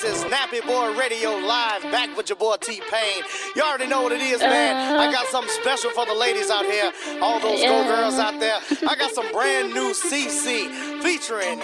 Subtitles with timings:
[0.00, 3.22] This is Nappy Boy Radio Live, back with your boy T Pain.
[3.56, 4.96] You already know what it is, man.
[4.96, 5.32] I got uh-huh.
[5.32, 7.82] something special for the ladies out here, all those yeah.
[7.82, 8.60] go girls out there.
[8.88, 10.70] I got some brand new CC
[11.02, 11.58] featuring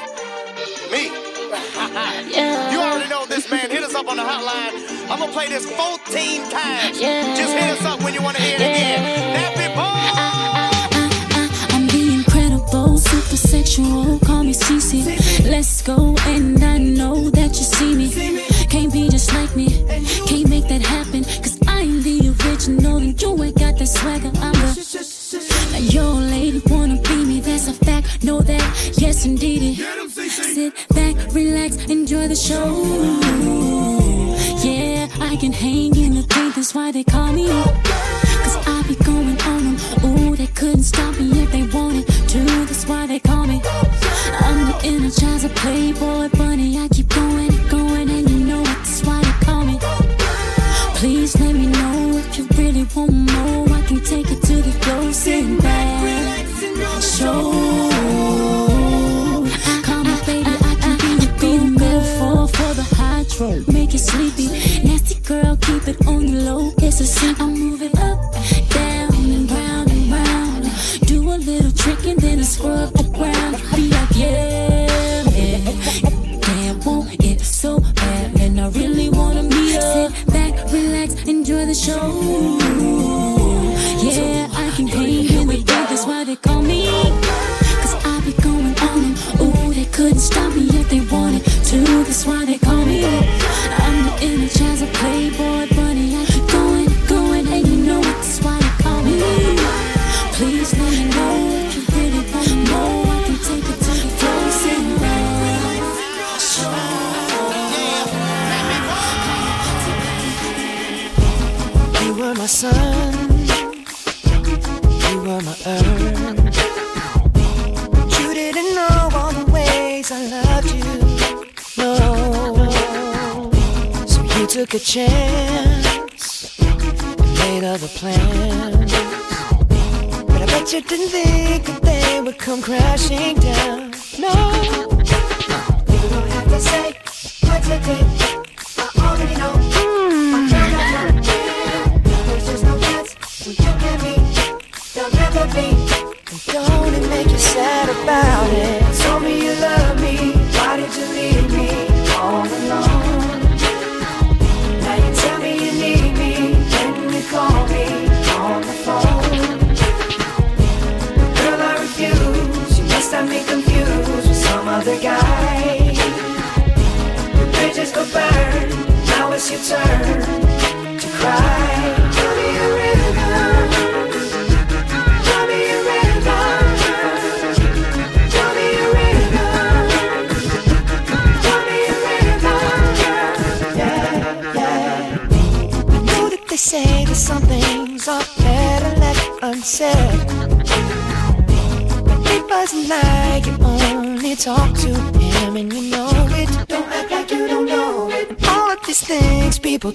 [0.90, 1.14] me.
[2.34, 2.72] yeah.
[2.72, 3.70] You already know this, man.
[3.70, 4.82] Hit us up on the hotline.
[5.08, 7.00] I'm gonna play this 14 times.
[7.00, 7.36] Yeah.
[7.36, 9.54] Just hit us up when you wanna hear it again.
[9.54, 10.03] Nappy Boy.
[13.78, 15.50] you oh, won't call me Cece.
[15.50, 18.08] Let's go, and I know that you see me.
[18.68, 19.68] Can't be just like me,
[20.26, 21.24] can't make that happen.
[21.24, 24.30] Cause I am the original, and you ain't got that swagger.
[24.36, 24.74] I'm a
[25.92, 28.22] your lady wanna be me, that's a fact.
[28.22, 29.76] Know that, yes, indeed.
[30.28, 32.68] Sit back, relax, enjoy the show.
[34.62, 37.48] Yeah, I can hang in the paint, that's why they call me.
[37.48, 41.23] Cause I be going on them, ooh, they couldn't stop me.
[45.14, 46.23] such as a playboy.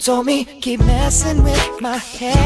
[0.10, 2.39] told me keep messing with my head.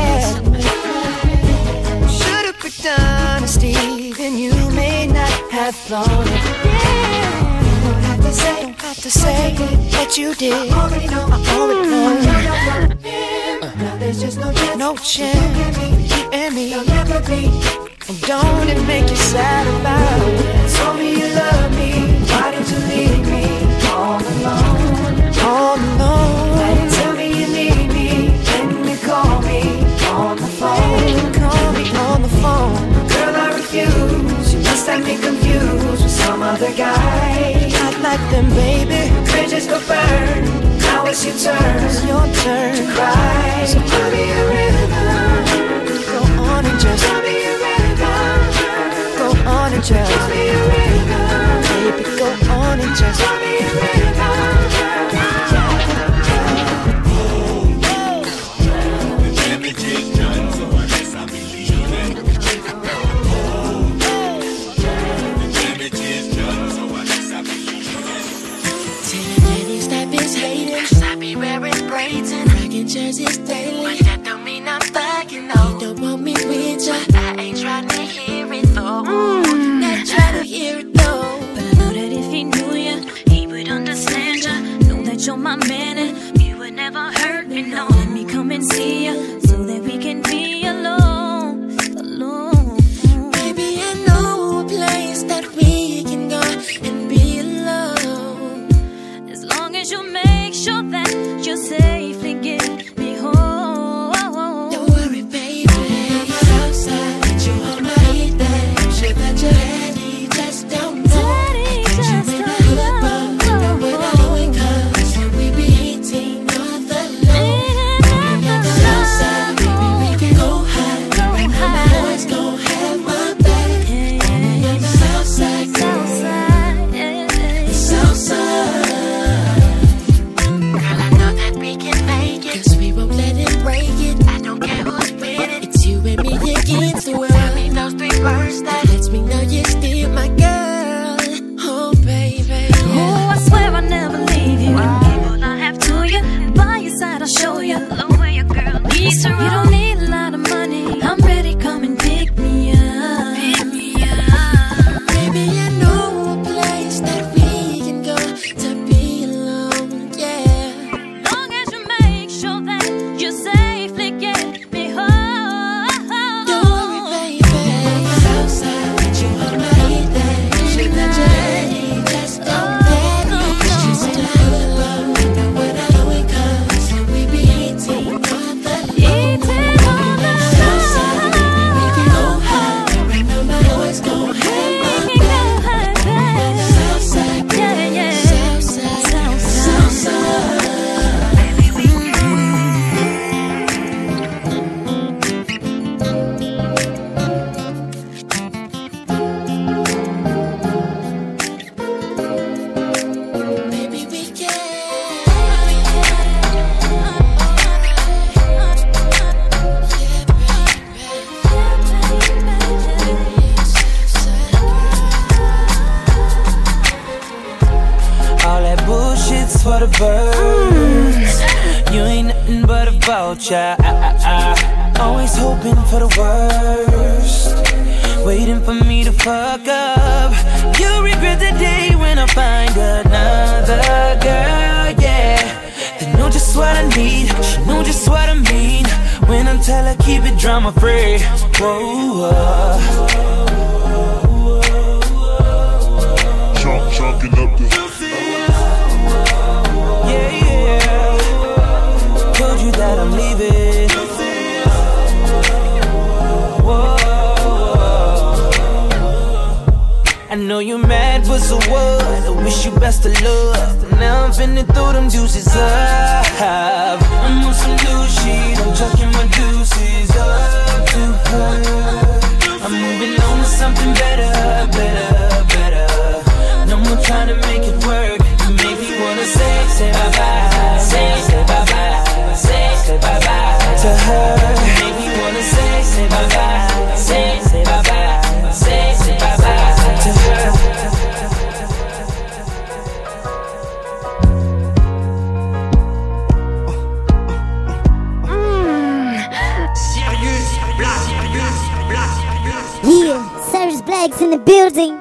[304.04, 305.00] Sirius Black's in the building.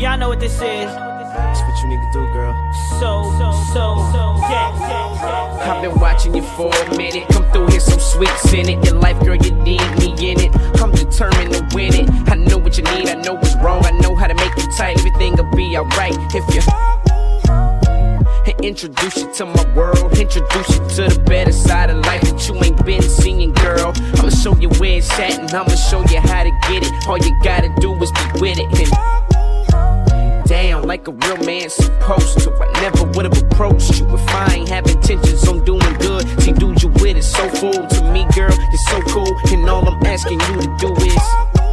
[0.00, 2.54] Y'all know what this is That's what you need to do, girl.
[2.98, 5.74] So, so, so, so, yeah, yeah, yeah.
[5.74, 7.28] I've been watching you for a minute.
[7.28, 8.84] Come through here, some sweets in it.
[8.84, 10.54] Your life, girl, you need me in it.
[10.80, 12.08] I'm determined to win it.
[12.30, 13.84] I know what you need, I know what's wrong.
[13.84, 14.98] I know how to make you tight.
[14.98, 16.99] Everything'll be alright if you.
[18.62, 22.54] Introduce you to my world, introduce you to the better side of life that you
[22.62, 23.92] ain't been seeing, girl.
[24.16, 26.92] I'ma show you where it's at and I'ma show you how to get it.
[27.08, 28.68] All you gotta do is be with it.
[28.78, 32.52] And down like a real man supposed to.
[32.52, 36.28] I never would've approached you if I ain't have intentions on doing good.
[36.42, 38.52] See, dude, you with it so full to me, girl.
[38.52, 41.69] You're so cool, and all I'm asking you to do is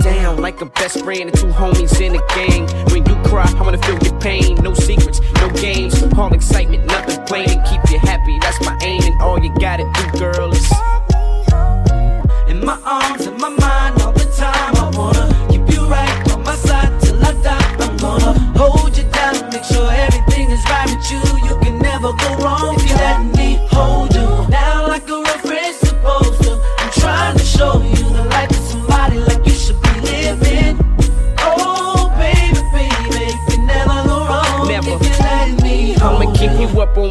[0.00, 2.66] down like a best friend and two homies in a gang.
[2.92, 4.56] When you cry, I wanna feel your pain.
[4.62, 7.62] No secrets, no games, all excitement, nothing plain.
[7.64, 9.02] Keep you happy, that's my aim.
[9.02, 10.70] And all you gotta do, girl, is
[12.48, 14.74] in my arms, in my mind, all the time.
[14.76, 17.76] I wanna keep you right on my side till I die.
[17.80, 21.22] I'm gonna hold you down, make sure everything is right with you.
[21.48, 22.76] You can never go wrong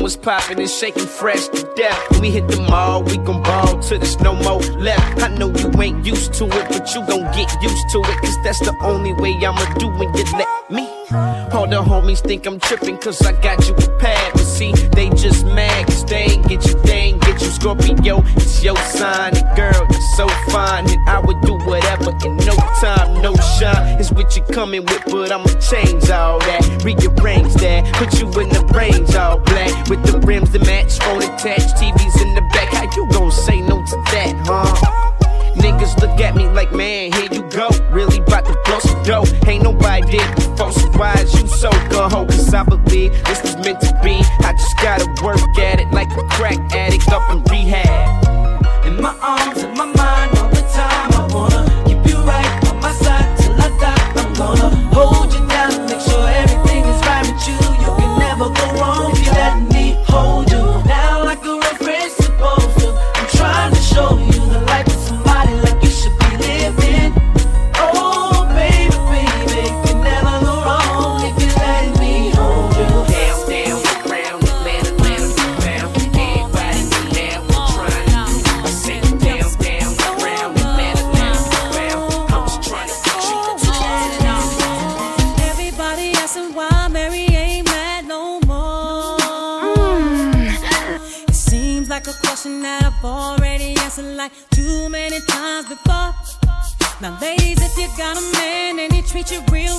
[0.10, 2.12] you up on what's poppin' and shaking fresh to death.
[2.12, 5.22] When we hit the mall, we gon' ball till there's no more left.
[5.22, 8.22] I know you ain't used to it, but you gon' get used to it.
[8.22, 10.88] Cause that's the only way I'ma do when you let me.
[11.52, 14.34] All the homies think I'm tripping cause I got you a pad.
[14.34, 18.24] But see, they just mad cause they ain't get you, they ain't get you Scorpio.
[18.38, 20.90] It's your sign, and girl, you're so fine.
[20.90, 24.00] And I would do whatever in no time, no shine.
[24.00, 26.84] It's what you're coming with, but I'ma change all that.
[26.84, 29.90] Rearrange that, put you in the range all black.
[29.90, 32.74] With the rims that match, phone attached, TVs in the back.
[32.74, 35.10] How you gon' say no to that, huh?
[35.56, 37.70] Niggas look at me like, man, here you go.
[37.92, 39.26] Really about to blow some dough.
[39.48, 42.26] Ain't nobody did before, so why is you so gun ho?
[42.26, 44.22] Cause I believe this was meant to be.
[44.46, 48.86] I just gotta work at it like a crack addict up in rehab.
[48.86, 50.19] In my arms, in my mind,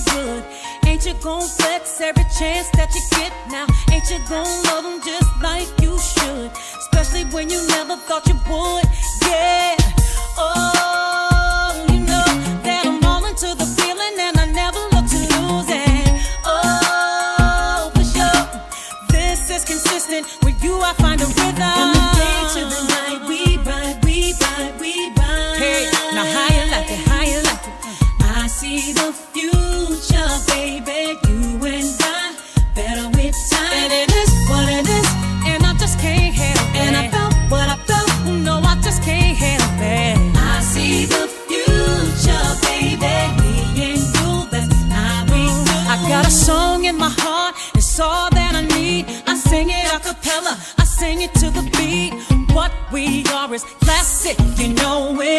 [0.04, 0.44] good,
[0.86, 3.32] ain't you gon' flex every chance that you get?
[3.50, 6.50] Now, ain't you gon' love him just like you should?
[6.78, 8.84] Especially when you never thought you would.
[9.26, 9.76] Yeah.
[10.38, 10.69] Oh,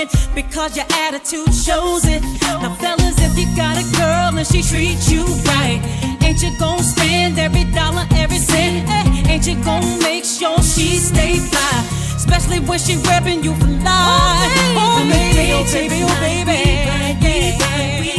[0.02, 2.22] it because your attitude shows it.
[2.42, 5.80] Now, fellas, if you got a girl and she treats you right,
[6.24, 8.90] ain't you gonna spend every dollar, every cent?
[8.90, 9.32] Eh?
[9.32, 11.86] Ain't you gonna make sure she stay fly?
[12.16, 14.52] Especially when she repping you for life.
[14.78, 16.60] Oh, baby, oh, baby, oh, baby.
[16.90, 17.58] Oh, baby.
[17.60, 18.12] Oh, baby.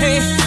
[0.00, 0.37] Hey.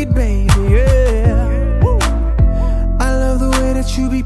[0.00, 0.48] it, baby.
[0.70, 1.80] Yeah.
[3.00, 4.22] I love the way that you be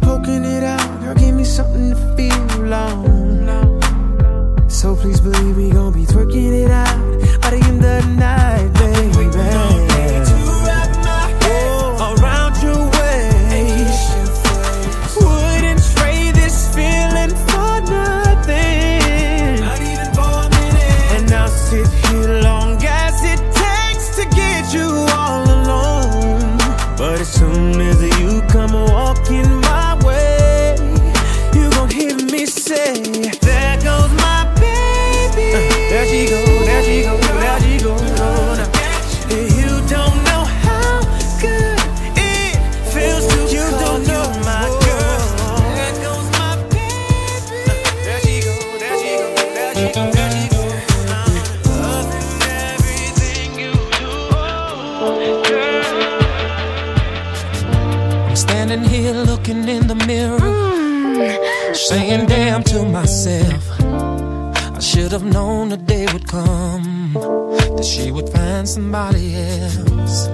[67.92, 70.26] she would find somebody else.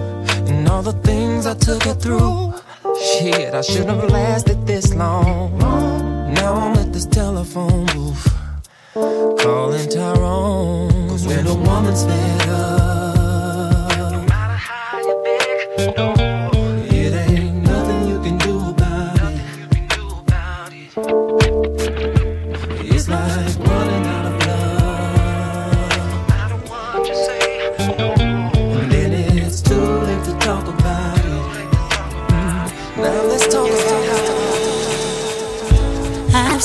[0.48, 2.54] And all the things I took her through,
[3.10, 5.58] shit, I shouldn't have lasted this long.
[5.58, 8.26] Now I'm at this telephone booth,
[8.94, 11.08] calling Tyrone.
[11.08, 13.07] Cause when a woman's fed up.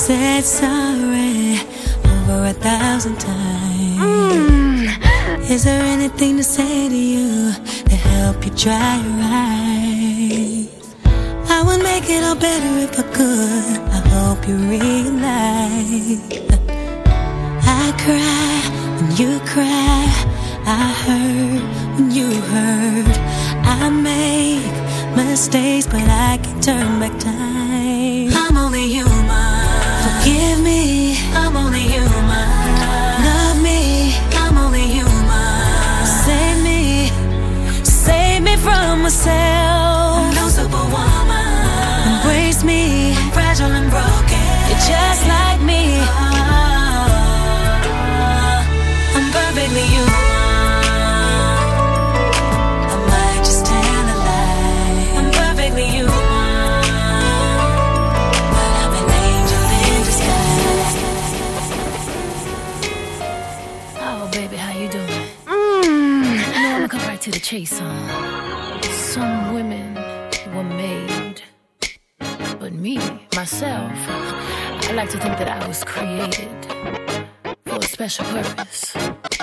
[0.08, 1.60] said sorry
[2.12, 4.02] over a thousand times.
[4.02, 5.50] Mm.
[5.50, 7.54] Is there anything to say to you
[7.86, 9.00] to help you try
[9.40, 10.68] eyes?
[11.48, 13.80] I would make it all better if I could.
[13.98, 16.20] I hope you realize.
[17.82, 18.56] I cry
[18.98, 20.04] when you cry.
[20.66, 21.64] I hurt
[21.96, 23.18] when you hurt.
[23.80, 24.76] I make
[25.16, 27.63] mistakes, but I can turn back time
[30.64, 33.62] me, I'm only human.
[33.62, 36.06] Me, I'm only human.
[36.06, 37.12] Save me,
[37.84, 39.63] save me from myself.
[67.54, 69.94] Some women
[70.56, 71.44] were made,
[72.60, 72.98] but me,
[73.36, 76.50] myself, I like to think that I was created
[77.64, 78.96] for a special purpose.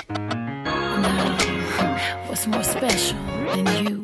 [0.09, 1.37] Now,
[2.27, 3.17] what's more special
[3.55, 4.01] than you?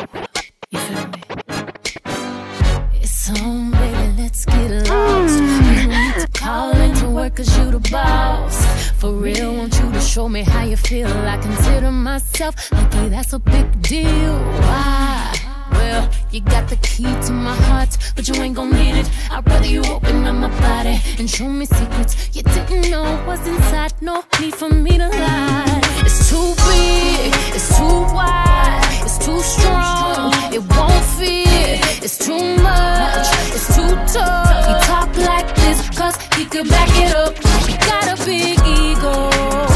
[10.17, 11.07] Show me how you feel.
[11.07, 14.33] I consider myself lucky, that's a big deal.
[14.65, 15.31] Why?
[15.73, 19.07] Well, you got the key to my heart, but you ain't gon' need it.
[19.29, 23.45] I'd rather you open up my body and show me secrets you didn't know was
[23.45, 23.93] inside.
[24.01, 25.81] No need for me to lie.
[26.03, 32.03] It's too big, it's too wide, it's too strong, it won't fit.
[32.03, 34.65] It's too much, it's too tough.
[34.65, 37.37] He talk like this, cause he could back it up.
[37.69, 39.66] He got a big ego.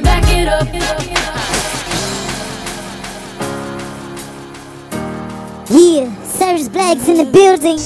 [0.00, 0.68] back it up.
[5.68, 7.78] Yeah, Cyrus Black's in the building.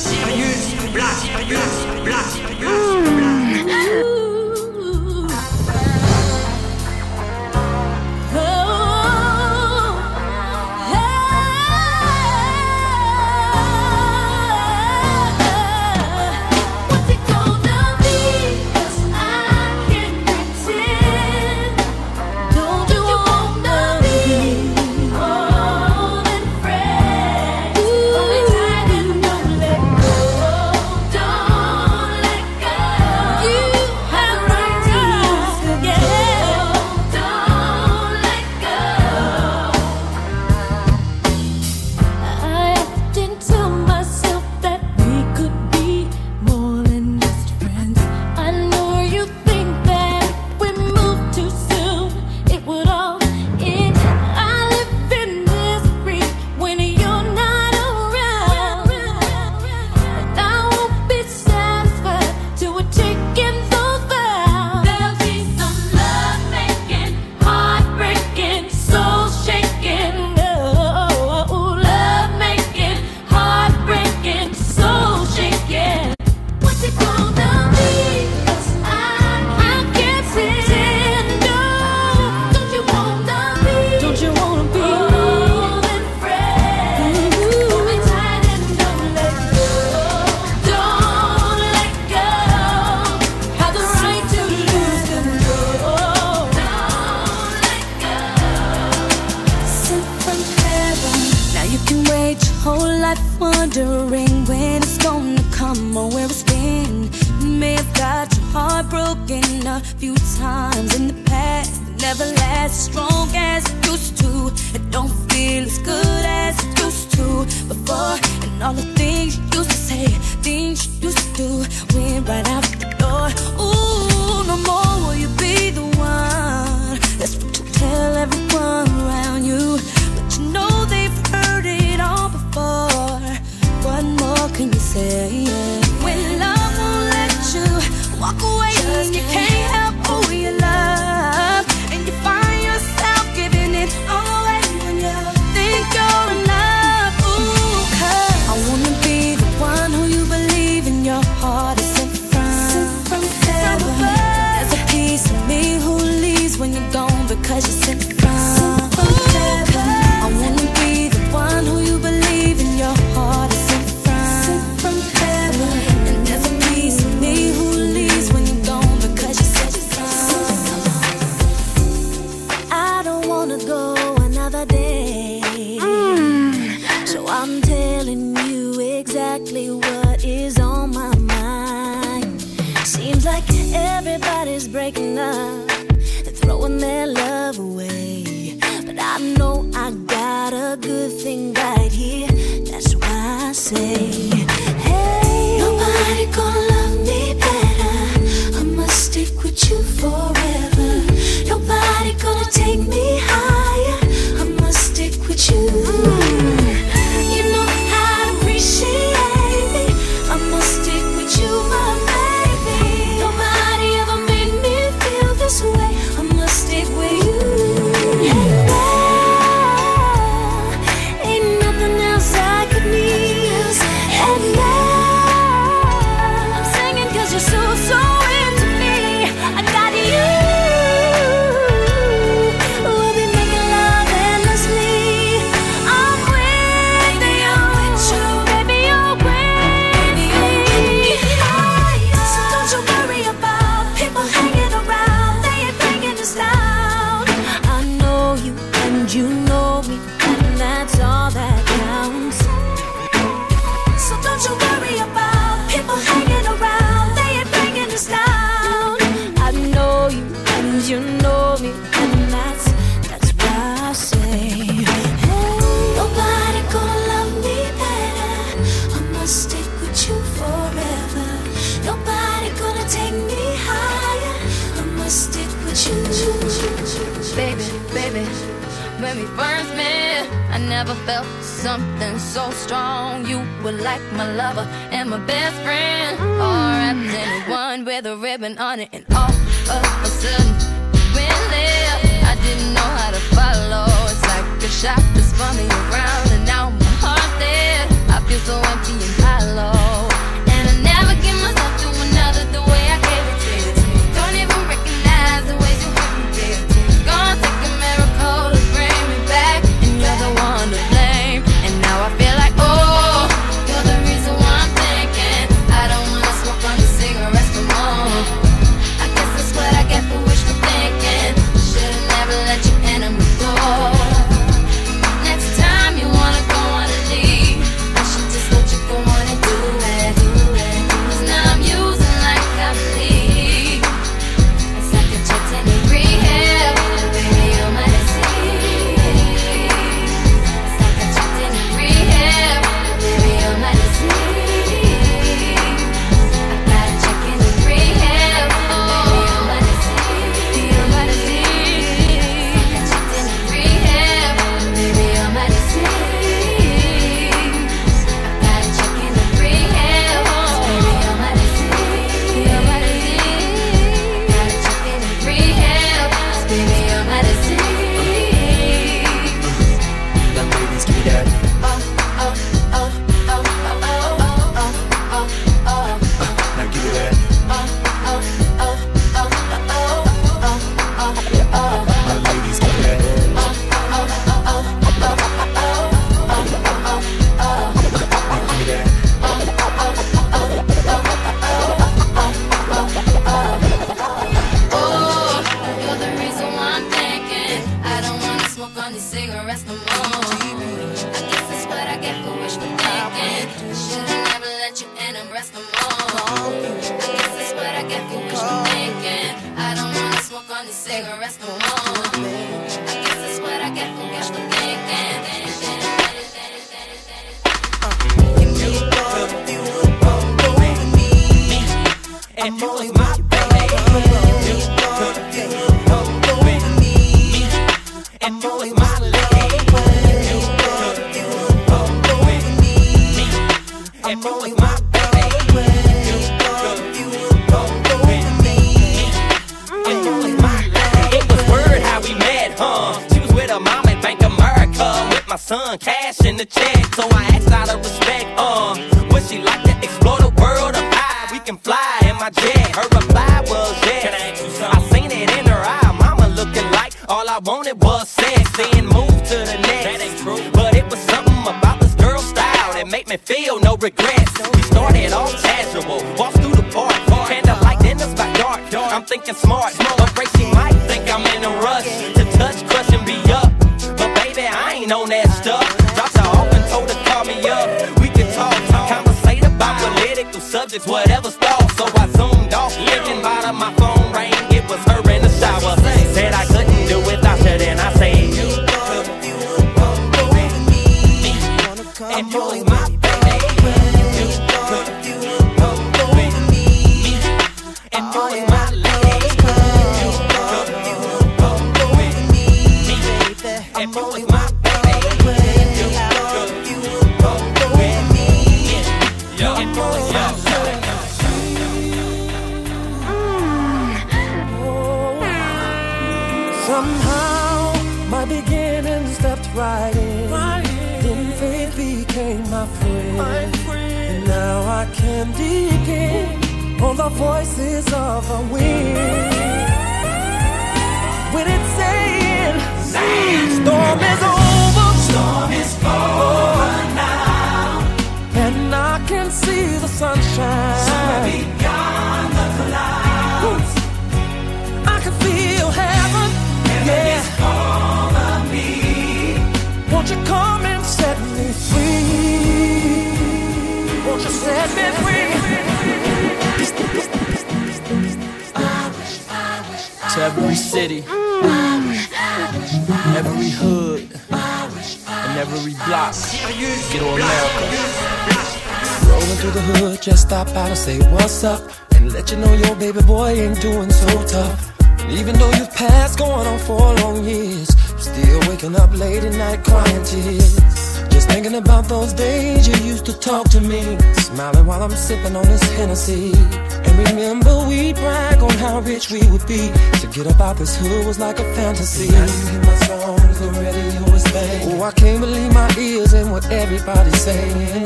[594.69, 597.85] Oh, I can't believe my ears and what everybody's saying.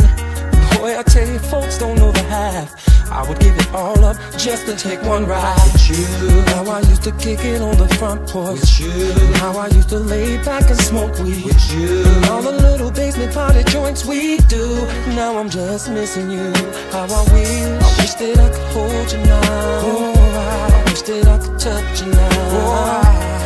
[0.79, 2.75] Boy, I tell you, folks don't know the half.
[3.13, 6.07] I would give it all up just to take one ride with you.
[6.55, 9.13] How I used to kick it on the front porch with you.
[9.35, 12.03] How I used to lay back and smoke weed with you.
[12.03, 14.87] And all the little basement party joints we do.
[15.09, 16.53] Now I'm just missing you.
[16.91, 19.81] How I wish, I wish that I could hold you now.
[19.85, 22.29] Oh, I wish that I could touch you now.
[22.33, 23.40] Oh,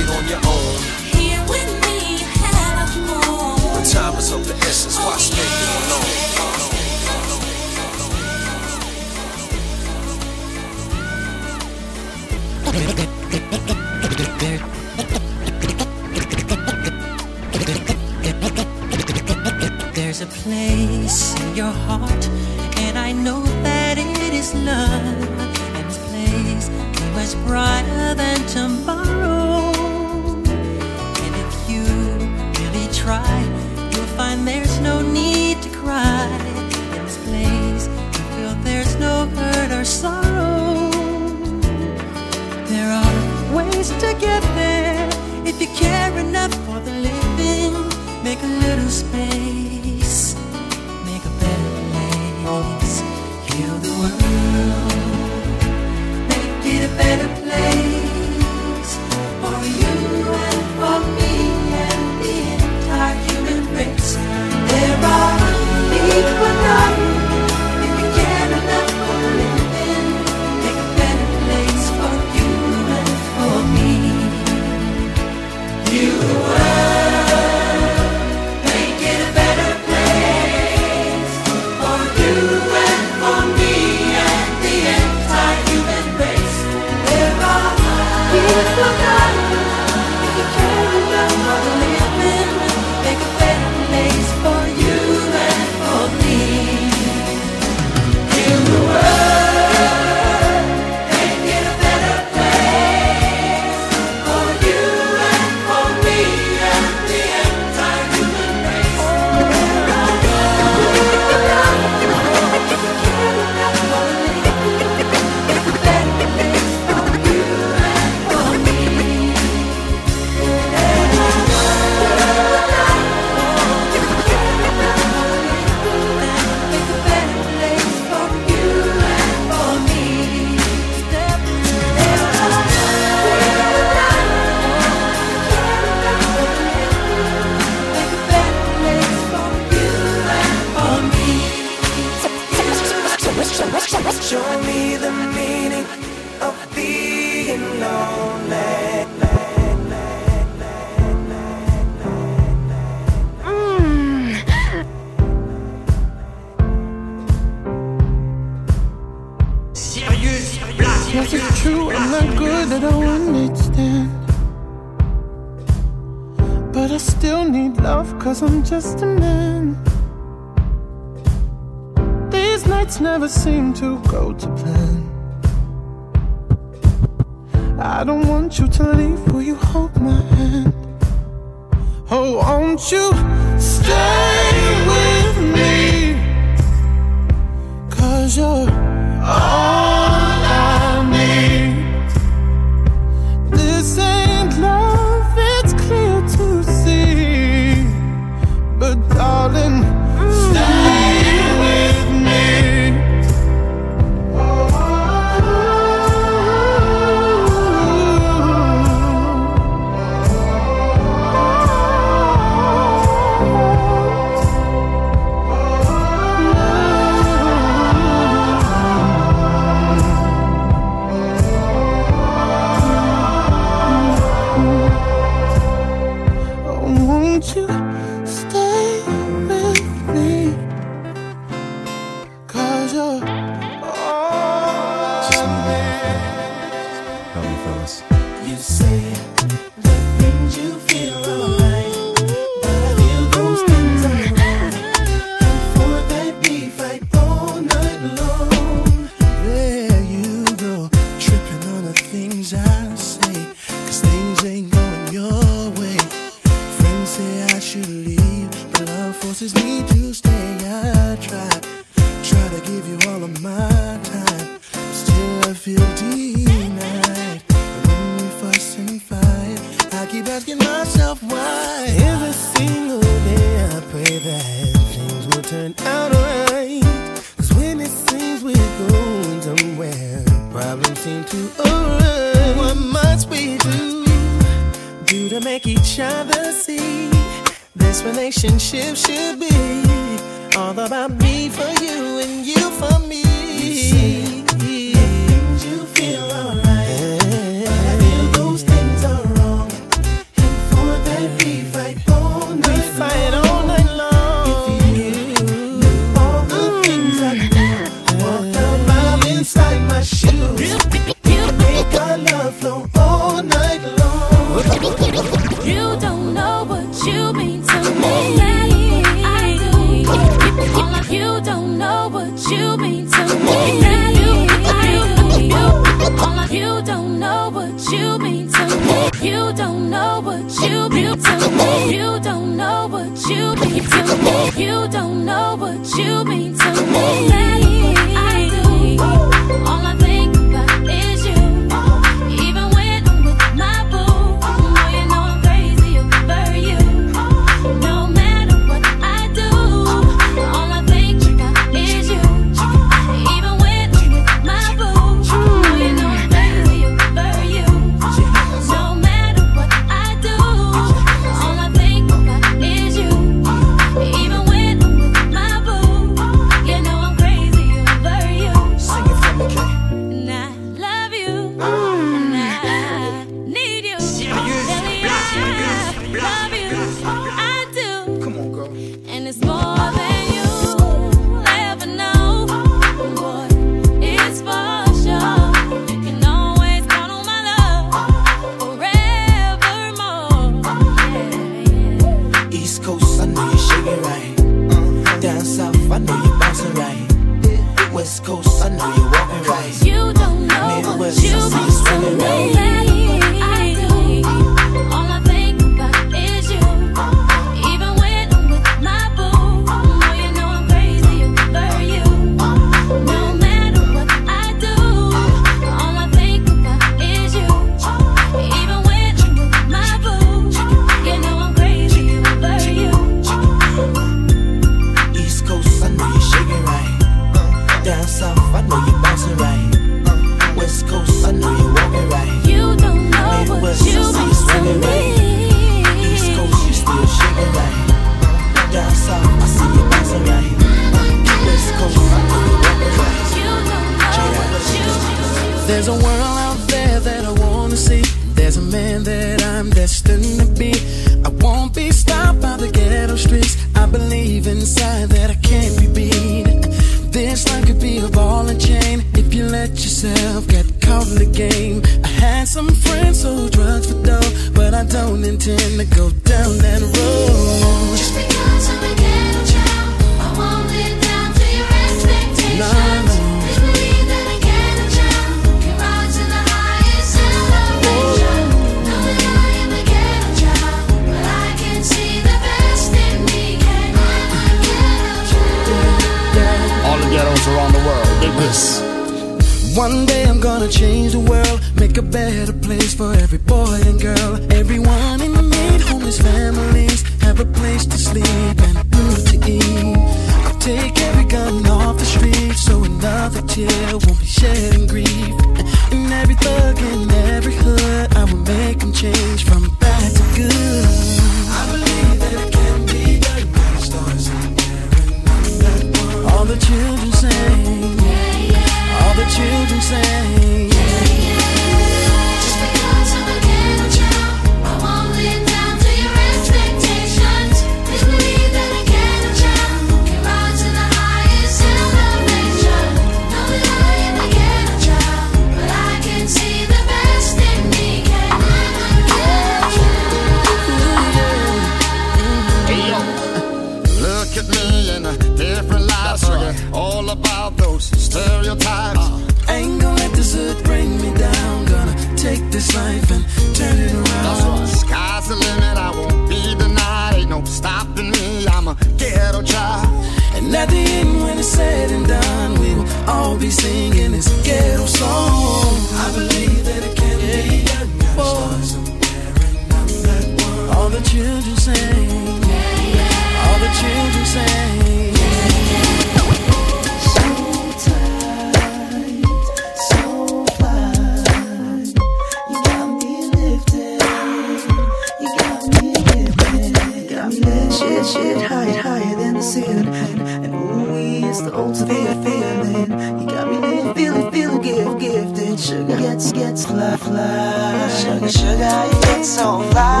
[597.94, 600.00] Sugar, sugar, you get so fly.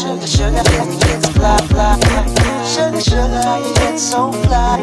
[0.00, 1.98] Sugar, sugar, gets, gets fly, fly.
[2.64, 4.78] Sugar, sugar, you get so fly.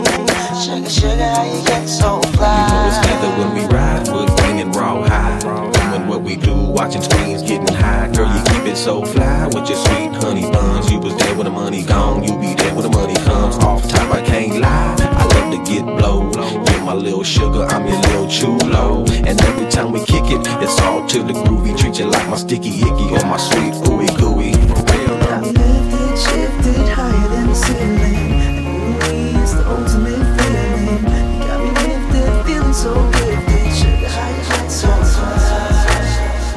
[0.63, 2.88] Sugar, sugar, you get so fly.
[2.88, 5.39] It's together when we ride, foot banging raw high.
[5.39, 8.11] Doing what we do, watching screens getting high.
[8.13, 10.91] Girl, you keep it so fly with your sweet honey buns.
[10.91, 13.55] You was there when the money gone, you be there when the money comes.
[13.57, 14.95] Off top, I can't lie.
[14.99, 16.31] I love to get blow.
[16.33, 19.05] You're my little sugar, I'm your little chulo.
[19.25, 21.77] And every time we kick it, it's all to the groovy.
[21.77, 24.53] Treat you like my sticky icky or my sweet ooey gooey.
[24.53, 28.31] For real, Got me lifted, shifted higher than the ceiling.
[28.45, 31.03] And ooh, it's the ultimate feeling.
[31.33, 33.73] You got me lifted, feeling so gifted.
[33.77, 34.89] Sugar, how you so.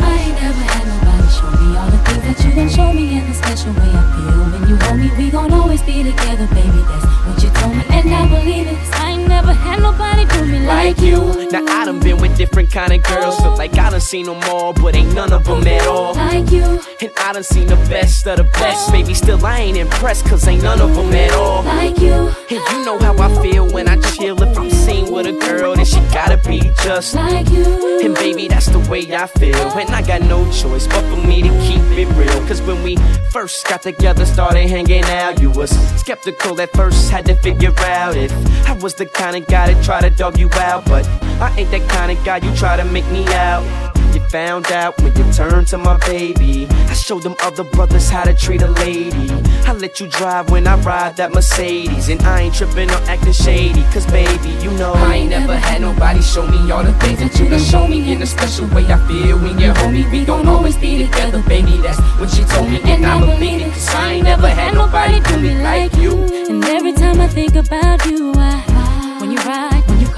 [0.03, 3.19] I ain't never had nobody show me all the things that you gon' show me
[3.19, 5.11] in the special way I feel when you hold me.
[5.19, 6.83] We gon' always be together, baby.
[6.89, 7.10] That's
[8.05, 8.77] and I believe it.
[8.79, 11.49] 'cause I ain't never had nobody do me like like you.
[11.53, 14.41] Now I done been with different kind of girls, feel like I done seen them
[14.51, 16.15] all, but ain't none of them at all.
[16.15, 19.15] Like you, And I done seen the best of the best, baby.
[19.15, 21.63] Still I ain't impressed, cause ain't none of them at all.
[21.65, 22.31] like you.
[22.51, 24.41] And you know how I feel when I chill.
[24.43, 24.70] If I'm
[25.11, 28.01] with a girl, then she gotta be just like you.
[28.03, 29.57] And baby, that's the way I feel.
[29.79, 32.47] And I got no choice but for me to keep it real.
[32.47, 32.97] Cause when we
[33.31, 38.17] first got together, started hanging out, you was skeptical at first, had to figure out
[38.17, 38.33] if
[38.69, 40.85] I was the kind of guy to try to dog you out.
[40.85, 41.07] But
[41.41, 43.90] I ain't that kind of guy you try to make me out.
[44.31, 46.69] You found out when you turned to my baby.
[46.71, 49.29] I showed them other brothers how to treat a lady.
[49.67, 52.09] I let you drive when I ride that Mercedes.
[52.09, 53.83] And I ain't tripping or acting shady.
[53.93, 57.37] Cause baby, you know I ain't never had nobody show me all the things that
[57.41, 58.87] you done show me in a special way.
[58.87, 60.09] I feel when you're homie.
[60.13, 61.79] We gon' always be together, baby.
[61.79, 62.81] That's what she told me.
[62.85, 63.73] And I believe it.
[63.73, 66.13] Cause I ain't never had nobody do me like you.
[66.49, 69.70] And every time I think about you, I, when you ride, when you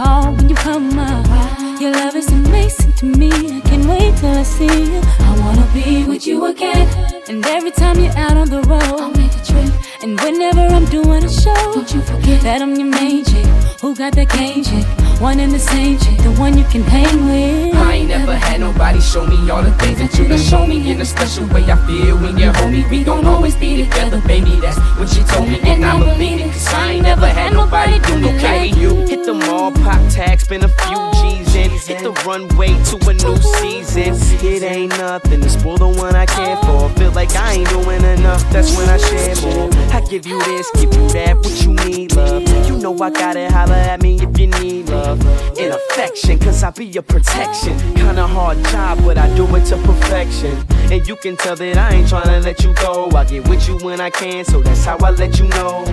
[0.02, 3.30] call, when you come up, your love is amazing to me.
[3.30, 5.00] I can't wait till I see you.
[5.28, 6.86] I wanna be with you again.
[7.28, 9.81] And every time you're out on the road, I'll make a trip.
[10.02, 13.46] And whenever I'm doing a show, don't you forget that I'm your main chick.
[13.82, 14.84] Who got that cane chick?
[15.20, 17.76] One and the same chick, the one you can hang with.
[17.76, 20.90] I ain't never had nobody show me all the things that you done show me
[20.90, 21.70] in a special way.
[21.70, 22.90] I feel when you're homie.
[22.90, 24.58] We don't always be together, baby.
[24.58, 26.50] That's what you told me, and, I'ma believe it.
[26.50, 29.06] Cause I ain't never had nobody do me like you.
[29.06, 31.70] Hit the mall, pop tags, spend a few G's in.
[31.70, 34.18] Hit the runway to a new season.
[34.44, 36.88] It ain't nothing to spoil the one I care for.
[36.98, 39.70] Feel like I ain't doing enough, that's when I share more.
[39.92, 42.48] I give you this, give you that, what you need, love.
[42.66, 45.20] You know I gotta holler at me if you need love.
[45.58, 47.78] In affection, cause I be your protection.
[47.94, 50.56] Kinda hard job, but I do it to perfection.
[50.90, 53.10] And you can tell that I ain't tryna let you go.
[53.14, 55.84] I get with you when I can, so that's how I let you know.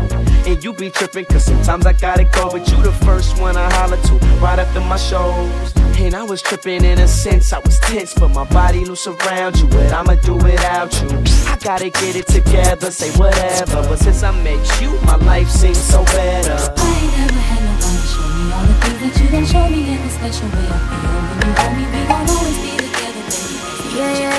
[0.48, 2.50] And you be trippin', cause sometimes I gotta go.
[2.52, 5.74] But you the first one I holler to, right after my shows.
[6.00, 9.60] And I was tripping in a sense, I was tense, but my body loose around
[9.60, 9.68] you.
[9.68, 11.10] But I'ma do without you.
[11.52, 13.89] I gotta get it together, say whatever.
[13.90, 16.54] But since I met you, my life seems so better.
[16.54, 19.82] I ain't never had nobody show me all the things that you done show me
[19.90, 21.10] in a special way I feel.
[21.34, 23.58] When you hold me, we gon' always be together, baby.
[23.98, 24.38] Yeah, yeah,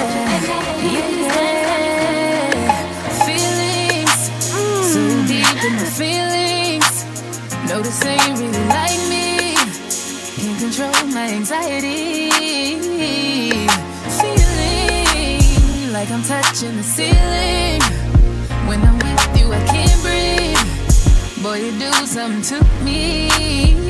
[0.87, 1.11] yeah.
[3.27, 4.23] Feelings,
[4.55, 4.87] mm.
[4.87, 6.95] so deep in my feelings.
[7.69, 9.59] Notice that you really like me.
[10.39, 12.31] Can't control my anxiety.
[14.15, 18.00] Feeling like I'm touching the ceiling.
[21.43, 23.90] Boy, you do something to me.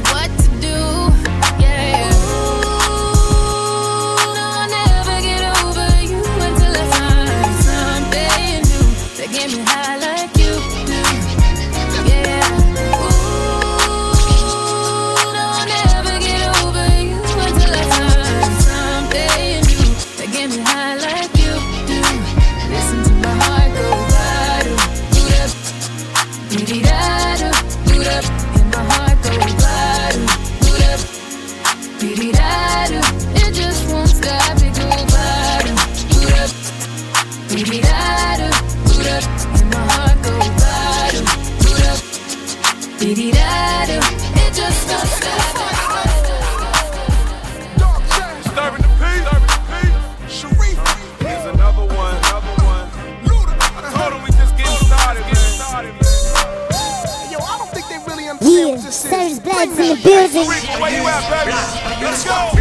[59.39, 60.47] Bloods, Bloods in the building.
[62.01, 62.60] Let's go.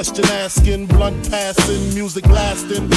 [0.00, 2.89] Question asking, blunt passing, music lasting.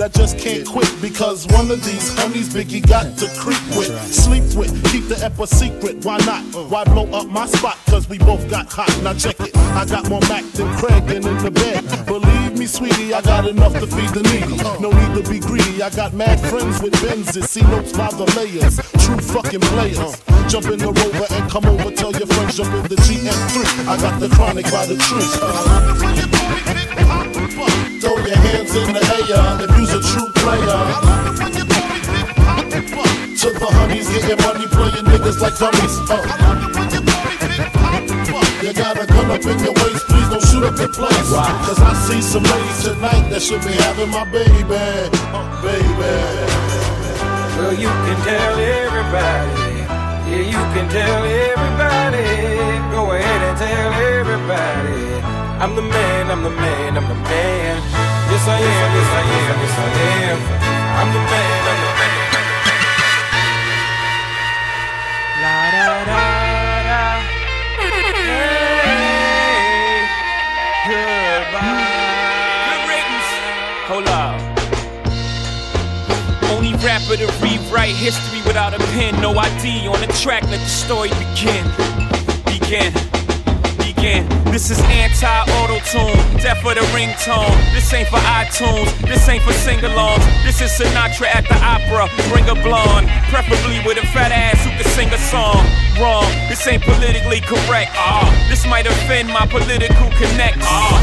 [0.00, 4.44] I just can't quit because one of these honeys Biggie got to creep with, sleep
[4.54, 6.04] with, keep the ep secret.
[6.04, 6.42] Why not?
[6.70, 7.78] Why blow up my spot?
[7.86, 8.92] Cause we both got hot.
[9.02, 9.56] Now check it.
[9.56, 12.06] I got more Mac than Craig and in the bed.
[12.06, 14.56] Believe me, sweetie, I got enough to feed the needy.
[14.80, 15.82] No need to be greedy.
[15.82, 17.48] I got mad friends with Benzes.
[17.48, 18.76] See notes by the layers.
[19.04, 20.20] True fucking players.
[20.48, 21.90] Jump in the rover and come over.
[21.90, 23.88] Tell your friends jump in the GS3.
[23.88, 26.65] I got the chronic by the tree.
[27.46, 30.82] Throw your hands in the air if you's a true player.
[33.40, 35.94] To the honeys, getting money, playing niggas like dummies.
[36.10, 36.16] Uh.
[38.62, 41.30] You got a gun up in your waist, please don't shoot up the place.
[41.30, 46.66] Cause I see some ladies tonight that should be having my baby, uh, baby.
[47.56, 49.86] Well, you can tell everybody.
[50.26, 52.26] Yeah, you can tell everybody.
[52.90, 54.95] Go ahead and tell everybody.
[55.58, 57.80] I'm the man, I'm the man, I'm the man.
[58.28, 59.88] Yes, I am, yes, I am, yes, I
[60.28, 60.38] am.
[61.00, 62.20] I'm the man, I'm the man.
[65.40, 66.20] La da da
[66.88, 67.00] da.
[70.84, 71.88] Hey, goodbye.
[72.68, 73.30] Good riddance.
[73.88, 74.36] Hold up.
[76.52, 79.18] Only rapper to rewrite history without a pen.
[79.22, 81.64] No ID on the track, let the story begin.
[82.44, 82.92] Begin.
[84.06, 84.28] Begin.
[84.52, 87.50] This is anti-auto tune, death for the ringtone.
[87.74, 90.22] This ain't for iTunes, this ain't for sing-alongs.
[90.44, 92.06] This is Sinatra at the opera.
[92.30, 95.58] Bring a blonde, preferably with a fat ass who can sing a song.
[95.98, 97.90] Wrong, this ain't politically correct.
[97.94, 100.62] Ah, this might offend my political connects.
[100.62, 101.02] Ah.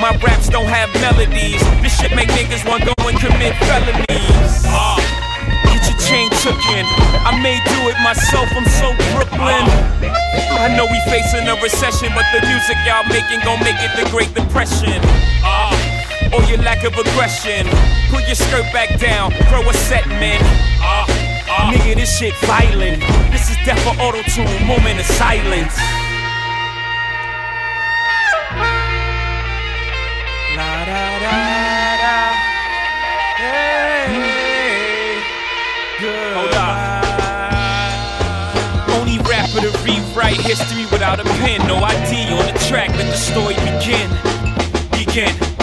[0.00, 1.60] My raps don't have melodies.
[1.82, 4.64] This shit make niggas want go and commit felonies.
[4.64, 5.17] Your
[6.08, 6.88] chain took in.
[7.28, 9.68] I may do it myself, I'm so Brooklyn.
[10.56, 14.08] I know we facing a recession, but the music y'all making gon' make it the
[14.08, 14.96] Great Depression.
[15.44, 15.76] Ah,
[16.32, 17.68] or your lack of aggression.
[18.08, 20.40] Put your skirt back down, throw a set, man.
[20.80, 21.04] Ah,
[21.46, 21.72] ah.
[21.76, 23.04] Nigga, this shit violent.
[23.30, 25.76] This is death for auto tune, moment of silence.
[40.28, 41.66] To rewrite history without a pen.
[41.66, 42.90] No ID on the track.
[42.90, 43.54] Let the story.
[43.54, 44.10] Begin.
[44.92, 45.57] Begin.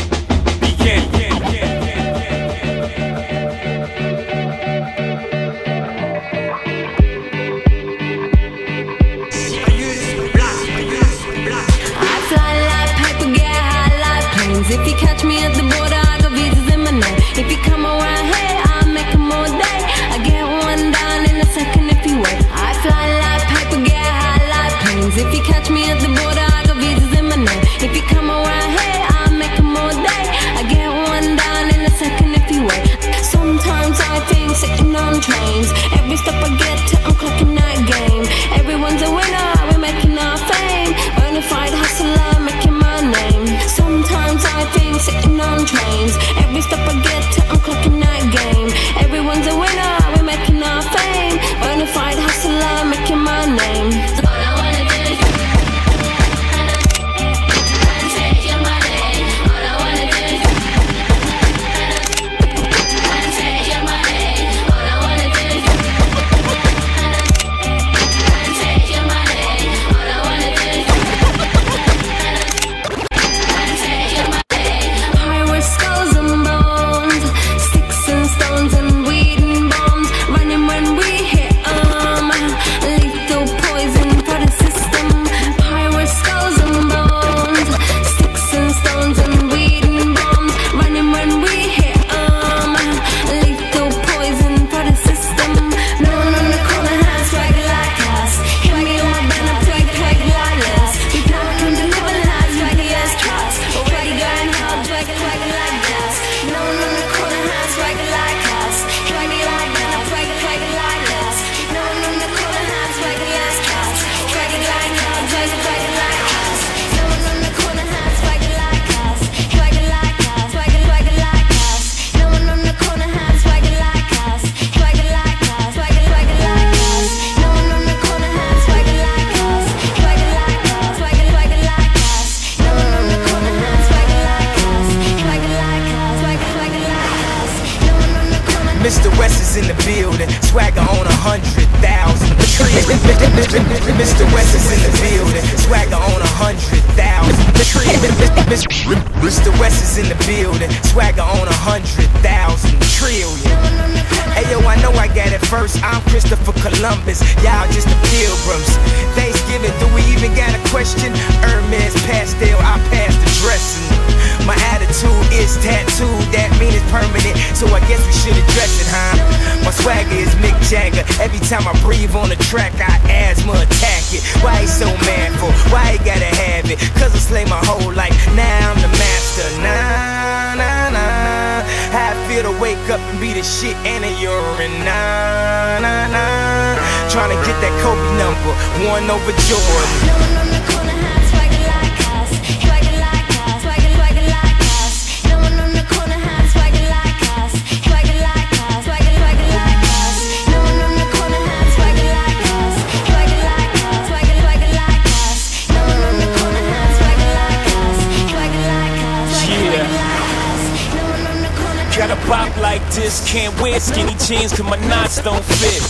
[214.25, 215.85] Jeans cause my knots don't fit.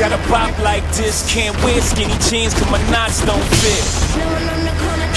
[0.00, 3.84] Gotta pop like this, can't wear skinny jeans cause my knots don't fit.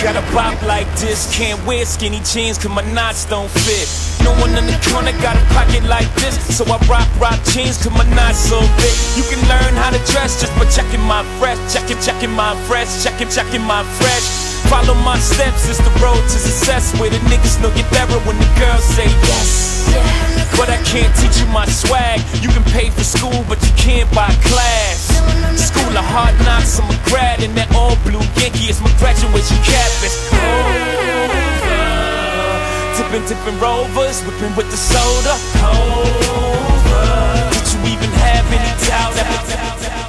[0.04, 3.88] Gotta pop like this, can't wear skinny jeans cause my knots don't fit.
[4.20, 7.80] No one in the corner got a pocket like this, so I rock rock jeans
[7.80, 8.96] cause my knots so big.
[9.16, 12.92] You can learn how to dress just by checking my fresh, checking, checking my fresh,
[13.02, 14.28] checking, checking my fresh.
[14.68, 18.36] Follow my steps, it's the road to success where the niggas know get better when
[18.36, 19.67] the girls say yes.
[20.58, 22.20] But I can't teach you my swag.
[22.42, 25.14] You can pay for school, but you can't buy class.
[25.56, 28.70] School of hard knocks, I'm a grad in that all blue Yankee.
[28.70, 29.92] It's my graduation cap.
[30.02, 31.38] It's Over.
[32.98, 35.38] Tipping, tipping rovers, whipping with the soda.
[35.62, 37.06] Over.
[37.54, 40.07] Did you even have any doubt?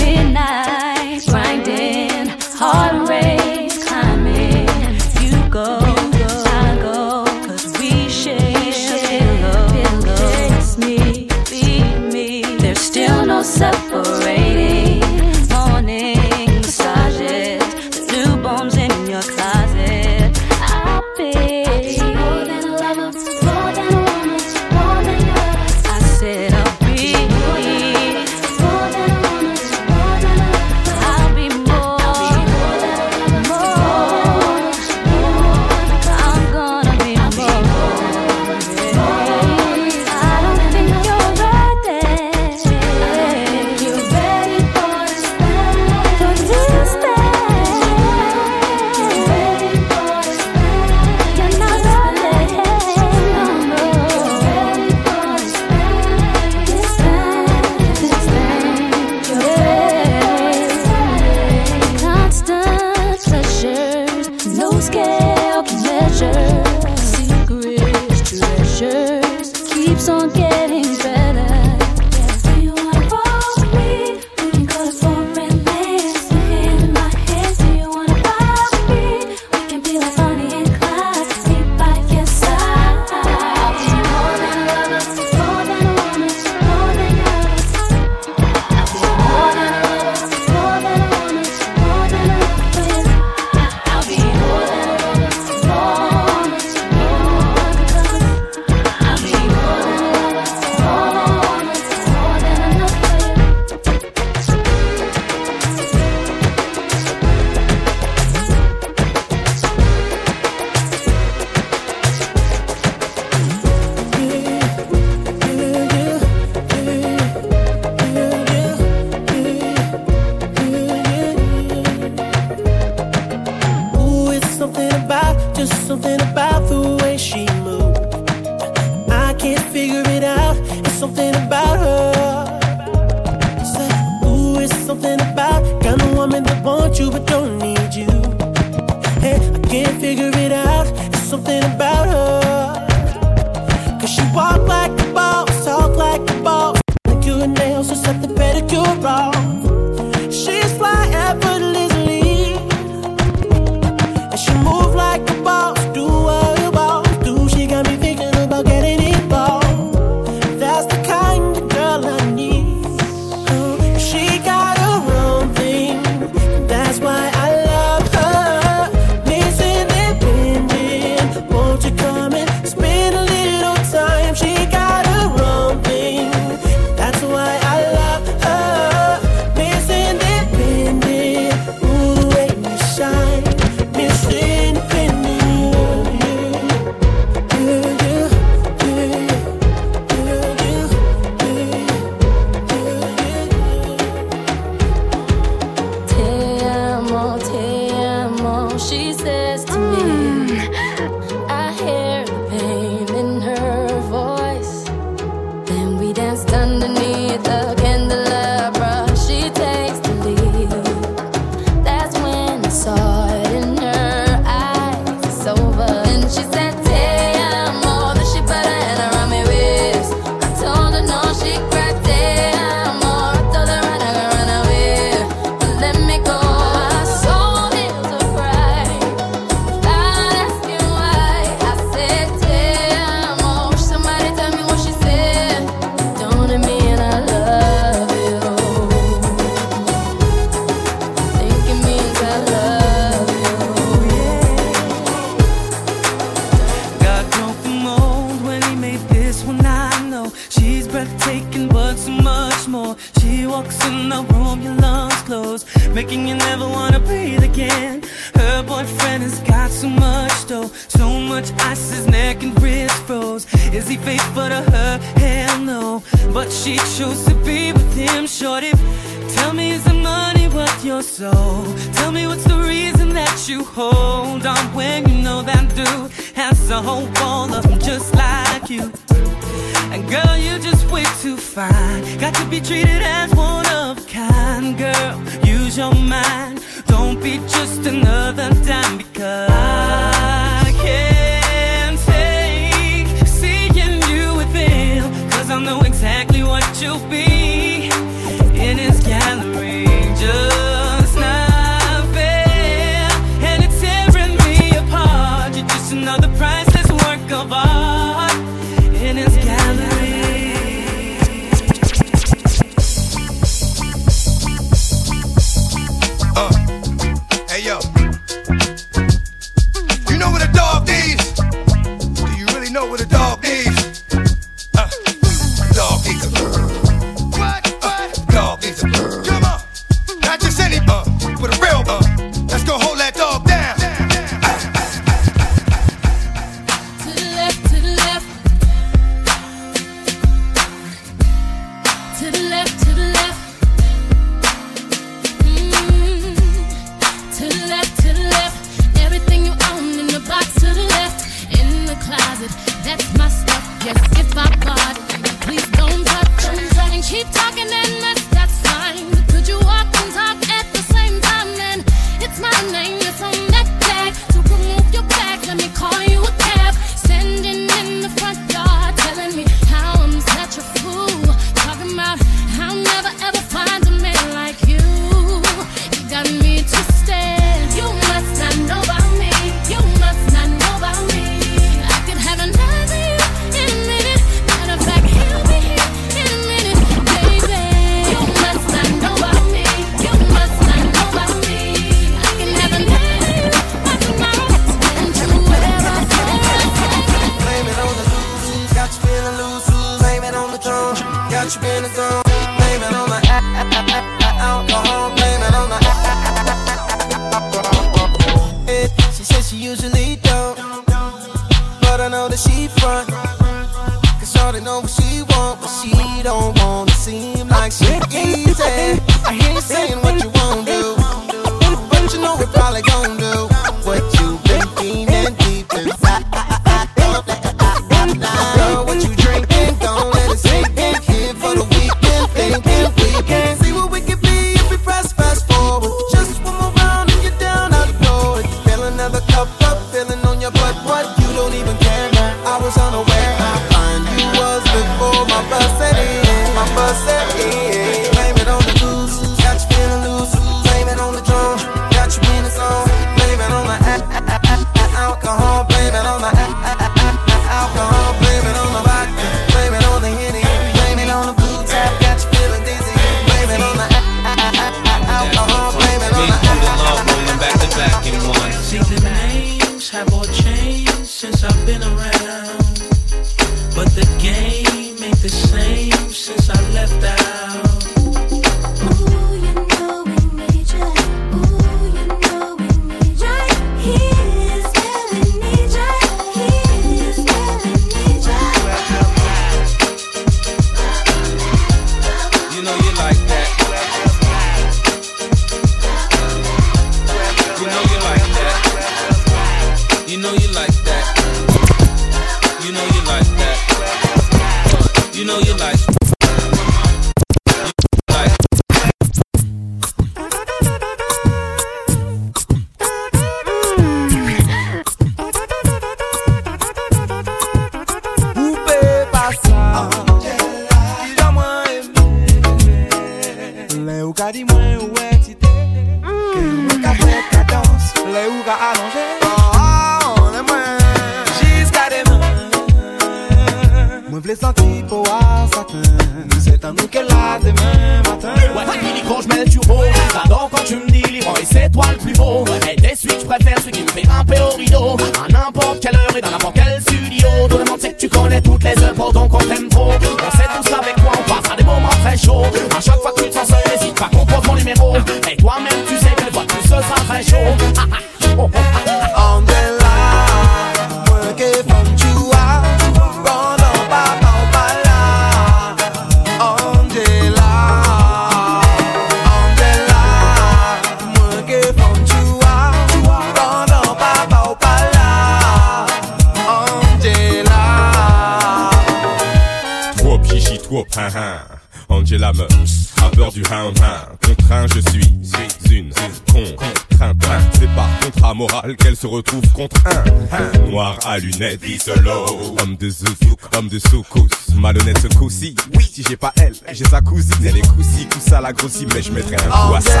[588.98, 594.26] se retrouve contre un, noir à lunettes, solo, homme de zouzouk, homme de soukous,
[594.56, 595.54] malhonnête ce.
[595.76, 599.00] Oui, si j'ai pas elle, j'ai sa cousine, elle est coussi, coussa la grossie, mais
[599.00, 600.00] je mettrai un coup à ça.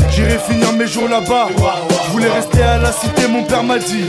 [0.11, 1.47] J'irai finir mes jours là-bas.
[2.05, 4.05] Je voulais rester à la cité, mon père m'a dit.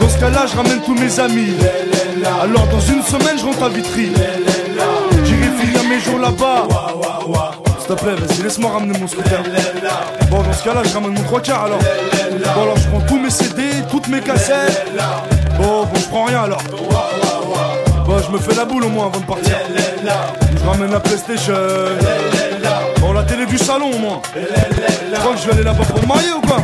[0.00, 1.54] Dans ce cas-là, je ramène tous mes amis.
[2.42, 4.12] Alors dans une semaine, je rentre à Vitry.
[5.24, 6.66] J'irai finir mes jours là-bas.
[7.78, 9.42] S'il te plaît, vas-y, laisse-moi ramener mon scooter.
[10.30, 11.78] Bon, dans ce cas-là, je ramène mon trois quarts alors.
[11.78, 14.86] Bon, alors je prends tous mes CD, toutes mes cassettes.
[15.58, 16.62] Bon, bon, je prends rien alors.
[18.06, 19.54] Bon, je me fais la boule au moins avant de partir.
[20.56, 21.54] Je ramène la PlayStation.
[23.04, 24.22] Bon, la télé du salon moins.
[24.32, 24.40] Tu
[25.20, 26.56] crois que je vais aller là-bas pour marier ou quoi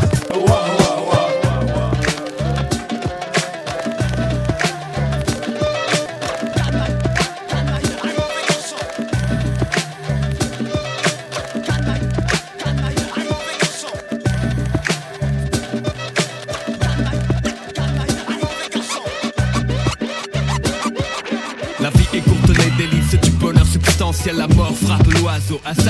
[21.81, 24.37] La vie est courte, les délices du bonheur substantiel.
[24.37, 25.90] La mort frappe l'oiseau, assassiné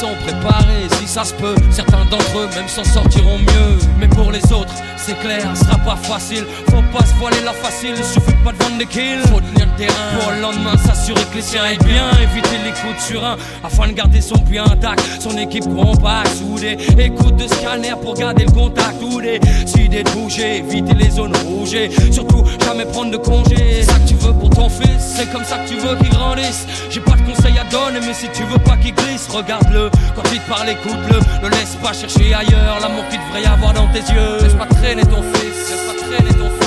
[0.00, 3.78] sont préparés, si ça se peut, certains d'entre eux même s'en sortiront mieux.
[3.98, 6.46] Mais pour les autres, c'est clair, ce sera pas facile.
[6.92, 9.20] Pas se voiler la facile, il suffit pas de vendre des kills.
[9.30, 12.10] Faut tenir le terrain pour le lendemain s'assurer que les siens aillent bien.
[12.20, 15.00] Éviter les coups de surin afin de garder son puits intact.
[15.20, 16.76] Son équipe compacte, soudée.
[16.98, 19.00] Écoute de scanner pour garder le contact.
[19.02, 21.76] Ou décider de bouger, éviter les zones rouges.
[22.10, 23.56] Surtout, jamais prendre de congé.
[23.56, 26.10] C'est ça que tu veux pour ton fils, c'est comme ça que tu veux qu'il
[26.10, 26.66] grandisse.
[26.90, 29.90] J'ai pas de conseils à donner, mais si tu veux pas qu'il glisse, regarde-le.
[30.14, 31.18] Quand il te parle, écoute-le.
[31.44, 34.38] Ne laisse pas chercher ailleurs l'amour qu'il devrait y avoir dans tes yeux.
[34.42, 36.59] Laisse pas traîner ton fils, laisse pas traîner ton fils.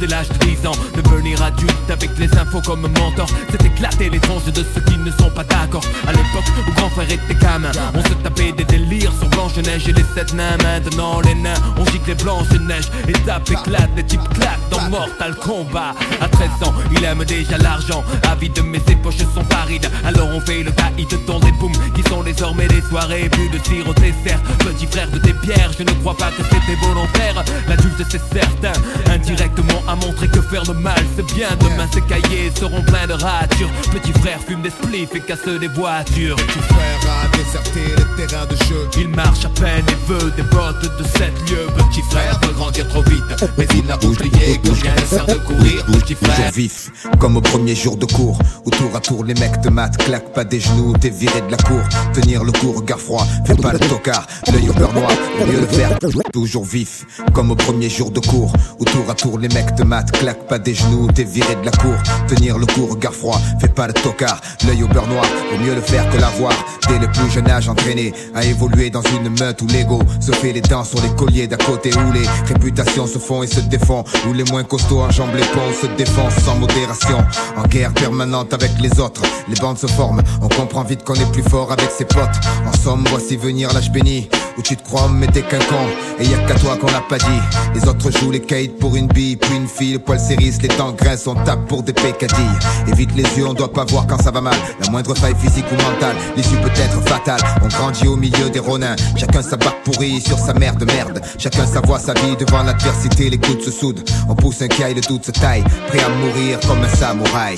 [0.00, 0.72] Dès l'âge de 10 ans.
[0.96, 3.26] Devenir adulte avec les infos comme mentor.
[3.50, 5.84] C'est éclater les tranches de ceux qui ne sont pas d'accord.
[6.06, 9.92] À l'époque où grand frère était gamin On se tapait des délires sur Blanche-Neige et
[9.92, 14.28] les sept nains Maintenant les nains on gicle les Blanche-Neige Et tape éclate, les types
[14.34, 15.94] claquent dans Mortal Kombat.
[16.20, 18.02] À 13 ans il aime déjà l'argent.
[18.30, 19.90] Avide mais ses poches sont parides.
[20.04, 23.58] Alors on fait le caïd dans des booms Qui sont désormais des soirées Plus de
[23.88, 24.40] au dessert.
[24.58, 27.44] Petit frère de tes pierres Je ne crois pas que c'était volontaire.
[27.68, 28.72] L'adulte c'est certain
[29.10, 33.14] Indirectement à montrer que faire le mal c'est bien, demain ces cahiers seront pleins de
[33.14, 33.70] ratures.
[33.90, 36.36] Petit frère fume des spliffs et casse des voitures.
[36.36, 38.88] Petit frère a déserté le terrain de jeu.
[38.98, 41.66] Il marche à peine et veut des bottes de 7 lieux.
[41.76, 43.24] Petit frère veut grandir trop vite,
[43.58, 45.84] mais il a oublié que rien ne sert de courir.
[45.86, 46.36] Petit frère.
[46.36, 48.38] Toujours vif, comme au premier jour de cours.
[48.64, 51.50] Où tour à tour les mecs te matent, claquent pas des genoux, t'es viré de
[51.50, 51.82] la cour.
[52.12, 54.26] Tenir le coup, regard froid, fais pas le tocard.
[54.52, 55.10] L'œil au beurre noir,
[55.48, 55.98] mieux le faire.
[56.32, 58.52] Toujours vif, comme au premier jour de cours.
[58.78, 59.79] Où tour à tour les mecs te
[60.12, 61.94] claquent pas des genoux, t'es viré de la cour.
[62.28, 64.40] Tenir le coup, regard froid, fais pas le tocard.
[64.66, 65.24] L'œil au beurre noir,
[65.54, 66.52] au mieux le faire que l'avoir.
[66.88, 70.52] Dès le plus jeune âge entraîné à évoluer dans une meute où l'ego se fait
[70.52, 74.04] les dents sur les colliers d'à côté où les réputations se font et se défont.
[74.28, 77.18] Où les moins costauds enjambent les ponts, se défendent sans modération.
[77.56, 80.22] En guerre permanente avec les autres, les bandes se forment.
[80.42, 82.40] On comprend vite qu'on est plus fort avec ses potes.
[82.66, 84.28] En somme, voici venir l'âge béni.
[84.58, 85.86] Où tu te crois, mais t'es qu'un con.
[86.18, 87.40] Et y a qu'à toi qu'on l'a pas dit.
[87.74, 89.94] Les autres jouent les kites pour une bille, puis une fille.
[89.94, 92.58] Le poil s'érisse, les dents grincent, on tape pour des pécadilles.
[92.88, 94.56] Évite les yeux, on doit pas voir quand ça va mal.
[94.82, 97.40] La moindre faille physique ou mentale, l'issue peut être fatale.
[97.62, 98.96] On grandit au milieu des ronins.
[99.16, 101.20] Chacun sa barque pourrie sur sa mère de merde.
[101.38, 103.30] Chacun sa voix, sa vie devant l'adversité.
[103.30, 104.02] Les coudes se soudent.
[104.28, 105.64] On pousse un caille, le doute se taille.
[105.88, 107.56] Prêt à mourir comme un samouraï.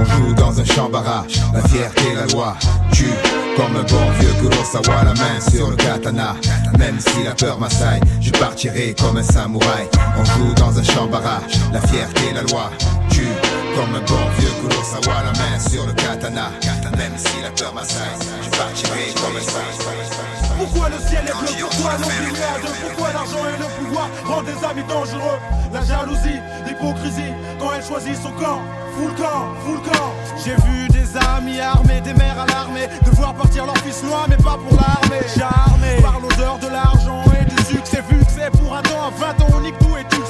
[0.00, 2.56] On joue dans un champ barrage, la fierté, la loi
[2.92, 3.12] tue
[3.58, 6.36] comme un bon vieux Kurosawa, la main sur le katana.
[6.78, 9.88] Même si la peur m'assaille, je partirai comme un samouraï.
[10.16, 12.70] On joue dans un champ barrage, la fierté, la loi
[13.10, 13.34] tue
[13.74, 16.52] comme un bon vieux Kurosawa, la main sur le katana.
[16.96, 20.47] Même si la peur m'assaille, je partirai comme un samouraï.
[20.58, 24.46] Pourquoi le ciel est bleu Pourquoi l'envie est deux Pourquoi l'argent et le pouvoir rendent
[24.46, 25.38] des amis dangereux?
[25.72, 28.60] La jalousie, l'hypocrisie, quand elle choisit son camp.
[28.96, 30.12] Full camp, full camp.
[30.44, 34.58] J'ai vu des amis armés, des mères alarmées Devoir partir leur fils loin mais pas
[34.58, 35.22] pour l'armée.
[35.36, 39.10] Charmé par l'odeur de l'argent et du succès Vu que c'est pour un temps, à
[39.10, 40.26] 20 ans on nique tout et tu le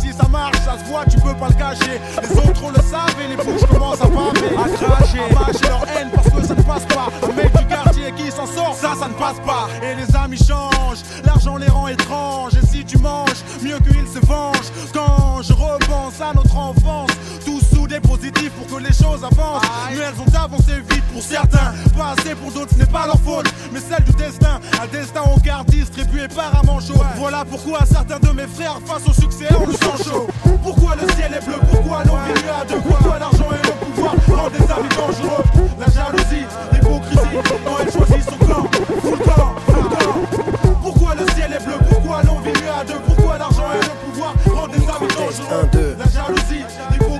[0.00, 2.00] si ça marche, ça se voit, tu peux pas le cacher.
[2.22, 6.10] Les autres le savent et les bouches commencent à paver À cracher, à leur haine
[6.14, 7.08] parce que ça ne passe pas.
[7.22, 9.68] Un mec du quartier qui s'en sort, ça, ça ne passe pas.
[9.82, 12.54] Et les amis changent, l'argent les rend étranges.
[12.54, 14.72] Et si tu manges, mieux qu'ils se vengent.
[14.92, 17.10] Quand je repense à notre enfance
[17.44, 17.51] Tous
[17.92, 19.62] soudés positifs pour que les choses avancent.
[19.90, 21.72] Mais elles ont avancé vite pour certains.
[21.96, 23.52] Pas assez pour d'autres, ce n'est pas leur faute.
[23.72, 26.94] Mais celle du destin Un destin au quart distribué par un manchot.
[27.16, 30.26] Voilà pourquoi certains de mes frères face au succès on le sent chaud.
[30.62, 34.14] Pourquoi le ciel est bleu, pourquoi nos vies à deux Pourquoi l'argent et le pouvoir
[34.28, 35.44] rendent des amis dangereux
[35.78, 37.18] La jalousie, l'hypocrisie
[37.64, 42.40] Quand elle choisit son camp, camp, full camp Pourquoi le ciel est bleu, pourquoi l'on
[42.40, 46.64] vit mieux à deux Pourquoi l'argent et le pouvoir rendent des amis dangereux La jalousie,
[46.90, 47.11] l'hypocrisie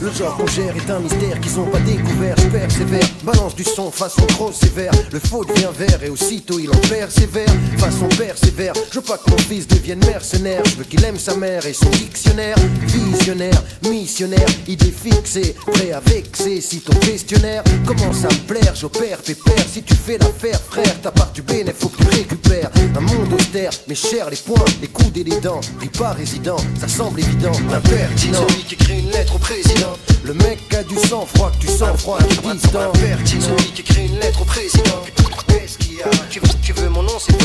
[0.00, 2.34] Le genre qu'on gère est un mystère qu'ils ont pas découvert.
[2.38, 4.92] Je persévère, balance du son façon trop sévère.
[5.12, 7.48] Le faux devient vert et aussitôt il en persévère.
[7.76, 10.62] Façon persévère, je veux pas que mon fils devienne mercenaire.
[10.64, 12.56] Je veux qu'il aime sa mère et son dictionnaire.
[12.86, 16.60] Visionnaire, missionnaire, idée fixée, prêt à vexer.
[16.60, 19.64] Si ton questionnaire commence à me plaire, j'opère pépère.
[19.70, 22.70] Si tu fais l'affaire, frère, ta part du bénéfice, faut que tu récupères.
[22.96, 25.60] Un monde austère, mais cher les poings, les coudes et les dents.
[25.76, 28.46] Pris pas résident, ça semble évident, impertinent.
[28.48, 29.96] Celui qui écrit une lettre au président.
[30.24, 32.92] Le mec a du sang froid, que tu sens froid, tu distant.
[33.24, 35.02] Celui qui écrit une lettre au président.
[35.48, 37.44] Qu'est-ce qu'il y a tu veux, tu veux mon nom, c'est peu.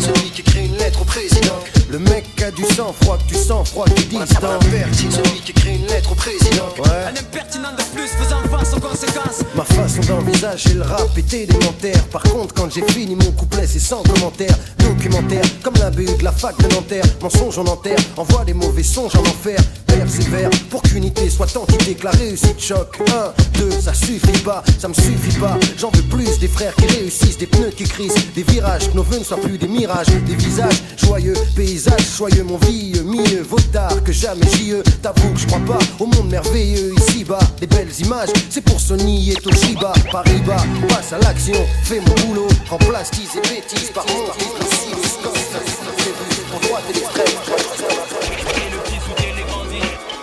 [0.00, 1.58] Celui qui écrit une lettre au président.
[1.88, 4.58] Le mec a du sang froid, que tu sens froid, tu distant.
[4.60, 6.68] Celui qui écrit une lettre au président.
[6.78, 6.90] Ouais.
[7.06, 9.44] Un impertinent de plus faisant face aux conséquences.
[9.54, 12.02] Ma façon d'envisager le rap est élémentaire.
[12.08, 14.56] Par contre, quand j'ai fini mon couplet, c'est sans commentaire.
[14.78, 17.04] Documentaire, comme la BU de la fac de Nanterre.
[17.22, 19.58] Mensonge en enterre, envoie des mauvais songes en enfer.
[19.86, 22.98] Persévère pour qu'unité soit entité, que la réussite choque.
[23.08, 25.56] Un, deux, ça suffit pas, ça me suffit pas.
[25.78, 29.02] J'en veux plus des frères qui réussissent, des pneus qui crissent, des virages, que nos
[29.02, 31.34] vœux ne soient plus des mirages, des visages joyeux,
[31.76, 34.72] paysages joyeux, mon vieux, mieux vaut tard que jamais j'y
[35.02, 37.38] T'avoue que je crois pas au monde merveilleux ici-bas.
[37.60, 39.92] Des belles images, c'est pour Sony et Toshiba.
[40.10, 44.06] Paris-Bas, passe à l'action, fais mon boulot, remplace tease et bêtises par
[46.88, 47.26] l'extrême.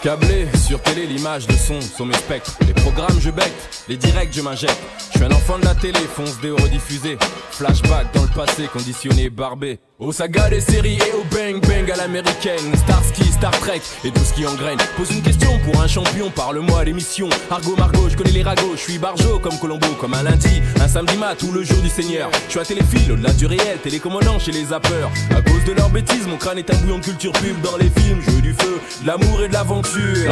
[0.02, 2.58] Câblé sur télé, l'image, le son sont mes spectres.
[2.66, 3.52] Les programmes, je bec,
[3.88, 4.82] les directs, je m'injecte.
[5.12, 7.20] Je suis un enfant de la télé, fonce des rediffusés.
[7.52, 9.80] Flashback dans le passé, conditionné, barbé.
[10.00, 12.76] Aux sagas des séries et au bang bang à l'américaine.
[12.76, 14.80] Starsky, Star Trek et tout ce qui engraine.
[14.98, 17.30] Pose une question pour un champion, parle-moi l'émission.
[17.52, 20.88] Argo Margot, je connais les ragots, je suis barjo comme Colombo, comme un lundi, un
[20.88, 22.32] samedi mat ou le jour du Seigneur.
[22.48, 25.12] Je suis à téléphile, au-delà du réel, télécommandant chez les zappeurs.
[25.30, 27.92] À cause de leurs bêtises, mon crâne est un bouillon de culture pub dans les
[28.02, 28.20] films.
[28.22, 30.32] Jeu du feu, de l'amour et de l'aventure.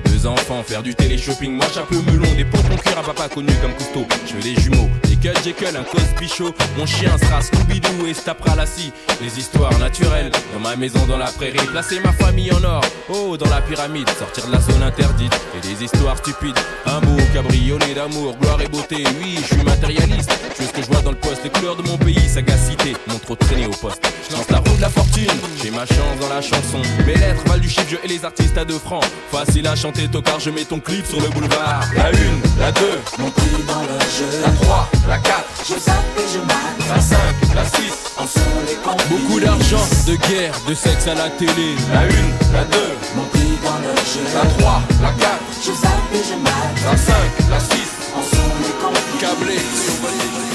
[0.25, 1.53] enfants, faire du télé-shopping.
[1.53, 4.07] Moi, chapeau melon, des pompes en cuir à papa connu comme couteau.
[4.27, 4.89] Je veux des jumeaux,
[5.21, 6.53] cut Jekyll, un cos bichot.
[6.77, 8.91] Mon chien sera Scooby-Doo et se tapera la scie.
[9.21, 11.65] Les histoires naturelles, dans ma maison, dans la prairie.
[11.71, 14.09] Placer ma famille en or, oh, dans la pyramide.
[14.17, 16.57] Sortir de la zone interdite et des histoires stupides.
[16.85, 19.03] Un beau cabriolet d'amour, gloire et beauté.
[19.21, 20.31] Oui, je suis matérialiste.
[20.59, 22.95] Je ce que je vois dans le poste, les couleurs de mon pays, sagacité.
[23.07, 24.01] Mon trop traîné au poste.
[24.29, 25.27] Je lance la roue de la fortune,
[25.61, 26.81] j'ai ma chance dans la chanson.
[27.05, 29.03] Mes lettres valent du chiffre, je et les artistes à deux francs.
[29.31, 31.83] Facile à chanter, tocard, je mets ton clip sur le boulevard.
[31.95, 34.41] La une, la deux, Mon prix dans leur jeu.
[34.43, 36.89] la 3, la 4, Je zappe et je mate.
[36.95, 37.17] la 5,
[37.53, 37.93] la 6.
[38.17, 39.09] En sont les complices.
[39.09, 41.75] Beaucoup d'argent, de guerre, de sexe à la télé.
[41.93, 42.77] La une, la 2,
[43.17, 44.23] Mon prix dans leur jeu.
[44.33, 46.77] la 3, la 4, Je zappe et je mate.
[46.85, 47.13] la 5,
[47.49, 47.71] la 6.
[48.15, 49.19] En sont les complices.
[49.19, 50.50] Câblé, survolté.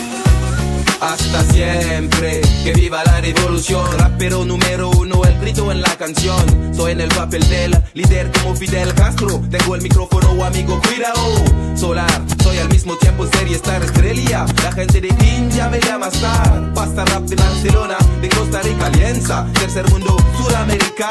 [1.00, 3.84] Hasta siempre, que viva la revolución.
[3.98, 6.74] Rapero número uno, el grito en la canción.
[6.74, 9.42] Soy en el papel del líder como Fidel Castro.
[9.50, 11.76] Tengo el micrófono, amigo, cuidado.
[11.76, 14.46] Solar, soy al mismo tiempo serie Star Estrella.
[14.62, 16.72] La gente de India me llama Star.
[16.74, 19.46] Pasta rap de Barcelona, de Costa Rica, Alianza.
[19.52, 21.10] Tercer mundo, Sudamérica.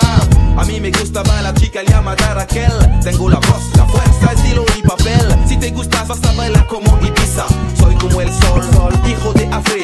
[0.58, 2.74] A mí me gustaba la chica llamada Raquel.
[3.04, 5.36] Tengo la voz, la fuerza, estilo y papel.
[5.48, 7.46] Si te gustas, vas a bailar como Ibiza.
[7.78, 9.75] Soy como el sol, sol, hijo de África.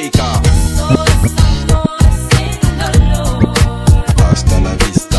[4.31, 5.10] Hasta la vista.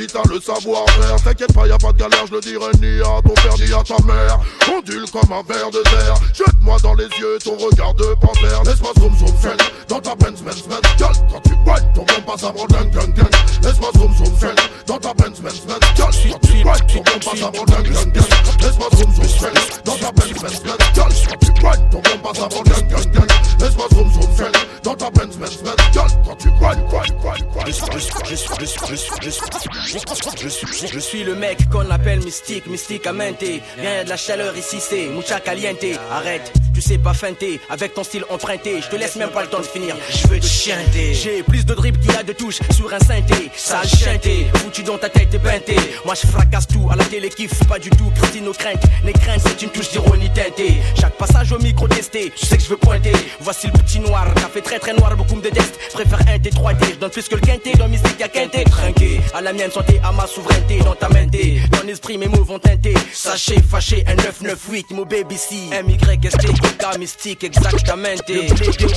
[0.00, 3.00] Si t'as le savoir-faire T'inquiète pas, y a pas de galère, je le dirai ni
[3.00, 4.38] à ton père ni à ta mère.
[4.72, 8.62] Ondule comme un verre de terre Jette-moi dans les yeux ton regard de panthère.
[8.64, 9.56] Laisse-moi zoom zoom fell
[9.88, 13.14] dans ta Benz Benz Benz Girl, quand tu whine ton bon passe avant dingue dingue
[13.14, 13.34] dingue.
[13.62, 14.54] Laisse-moi zoom zoom fell
[14.86, 18.12] dans ta Benz Benz Benz Girl, quand tu whine ton bon passe avant dingue dingue
[18.12, 18.62] dingue.
[18.62, 19.52] Laisse-moi zoom zoom fell
[19.84, 23.10] dans ta Benz Benz Benz Girl, quand tu whine ton bon passe avant dingue dingue
[23.12, 23.29] dingue
[23.60, 26.04] Laisse-moi zoom zoom fell dans ta Benz Benz Benz Gueule.
[26.24, 27.64] Quand tu crois, du crois, du crois, du crois.
[27.66, 28.80] Je suis, je suis, je suis, je suis,
[29.20, 29.46] je suis,
[30.42, 33.30] je suis, je suis le mec qu'on appelle mystique, mystique à Viens,
[33.82, 35.84] y'a de la chaleur ici, c'est mucha caliente.
[36.10, 38.80] Arrête tu sais pas feinter, avec ton style emprunté.
[38.80, 41.12] Je te laisse même pas le temps de finir, je veux te chanter.
[41.12, 43.50] J'ai plus de drip qu'il y a de touches sur un synthé.
[43.54, 45.76] Sale chanté, foutu dans ta tête et peinté.
[46.06, 48.10] Moi je fracasse tout, à la télé kiffe pas du tout.
[48.16, 50.76] Christine nos craintes, les craintes c'est une touche d'ironie teintée.
[50.98, 53.12] Chaque passage au micro testé, je sais que je veux pointer.
[53.40, 55.78] Voici le petit noir, t'as fait très très noir, beaucoup me détestent.
[55.92, 57.72] Préfère un T, 3 T, je donne plus que le quinté.
[57.72, 59.20] Dans mystique y'a quinté, trinqué.
[59.34, 61.60] À la mienne santé, à ma souveraineté, dans ta main T.
[61.72, 62.94] Dans l'esprit, mes mots vont teinter.
[63.12, 65.56] Sachez, fâché, un 998, mon baby C.
[65.84, 68.08] MYST, K mystique, exactement.
[68.28, 68.48] Le blé,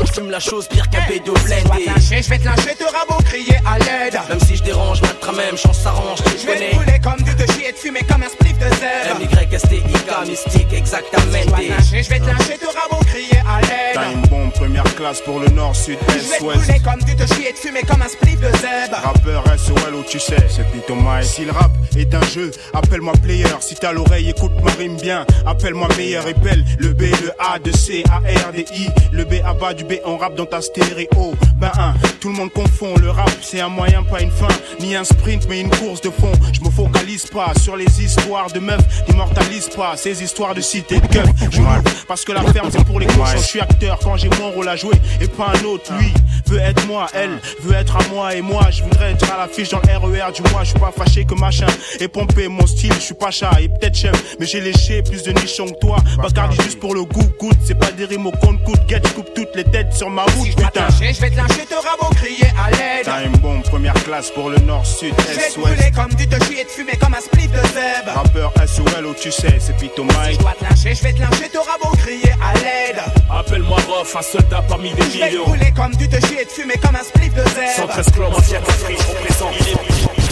[0.01, 1.85] on fume la chose pire qu'un bédo blindé.
[1.97, 4.19] Je vais te lâcher, te rabot, crier à l'aide.
[4.29, 6.69] Même si je dérange, ma même chance s'arrange, tu Je vais connais.
[6.71, 9.19] te rouler comme du de chier et te fumer comme un spliff de zèbre.
[9.19, 11.23] MYST, IK mystique, exactement.
[11.31, 13.59] Je vais te lâcher, te rabot, crier à
[13.93, 14.13] T'as l'aide.
[14.15, 16.83] une bombe première classe pour le nord, sud, Je vais est, te ouest.
[16.83, 18.97] comme tu te chier et te fumer comme un spliff de zèbre.
[19.03, 21.25] Rappeur SOL où tu sais, c'est Pito Mike.
[21.25, 23.45] Si le rap est un jeu, appelle-moi player.
[23.61, 25.25] Si t'as l'oreille, écoute ma rime bien.
[25.45, 26.63] Appelle-moi meilleur et belle.
[26.79, 28.87] Le B, le A, de C, A, R, D, I.
[29.11, 31.33] Le B à bas du B, on rap dans ta stéréo.
[31.57, 32.95] Ben un, tout le monde confond.
[33.01, 34.47] Le rap, c'est un moyen, pas une fin.
[34.79, 36.31] Ni un sprint, mais une course de fond.
[36.51, 38.81] Je me focalise pas sur les histoires de meufs.
[39.07, 41.29] N'immortalise pas ces histoires de cité de keuf.
[41.51, 43.25] Je rappe parce que la ferme, c'est pour les cochons.
[43.35, 45.91] Je suis acteur quand j'ai mon rôle à jouer et pas un autre.
[45.99, 46.13] Lui
[46.47, 48.69] veut être moi, elle veut être à moi et moi.
[48.71, 50.63] Je voudrais être à l'affiche dans le RER du mois.
[50.63, 51.67] Je suis pas fâché que machin
[51.99, 52.93] et pompé mon style.
[52.93, 55.97] Je suis pas chat et peut-être chef, mais j'ai léché plus de nichons que toi.
[56.17, 57.27] Bacardi juste pour le goût,
[57.65, 58.79] C'est pas des rimes au compte coûte.
[58.87, 60.81] Get, coupe toutes les têtes sur ma route, Je vais te putain.
[60.87, 63.03] lyncher, je vais te lyncher, te rabot, crier à l'aide.
[63.05, 65.95] Time bomb, première classe pour le nord, sud, Je vais est, te ouest.
[65.95, 68.11] comme tu te chier et te fumer comme un spliff de zèbre.
[68.15, 70.33] Rappeur SOL où tu sais, c'est Pito Mike.
[70.33, 73.01] Je dois te lyncher, je vais te lyncher, te rabot, crier à l'aide.
[73.31, 75.73] Appelle-moi Rof, un soldat parmi des Je vais te millions.
[75.75, 77.75] comme tu te chier et te fumer comme un spliff de zèbre.
[77.77, 80.22] 113 clubs, replaisant, il est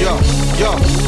[0.00, 0.16] Yo,
[0.58, 0.99] yo,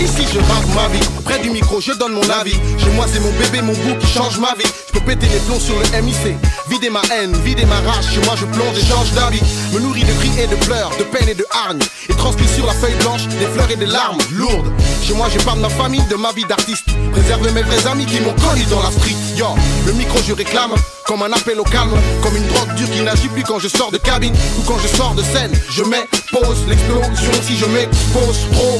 [0.00, 1.04] ici je rappe ma vie.
[1.24, 2.56] Près du micro, je donne mon avis.
[2.78, 4.70] Chez moi, c'est mon bébé, mon bout qui change ma vie.
[4.86, 6.36] Je peux péter les plombs sur le MIC.
[6.68, 8.06] Vider ma haine, vider ma rage.
[8.12, 9.42] Chez moi, je plonge et change d'avis.
[9.72, 11.80] Me nourris de cris et de pleurs, de peine et de hargne.
[12.08, 14.72] Et transcrit sur la feuille blanche des fleurs et des larmes lourdes.
[15.02, 16.88] Chez moi, je parle de ma famille, de ma vie d'artiste.
[17.12, 19.16] Préserve mes vrais amis qui m'ont connu dans la street.
[19.36, 19.46] Yo,
[19.86, 20.72] le micro, je réclame.
[21.06, 23.90] Comme un appel au calme, comme une drogue dure qui n'agit plus quand je sors
[23.90, 25.52] de cabine ou quand je sors de scène.
[25.70, 28.78] Je mets pause l'explosion si je m'expose trop.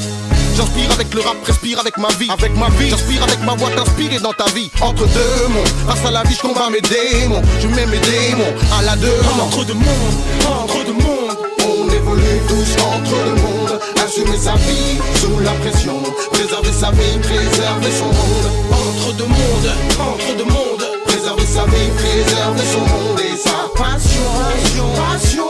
[0.58, 2.90] J'inspire avec le rap, respire avec ma vie, avec ma vie.
[2.90, 4.68] J'inspire avec ma voix, t'inspirer dans ta vie.
[4.80, 7.40] Entre deux mondes, face à la vie, je combats mes démons.
[7.60, 9.40] Je mets mes démons à la demande.
[9.40, 10.18] Entre deux mondes,
[10.50, 11.38] entre deux mondes.
[11.62, 13.80] On évolue tous entre deux mondes.
[14.04, 16.02] Assumer sa vie sous la pression.
[16.32, 18.50] Préserver sa vie, préserver son monde.
[18.72, 20.84] Entre deux mondes, entre deux mondes.
[21.06, 24.26] Préserver sa vie, préserver son monde et sa passion.
[24.42, 25.46] Passion, passion,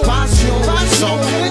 [0.00, 1.47] passion, passion, pression.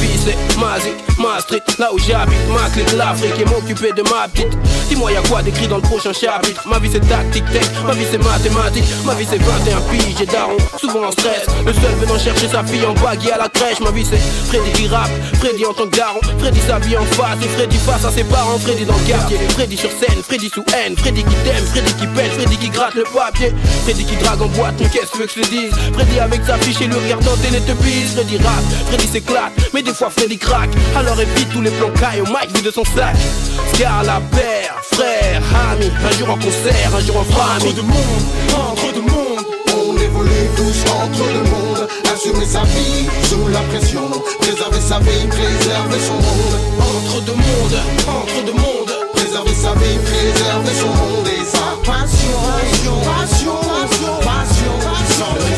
[0.00, 1.62] Vie c'est ma zik, ma street.
[1.78, 4.56] Là où j'habite, ma clique l'Afrique Et m'occuper de ma petite.
[4.88, 6.62] Dis-moi y'a quoi d'écrit dans le prochain chapitre?
[6.68, 8.84] Ma vie c'est tactique tech, ma vie c'est mathématique.
[9.04, 11.46] Ma vie c'est 21 piges et daron, souvent en stress.
[11.66, 13.80] Le seul venant chercher sa fille en baggy à la crèche.
[13.80, 14.18] Ma vie c'est
[14.48, 15.10] Freddy qui rappe,
[15.40, 16.20] Freddy en tant que daron.
[16.38, 18.58] Freddy s'habille en face et Freddy face à ses parents.
[18.58, 20.96] Freddy dans le quartier, Freddy sur scène, Freddy sous haine.
[20.96, 23.52] Freddy qui t'aime, Freddy qui pèle, Freddy qui gratte le papier.
[23.84, 25.72] Freddy qui drague en boîte, mais qu'est-ce que je te dise?
[25.92, 28.14] Freddy avec sa fiche et le rire dans télé te bise.
[28.14, 32.20] Freddy rap, Freddy s'éclate, mais des fois Freddy craque Alors évite tous les plans caille
[32.20, 33.16] au mic vu de son sac
[33.74, 35.42] Scar la père, frère,
[35.72, 39.46] ami Un jour en concert, un jour en famille Entre deux mondes, entre deux mondes.
[39.76, 41.88] On évolue tous entre deux mondes.
[42.12, 44.10] Assumer sa vie sous la pression.
[44.40, 46.56] Préserver sa vie, préserver son monde.
[46.80, 48.94] Entre deux mondes, entre deux mondes.
[49.14, 52.38] Préserver sa vie, préserver son monde et sa passion.
[53.04, 55.57] Passion, passion, passion, passion.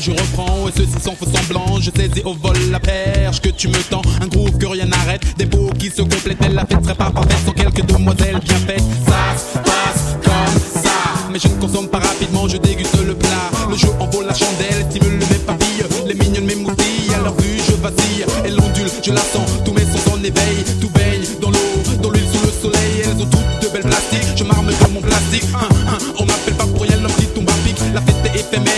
[0.00, 1.80] Je reprends et ceci sans faux semblant.
[1.80, 4.02] Je saisis au vol la perche que tu me tends.
[4.20, 5.22] Un groove que rien n'arrête.
[5.36, 6.52] Des beaux qui se complètent.
[6.52, 8.82] La fête serait pas parfaite sans quelques demoiselles bien faites.
[9.06, 10.90] Ça se passe comme ça.
[11.32, 13.50] Mais je ne consomme pas rapidement, je déguste le plat.
[13.68, 15.84] Le jeu en vaut la chandelle, stimule mes papilles.
[16.06, 18.24] Les mignonnes m'émoutillent, à leur vue je vacille.
[18.44, 20.64] Elles ondulent, je la sens, tous mes sons en éveil.
[20.80, 23.02] Tout baigne dans l'eau, dans l'huile sous le soleil.
[23.04, 25.44] Elles ont toutes de belles plastiques, je m'arme de mon plastique.
[25.54, 27.76] Hein, hein, On m'appelle pas pour rien l'homme qui tombe à pic.
[27.92, 28.77] La fête est éphémère,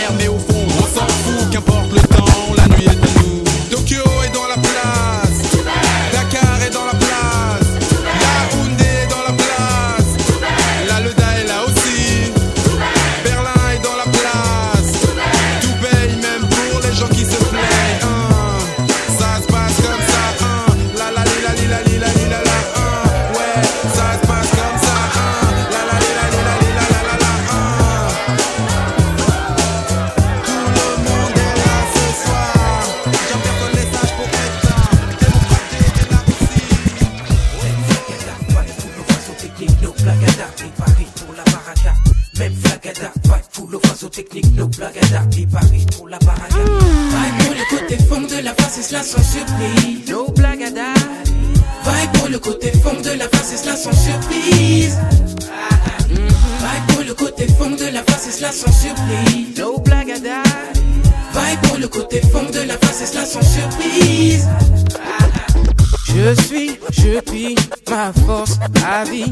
[67.25, 67.55] je puis
[67.89, 69.31] ma force à vie.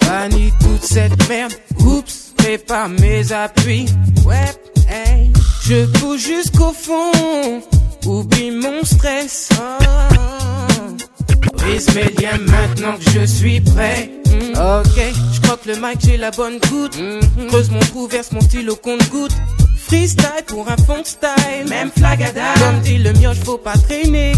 [0.00, 1.52] Bannis toute cette merde.
[1.80, 3.86] Oups, prépare mes appuis.
[4.24, 4.36] Ouais,
[4.88, 5.30] hey.
[5.64, 7.62] Je pousse jusqu'au fond,
[8.06, 9.50] oublie mon stress.
[11.54, 14.10] Brise mes liens maintenant que je suis prêt.
[14.26, 14.52] Mm.
[14.52, 15.02] Ok,
[15.32, 16.96] je crois que le mic j'ai la bonne goutte.
[16.96, 17.46] Mm-hmm.
[17.48, 19.36] Creuse mon trou, verse mon stylo compte goutte.
[19.76, 22.54] Freestyle pour un funk style, même flagada.
[22.58, 24.32] Comme dit le mioche, faut pas traîner.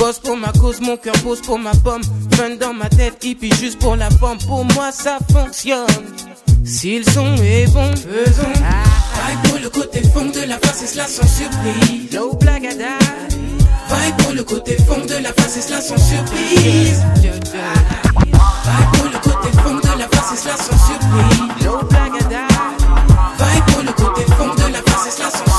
[0.00, 2.00] Bosse pour ma cause, mon cœur pose pour ma pomme.
[2.32, 4.38] Fun dans ma tête, hippie juste pour la pomme.
[4.48, 5.86] Pour moi ça fonctionne.
[6.64, 8.50] Si le son est bon, faisons.
[8.54, 12.10] Vibe pour le côté funk de la face, et cela sans surprise.
[12.14, 12.96] No blagada.
[13.90, 17.02] Vibe pour le côté funk de la face, et cela sans surprise.
[17.16, 17.34] Vibe
[18.94, 21.40] pour le côté funk de la face, et cela sans surprise.
[21.62, 22.48] No blagada.
[23.38, 25.49] Vibe pour le côté funk de la face, et cela sans surprise.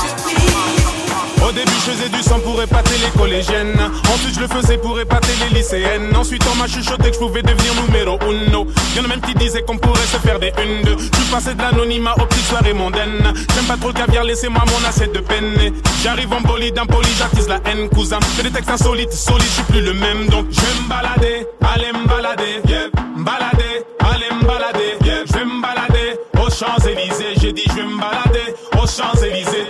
[1.52, 3.78] Au début, je faisais du sang pour épater les collégiennes.
[4.10, 6.16] Ensuite, je le faisais pour épater les lycéennes.
[6.16, 8.66] Ensuite, on m'a chuchoté que je pouvais devenir numéro uno.
[8.96, 10.96] Y'en a même qui disaient qu'on pourrait se faire des une, deux.
[10.98, 13.34] Je passé de l'anonymat aux petites soirées mondaines.
[13.54, 15.74] J'aime pas trop le caviar, laissez-moi mon assiette de peine.
[16.02, 18.18] J'arrive en bolide, impoli, j'attise la haine, cousin.
[18.34, 20.28] Fais des textes insolites, solides, je suis plus le même.
[20.28, 22.88] Donc, je vais me balader, allez me balader, yeah.
[23.18, 25.22] Balader, allez me balader, yeah.
[25.26, 27.34] Je vais me balader aux Champs-Élysées.
[27.42, 29.61] J'ai dit, je vais me balader aux Champs-Élysées.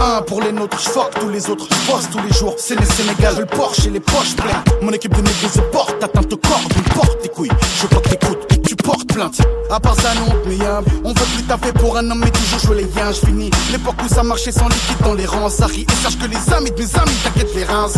[0.00, 2.54] Un pour les nôtres, fuck tous les autres, bosse tous les jours.
[2.58, 4.62] C'est les Sénégal, le Porsche et les poches pleines.
[4.82, 7.50] Mon équipe de négros se porte, atteinte au corps, d'une porte tes couilles.
[7.76, 9.38] Je veux que t'écoutes tu portes plainte.
[9.70, 12.58] À part ça, non, mais y'a- on veut plus taper pour un homme, mais toujours
[12.60, 13.20] jouer les yens.
[13.20, 15.48] Je finis l'époque où ça marchait sans liquide dans les rangs.
[15.48, 17.88] Ça rit et sache que les amis de mes amis t'inquiète les reins.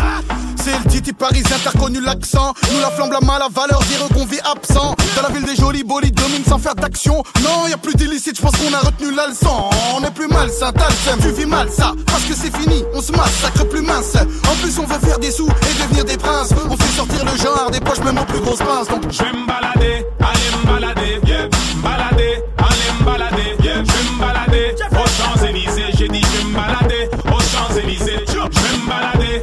[0.65, 2.55] C'est le titi parisien, t'as reconnu l'accent.
[2.73, 4.95] Nous la flamme, la mal, la valeur, dire qu'on vit absent.
[5.17, 7.21] Dans la ville des jolis bolides, domine sans faire d'action.
[7.43, 9.27] Non, y a plus d'illicite, je pense qu'on a retenu la.
[9.97, 11.93] On est plus malsain, t'as le tu vis mal ça.
[12.07, 14.15] Parce que c'est fini, on se massacre plus mince.
[14.17, 16.51] En plus, on veut faire des sous et devenir des princes.
[16.71, 18.89] On fait sortir le genre des poches, même aux plus grosses pinces.
[18.89, 21.49] Donc, Je vais me balader, allez me balader, yeah.
[21.83, 23.83] Balader, allez me balader, yeah.
[23.83, 25.93] Je vais me balader aux Champs-Élysées.
[25.99, 28.25] J'ai dit, je vais me balader aux Champs-Élysées.
[28.29, 29.43] Je vais me balader.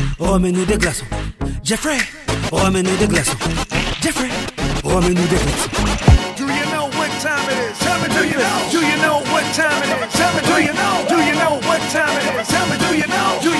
[0.21, 1.05] remets-nous des glaçons
[1.63, 1.97] Jeffrey,
[2.51, 3.37] remets-nous des glaçons
[4.01, 4.29] Jeffrey,
[4.83, 5.69] remets-nous des glaçons
[6.37, 7.77] Do you know what time it is?
[7.79, 8.69] Tell me, do you know?
[8.71, 10.13] Do you know what time it is?
[10.13, 11.05] Tell me, do you know?
[11.09, 12.47] Do you know what time it is?
[12.47, 13.50] Tell me, do you know?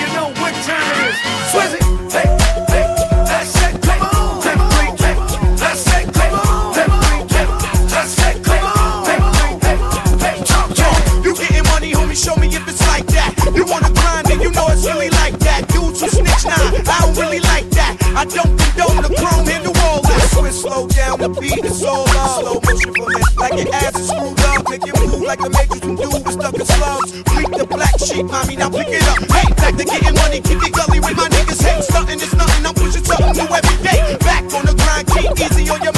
[18.16, 20.04] I don't condone the chrome in the wall.
[20.36, 22.36] Twist, slow down, the beat is so low.
[22.44, 24.70] Slow motion for me, like your ass is screwed up.
[24.70, 27.12] Make it move like the matrix from dude with stuck in slums.
[27.32, 29.20] Freak the black sheep, mommy, now pick it up.
[29.32, 31.62] Hey, back to getting money, keep it gully with my niggas.
[31.64, 34.02] Hate stunting is nothing, I'm pushing something new every day.
[34.20, 35.96] Back on the grind, keep easy on your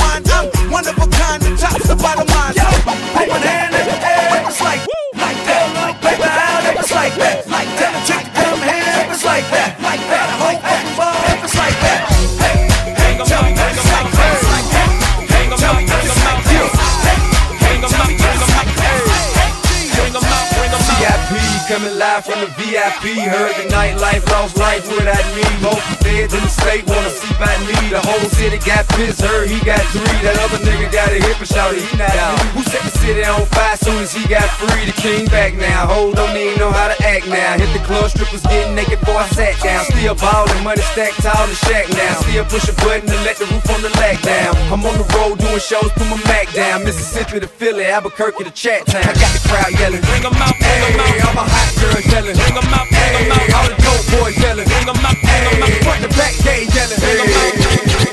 [22.13, 23.17] live from the VIP.
[23.25, 25.45] Heard the nightlife, lost life without me.
[25.61, 27.73] Most feds in the state wanna see by me.
[27.89, 30.17] The whole city got pissed, heard he got three.
[30.21, 32.37] That other nigga got a hip and shouted he not out.
[32.53, 34.85] Who set the city on fire soon as he got free?
[34.85, 35.87] The king back now.
[35.87, 37.57] Hold don't even know how to act now.
[37.57, 39.85] Hit the club, strippers getting naked before I sat down.
[39.85, 42.13] Still ballin', money stacked tall in shack now.
[42.21, 44.53] Still push a button to let the roof on the lack down.
[44.69, 46.83] I'm on the road doing shows, put my Mac down.
[46.83, 49.01] Mississippi to Philly, Albuquerque to Chat Town.
[49.01, 50.01] I got the crowd yelling.
[50.05, 51.29] Bring 'em out, bring 'em out.
[51.29, 52.35] I'm a hot girl yelling.
[52.35, 53.53] Bring 'em out, bring 'em out.
[53.53, 54.65] All the dope boys yelling.
[54.65, 55.83] Bring 'em out, bring 'em out.
[55.83, 56.99] Front the back gate yelling.
[56.99, 58.12] Bring 'em out.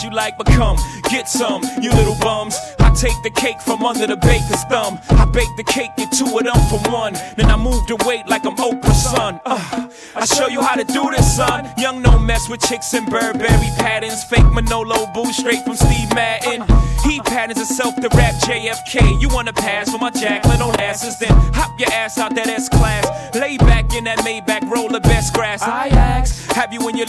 [0.00, 0.76] As you like, but come,
[1.10, 2.56] get some, you little bums.
[2.78, 4.98] I take the cake from under the baker's thumb.
[5.10, 7.14] I bake the cake, get two of them for one.
[7.36, 9.40] Then I move the weight like I'm Oprah's son.
[9.44, 11.68] Uh, I show you how to do this, son.
[11.76, 14.24] Young no mess with chicks and Burberry patterns.
[14.24, 16.64] Fake Manolo boo straight from Steve Madden.
[17.04, 19.20] He patterns himself to rap JFK.
[19.20, 21.18] You wanna pass for my Jacqueline on asses?
[21.18, 23.04] Then hop your ass out that S class.
[23.34, 25.62] Lay back in that Maybach, roll the best grass.
[25.62, 27.06] I ask, have you in your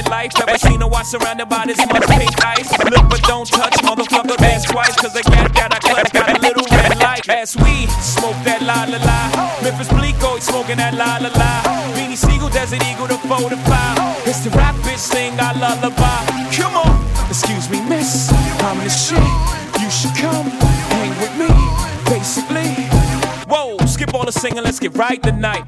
[0.00, 2.70] long-legged life ever seen a watch surrounded by this much pink ice?
[2.84, 6.40] Look but don't touch, motherfucker, dance twice, cause the cat got a clutch, got a
[6.40, 7.28] little red light.
[7.28, 11.30] As we smoke that la la la, Memphis Bleek oh, always smoking that la la
[11.36, 11.62] la.
[11.94, 13.18] Beanie Sigel, Desert Eagle, to
[13.68, 13.98] five.
[14.26, 16.24] It's the rap bitch thing, I lullaby.
[16.56, 16.92] Come on,
[17.28, 18.30] excuse me, miss,
[18.62, 19.18] I'm the shit.
[19.80, 20.46] You should come
[20.92, 21.50] hang with me,
[22.08, 22.88] basically.
[23.48, 25.64] Whoa, skip all the singing, let's get right tonight,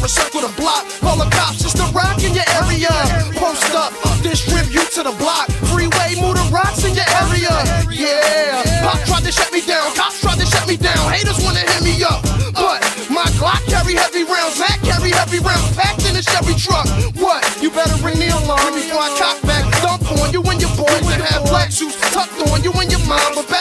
[0.00, 0.88] Cypress, circle the block.
[1.00, 2.88] call the cops, just a rock in your area.
[3.36, 5.48] Post up, distribute to the block.
[5.68, 7.52] Freeway, move the rocks in your area.
[7.92, 10.96] Yeah, pop tried to shut me down, cops tried to shut me down.
[11.12, 12.22] Haters wanna hit me up,
[12.56, 12.80] but
[13.12, 16.88] my Glock carry heavy rounds, Mac carry heavy rounds, packed in a Chevy truck.
[17.20, 17.44] What?
[17.60, 19.68] You better ring the alarm before I cock back.
[19.84, 23.04] Dump on you and your boys and have black shoes tucked on you and your
[23.04, 23.59] mom, but back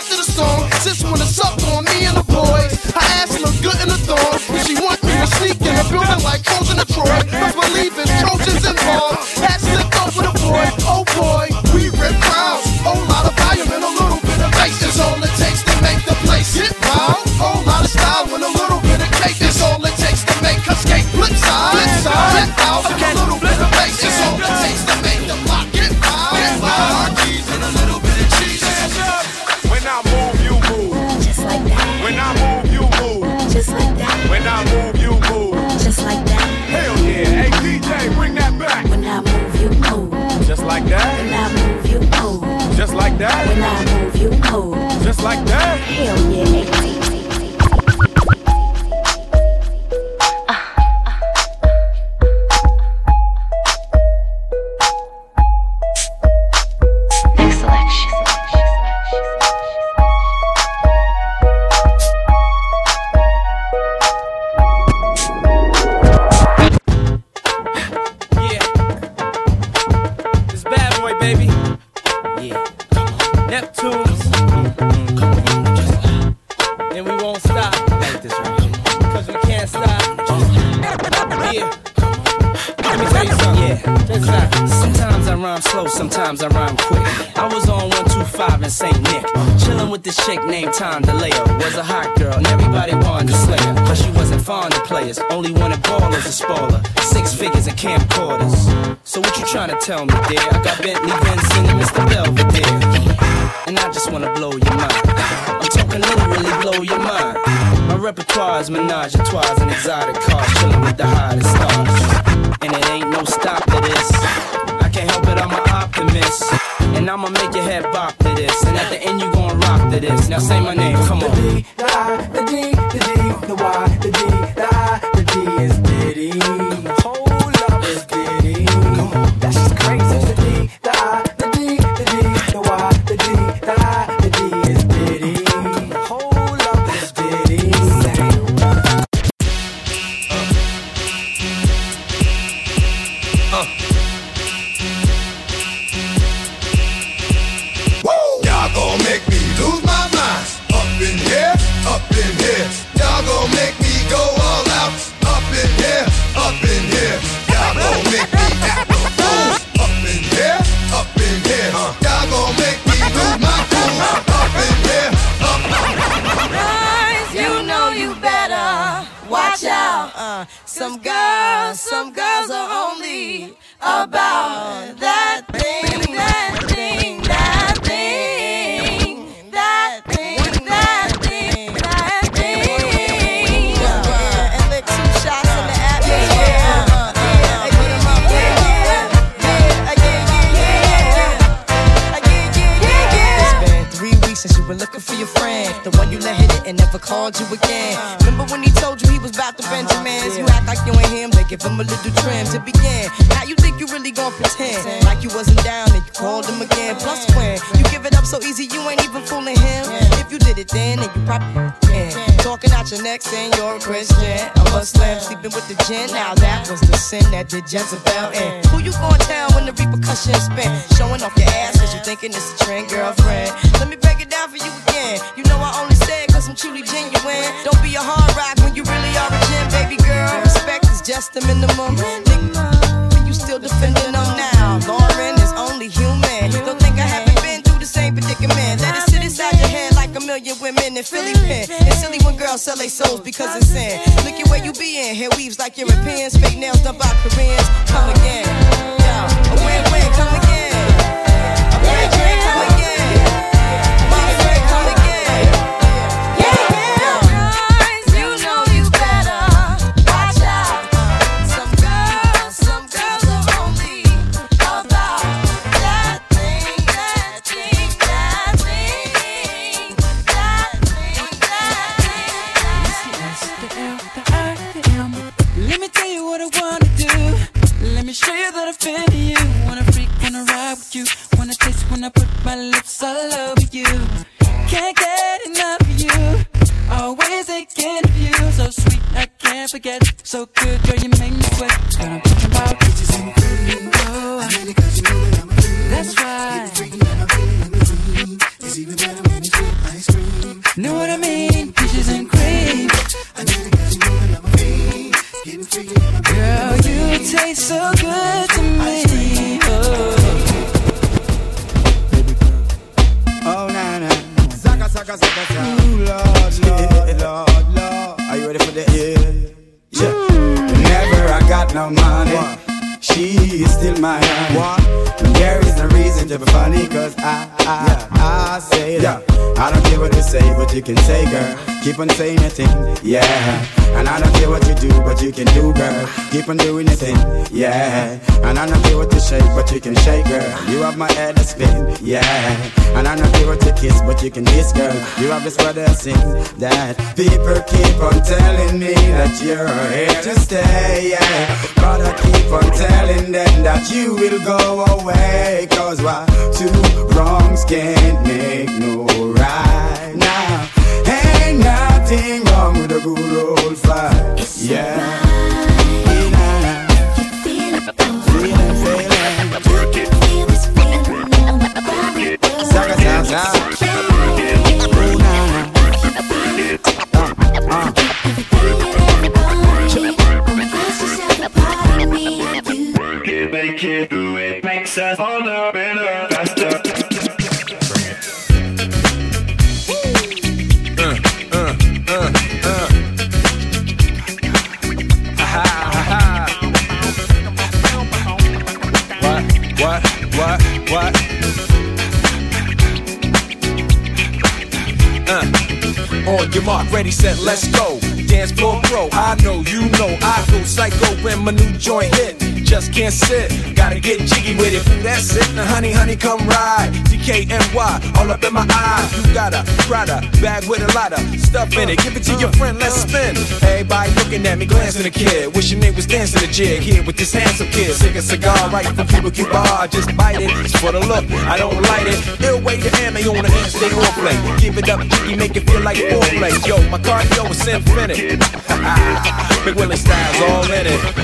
[426.60, 427.96] jig here with this handsome kid.
[427.96, 429.64] Sick a cigar right from Cuba Cuba.
[429.84, 432.20] I just bite it, it's for the look, I don't light it.
[432.44, 434.36] Ill way to ammo on the hand, stay on play.
[434.60, 436.52] Give it up, jiggy, make it feel like foreplay.
[436.68, 438.18] Yo, my cardio is infinite.
[439.66, 441.19] Big Willie styles all in it.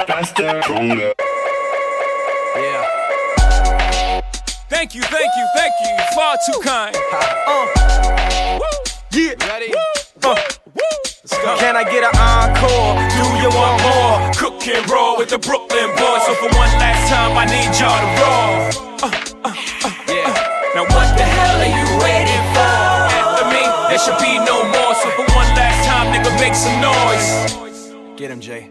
[0.00, 1.12] Faster, stronger.
[2.56, 4.20] Yeah.
[4.68, 5.96] Thank you, thank you, thank you.
[6.14, 6.96] Far too kind.
[7.46, 8.60] Uh.
[9.12, 9.34] Yeah.
[9.48, 9.72] Ready?
[10.24, 10.36] Uh.
[11.58, 12.96] Can I get an encore?
[13.12, 14.32] Do you want more?
[14.34, 16.22] Cook and roll with the Brooklyn boys.
[16.26, 18.52] So for one last time, I need y'all to roll.
[19.02, 19.10] Uh,
[19.44, 19.54] uh,
[19.84, 20.32] uh, yeah.
[20.74, 22.74] Now what the hell are you waiting for?
[23.12, 24.94] After me, there should be no more.
[24.94, 28.18] So for one last time, nigga, make some noise.
[28.18, 28.70] Get him, Jay.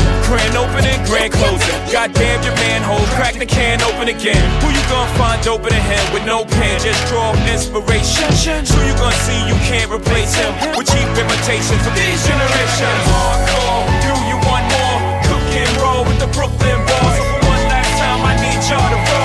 [0.31, 1.75] Grand opening, grand closing.
[1.91, 4.39] Goddamn your manhole, crack the can open again.
[4.63, 6.79] Who you gonna find open a hand with no pen?
[6.79, 8.31] Just draw inspiration.
[8.71, 13.03] Who you gonna see you can't replace him with cheap imitations of these generations?
[13.11, 14.99] Hardcore, do you want more?
[15.27, 17.15] Cook and roll with the Brooklyn boys.
[17.19, 19.20] So for one last time, I need y'all to roll.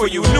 [0.00, 0.22] for you.
[0.22, 0.39] New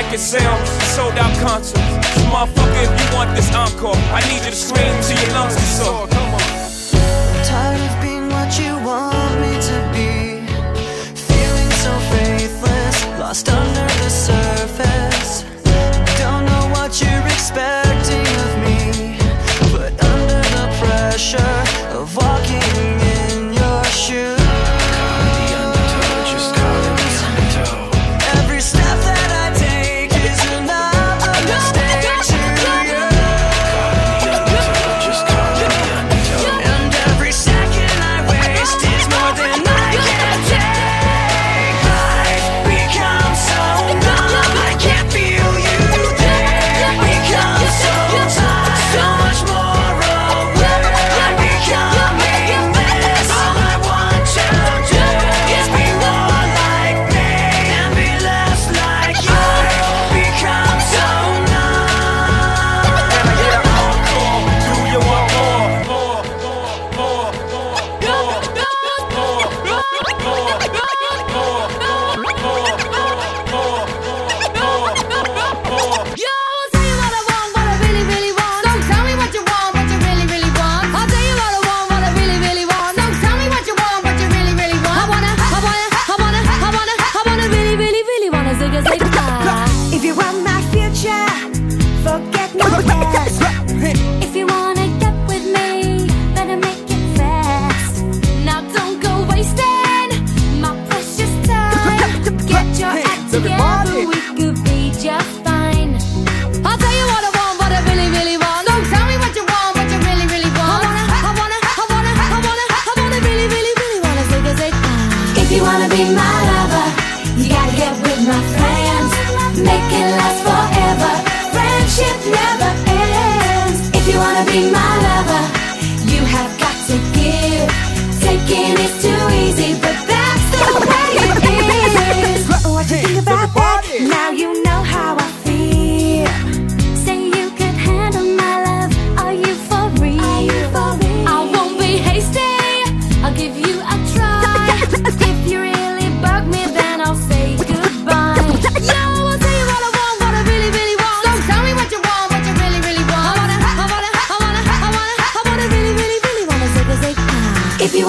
[0.03, 1.33] record sold out
[2.31, 5.71] motherfucker, if you want this encore, I need you to scream till your lungs get
[5.77, 6.07] sore.
[6.07, 6.41] Come on.
[7.45, 10.11] Tired of being what you want me to be.
[11.29, 13.90] Feeling so faithless, lost under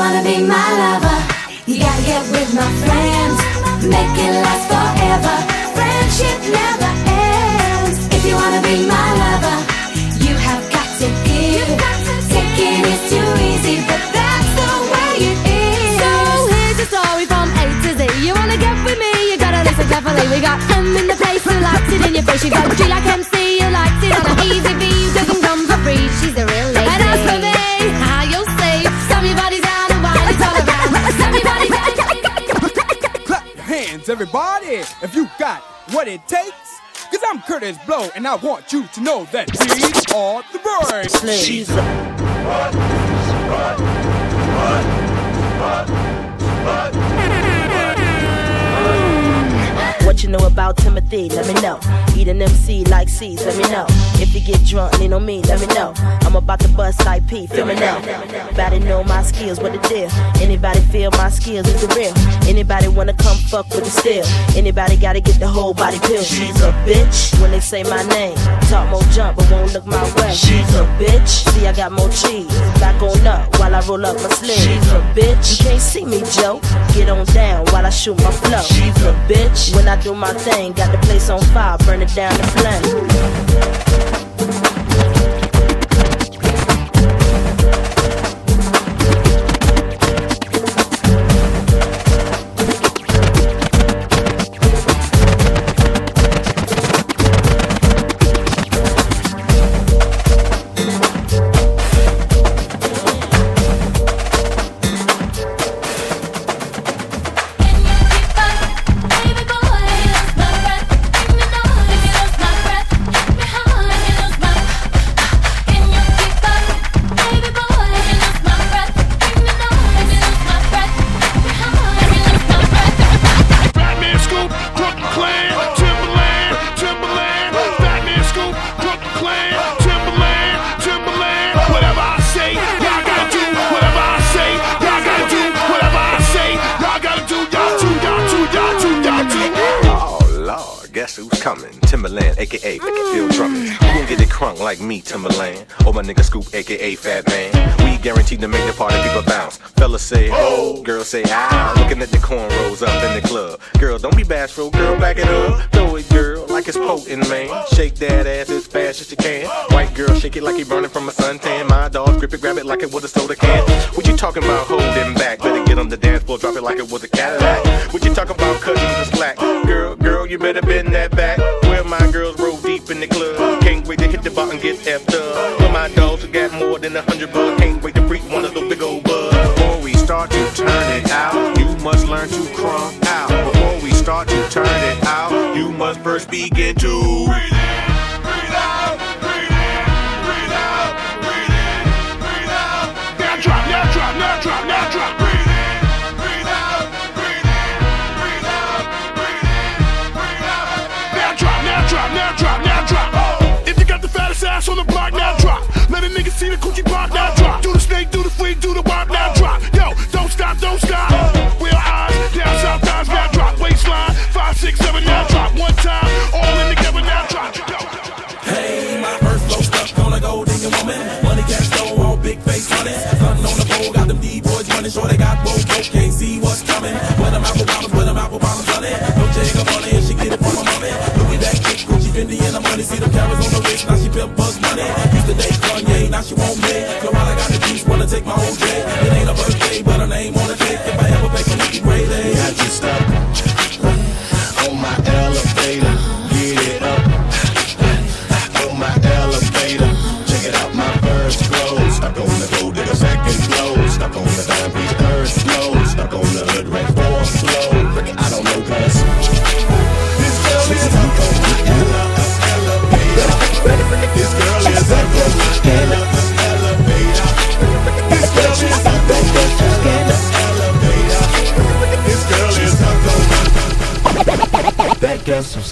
[0.03, 1.19] wanna be my lover,
[1.70, 3.39] you gotta get with my friends.
[3.95, 5.35] Make it last forever.
[5.77, 7.99] Friendship never ends.
[8.16, 9.57] If you wanna be my lover,
[10.27, 11.70] you have got to give.
[12.35, 15.39] Taking is too easy, but that's the way it
[15.70, 15.95] is.
[16.03, 16.11] So
[16.53, 18.03] here's your story from A to Z.
[18.27, 19.12] You wanna get with me?
[19.31, 20.27] You gotta listen carefully.
[20.35, 22.43] We got M in the place who likes it in your face.
[22.45, 23.31] You got G like MC,
[34.82, 36.80] everybody, if you got what it takes.
[37.10, 41.44] Cause I'm Kurtis Blow, and I want you to know that these are the birds.
[41.44, 41.68] She's
[50.06, 51.78] What you know about Timothy, let me know.
[52.16, 53.86] Eat an MC like C's, let me know.
[54.20, 55.92] If you get drunk, lean on me, let me know.
[56.32, 57.98] I'm about to bust IP, feel me now.
[57.98, 60.09] Anybody know my skills, what the deal?
[60.40, 62.14] Anybody feel my skills is the real?
[62.48, 64.24] Anybody wanna come fuck with the steel?
[64.56, 66.22] Anybody gotta get the whole body pill?
[66.22, 68.34] She's a bitch when they say my name.
[68.70, 70.32] Talk more jump, but won't look my way.
[70.32, 71.28] She's a bitch.
[71.52, 72.48] See, I got more cheese.
[72.80, 74.56] Back on up while I roll up my sleeve.
[74.56, 75.60] She's a bitch.
[75.60, 76.62] You can't see me, Joe.
[76.94, 78.62] Get on down while I shoot my flow.
[78.62, 79.76] She's a bitch.
[79.76, 83.52] When I do my thing, got the place on fire, burn it down to flame.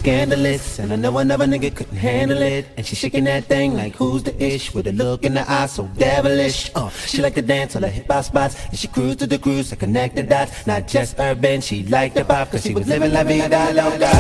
[0.01, 0.79] scandalous.
[0.79, 2.65] And I know another nigga couldn't handle it.
[2.77, 5.67] And she shaking that thing like who's the ish with a look in the eye
[5.67, 6.71] so devilish.
[6.75, 8.55] Uh, she like to dance on the hip hop spots.
[8.71, 10.67] And she cruise to the cruise to connect the dots.
[10.67, 14.11] Not just urban, she liked the pop cause she was living la vida loca.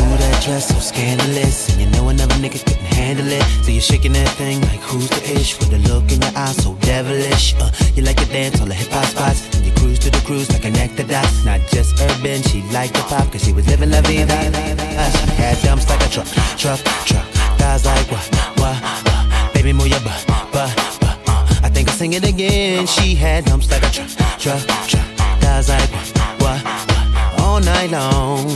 [0.00, 1.68] Ooh, that dress so scandalous.
[1.70, 3.42] And you know another nigga couldn't handle it.
[3.64, 6.56] So you're shaking that thing like who's the ish with a look in the eyes
[6.62, 7.54] so devilish.
[7.58, 9.59] Uh, you like to dance on the hip hop spots
[9.90, 11.44] cruise to the cruise to connect the dots.
[11.44, 14.34] Not just urban, she liked the pop, cause she was living la vida.
[14.34, 17.26] Uh, she had dumps like a truck, truck, truck.
[17.58, 18.26] Thighs like what,
[18.60, 19.52] what, what.
[19.54, 21.18] Baby, move your butt, butt, butt.
[21.26, 22.86] Uh, I think I'll sing it again.
[22.86, 25.08] She had dumps like a truck, truck, truck.
[25.40, 26.08] Thighs like what,
[26.40, 27.40] what, what.
[27.40, 28.46] All night long.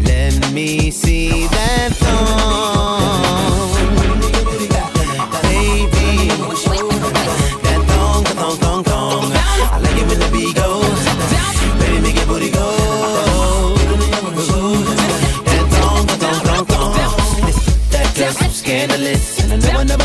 [0.00, 2.81] Let me see that thong.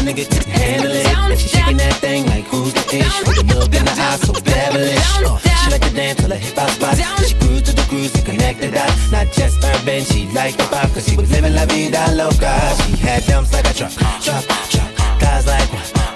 [0.07, 1.37] nigga just handle it.
[1.37, 3.19] She shaking that thing like who's the ish?
[3.27, 4.95] With the look in the eyes so devilish.
[5.19, 6.99] Uh, she like to dance till her hip hop spots.
[7.27, 9.11] She cruise to the cruise to connect the dots.
[9.11, 12.53] Not just urban, she like the pop cause she was living la vida loca.
[12.83, 13.91] She had dumps like a truck,
[14.23, 14.91] truck, truck.
[15.19, 15.69] Guys like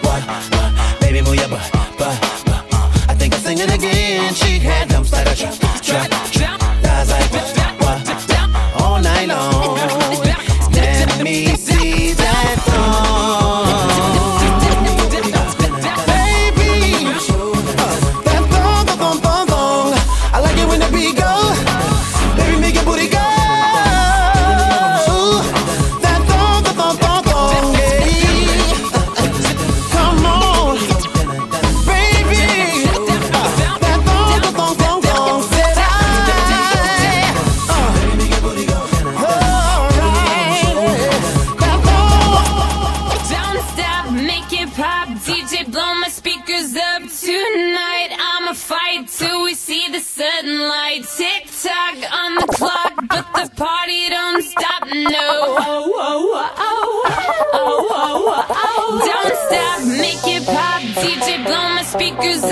[0.05, 1.01] what, what, what?
[1.01, 1.69] Baby move your butt,
[1.99, 2.65] butt, butt.
[2.71, 3.11] Uh.
[3.11, 4.33] I think I sing it again.
[4.33, 5.70] She had dumps like a truck.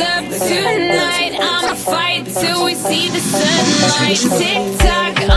[0.10, 1.34] up tonight.
[1.40, 4.18] I'ma fight till we see the sunlight.
[4.18, 5.29] Tick tock.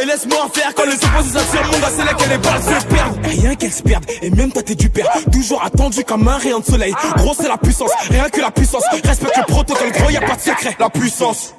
[0.00, 0.74] et laisse-moi en faire.
[0.74, 3.54] Quand les opposés s'attirent mon gars c'est là qu'elle est balle se perdent et Rien
[3.54, 5.06] qu'elle se perde et même t'as t'es du père.
[5.32, 6.94] Toujours attendu comme un rayon de soleil.
[7.16, 8.84] Gros c'est la puissance, rien que la puissance.
[9.04, 10.76] Respecte le protocole gros y a pas de secret.
[10.78, 11.54] La puissance.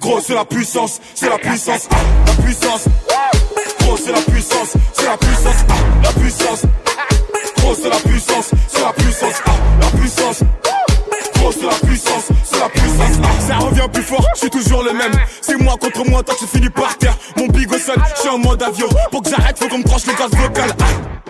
[0.00, 1.88] Gros c'est la puissance, c'est la puissance.
[2.26, 2.84] La puissance.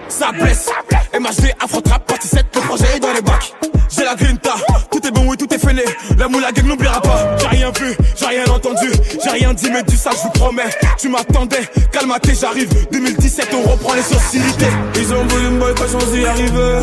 [0.08, 0.70] ça blesse.
[1.12, 3.52] MHD affrontera partie 7, le projet est dans les bacs.
[3.90, 4.54] J'ai la grinta,
[4.90, 5.84] tout est bon, oui, tout est fêlé.
[6.16, 7.36] La moula gang n'oubliera pas.
[7.38, 8.90] J'ai rien vu, j'ai rien entendu,
[9.22, 10.70] j'ai rien dit, mais du ça, je vous promets.
[10.98, 12.68] Tu m'attendais, calmaté, j'arrive.
[12.90, 14.72] 2017, on reprend les sociétés.
[14.96, 16.80] Ils ont voulu me boycotter sans y arriver.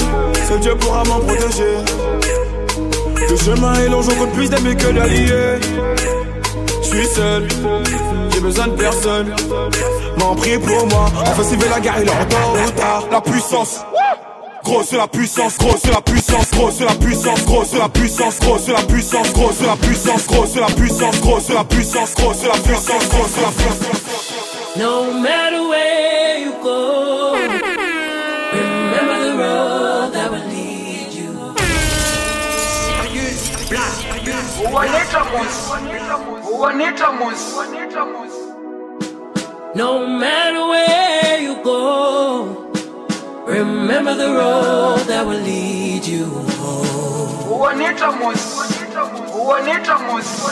[0.48, 1.78] Seul Dieu pourra m'en protéger.
[3.30, 5.60] Le chemin est long, j'en compte plus d'amis que d'alliés.
[6.84, 7.48] Je suis seul,
[8.32, 9.34] j'ai besoin de personne.
[10.18, 13.82] M'en prie pour moi Enfin la guerre il en temps ou tard La puissance
[14.66, 19.32] Grosse la puissance, grosse la puissance, grosse la puissance, grosse la puissance, grosse la puissance,
[19.32, 24.76] grosse la puissance, grosse la puissance, grosse la puissance, grosse la puissance, grosse la puissance.
[24.76, 27.36] No matter where you go,
[28.54, 31.54] remember the road that will lead you.
[32.88, 33.38] Sérieux,
[33.70, 34.16] blague,
[39.76, 42.72] No matter where you go,
[43.46, 46.28] remember the road that will lead you
[46.62, 47.60] home.
[47.60, 48.56] Juanita Moses.
[49.36, 50.46] Juanita Moses.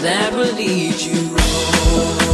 [0.00, 2.27] That will lead you home.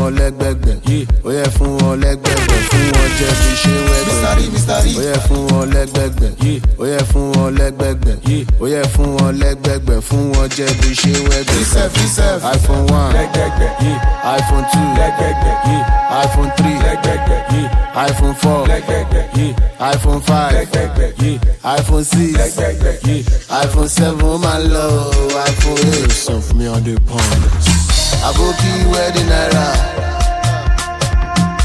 [0.00, 0.76] Wọn lẹ́gbẹ̀gbẹ̀.
[1.24, 4.16] Ó yẹ fún wọn lẹ́gbẹ̀gbẹ̀ fún wọn jẹ́ bí ṣe wẹ́gbẹ̀.
[4.98, 6.30] Ó yẹ fún wọn lẹ́gbẹ̀gbẹ̀.
[6.80, 8.16] Ó yẹ fún wọn lẹ́gbẹ̀gbẹ̀.
[8.60, 11.58] Ó yẹ fún wọn lẹ́gbẹ̀gbẹ̀ fún wọn jẹ́ bí ṣe wẹ́gbẹ̀.
[12.54, 13.12] Iphone one.
[14.36, 14.86] Iphone two.
[16.22, 16.76] Iphone three.
[18.06, 18.66] Iphone four.
[19.92, 20.52] Iphone five.
[21.76, 22.36] Iphone six.
[23.62, 24.86] Iphone seven ó máa lọ.
[25.48, 26.12] iphone eight.
[26.12, 27.79] Send for me on the pound.
[28.28, 29.66] Aboki wedding naira.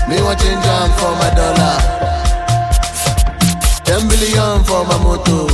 [0.07, 1.77] Me want change am for my dollar.
[3.85, 5.47] Ten billion for my moto.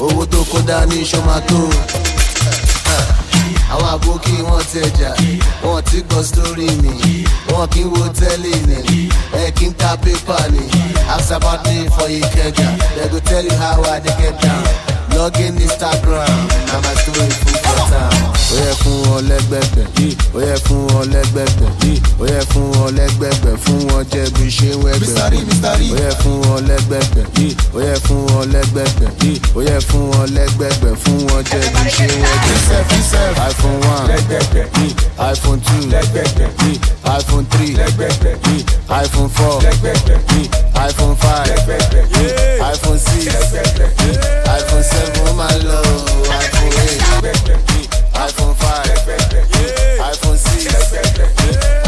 [0.00, 1.60] Owó tó kó dání ṣomato.
[3.72, 5.10] Àwọn àbókí wọn tẹjà,
[5.62, 9.08] wọn ti gbọ́ sórí mi, wọn kì í wo tẹ́lẹ̀ ni,
[9.42, 10.64] ẹ kì í ta pépà ni.
[11.12, 14.64] Ask about me for Ikeja, they go tell you how I get down.
[15.18, 16.30] Log in Instagram,
[16.70, 18.14] na my story full for town.
[18.48, 19.86] Ó yẹ fún wọn lẹ́gbẹ̀gbẹ̀,
[20.34, 21.68] ó yẹ fún wọn lẹ́gbẹ̀gbẹ̀,
[22.20, 25.06] ó yẹ fún wọn lẹ́gbẹ̀gbẹ̀, fún wọn jẹ́ bí ṣe wẹ́gbẹ̀.
[25.92, 27.24] Ó yẹ fún wọn lẹ́gbẹ̀gbẹ̀,
[27.74, 29.10] ó yẹ fún wọn lẹ́gbẹ̀gbẹ̀,
[29.56, 32.56] ó yẹ fún wọn lẹ́gbẹ̀gbẹ̀, fún wọn jẹ́ bí ṣe wẹ́gbẹ̀.
[33.48, 34.08] iPhone one,
[35.32, 35.82] iPhone two,
[37.18, 37.74] iPhone three,
[39.02, 39.56] iPhone four,
[40.88, 41.48] iPhone five,
[42.72, 43.26] iPhone six,
[44.56, 46.84] iPhone seven, iPhone
[48.14, 48.84] iPhone five,
[49.98, 51.87] iPhone six,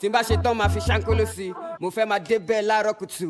[0.00, 2.96] tí n bá ṣe tán máa fi ṣáńkóló sí i mo fẹ́ máa débẹ̀ láàárọ̀
[2.98, 3.28] kùtù.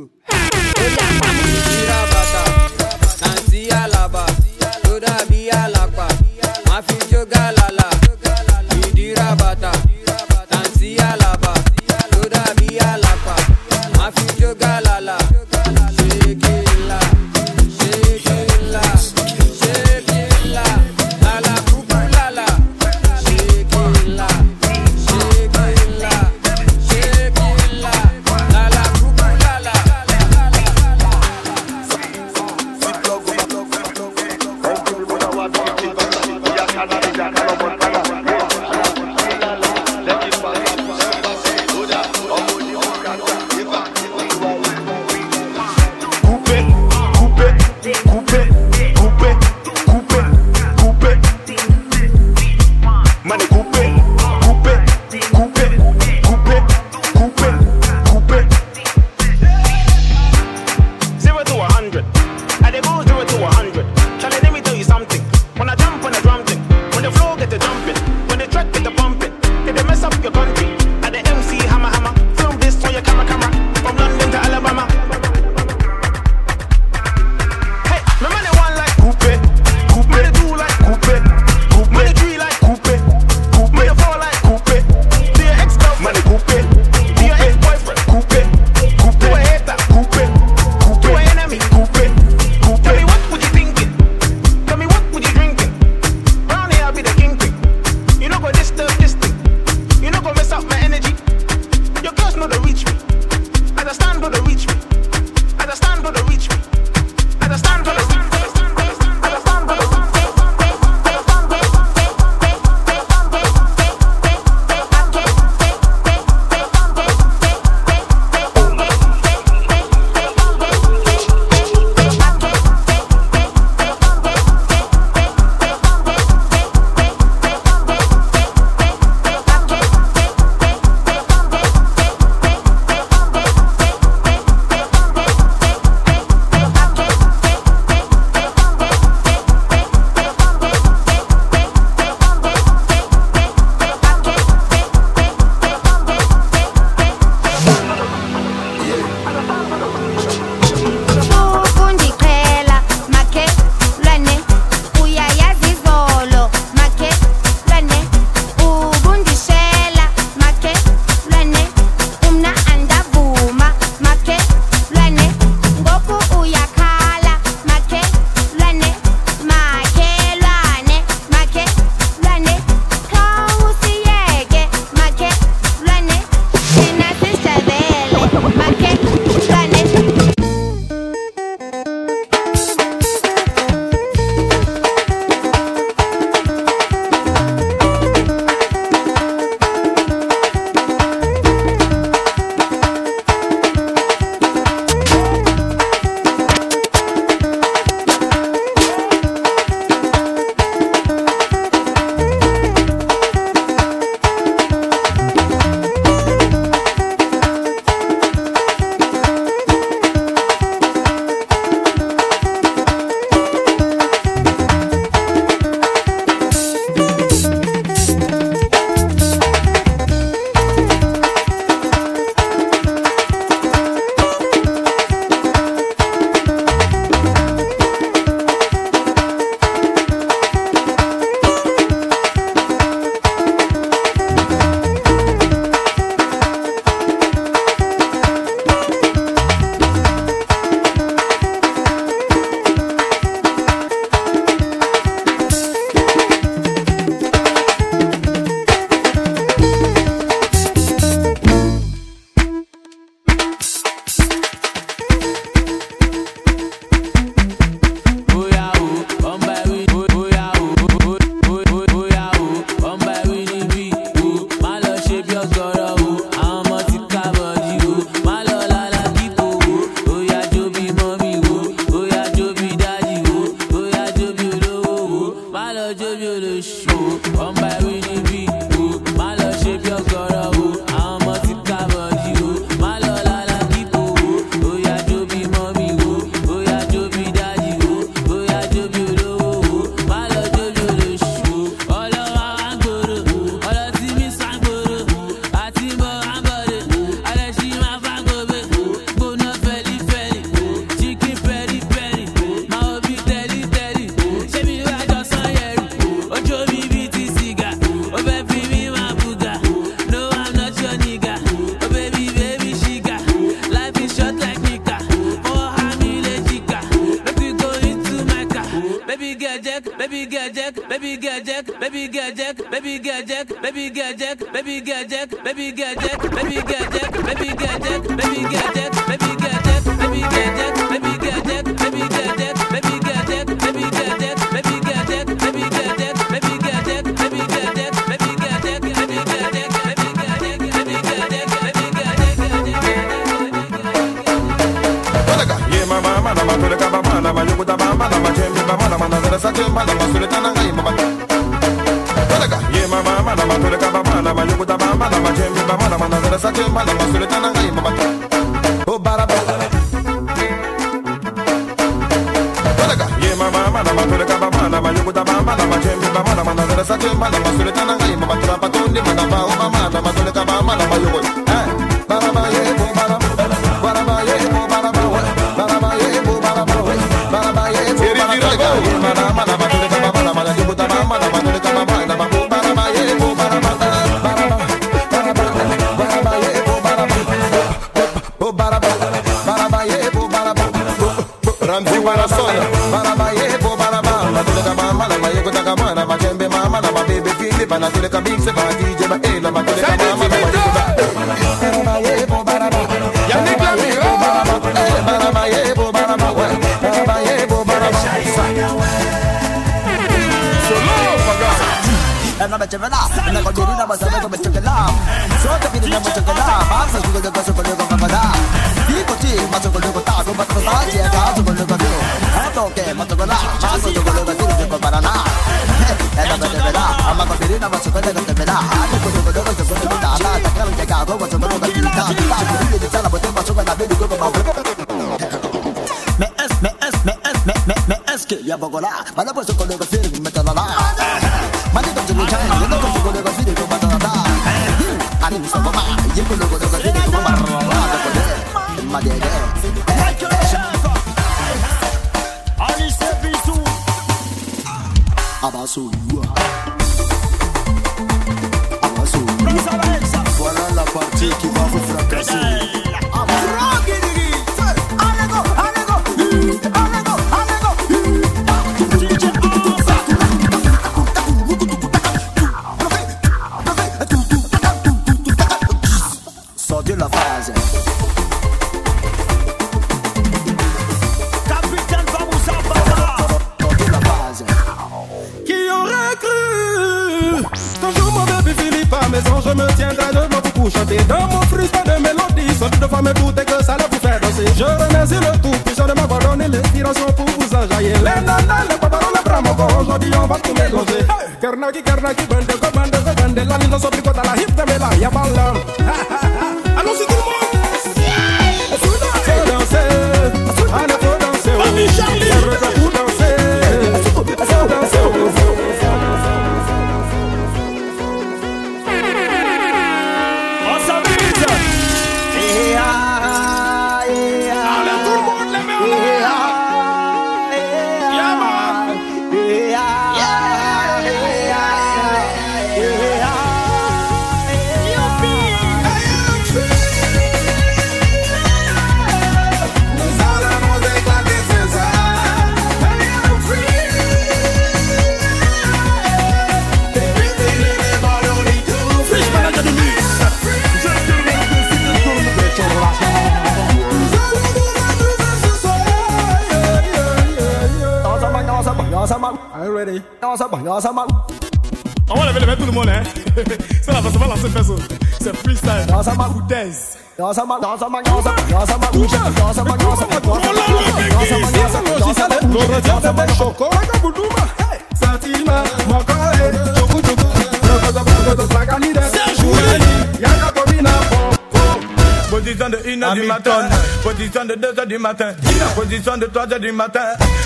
[582.30, 583.68] Position de 1 du matin,
[584.02, 585.32] position de 2 du matin,
[585.74, 587.00] position de 3 du matin,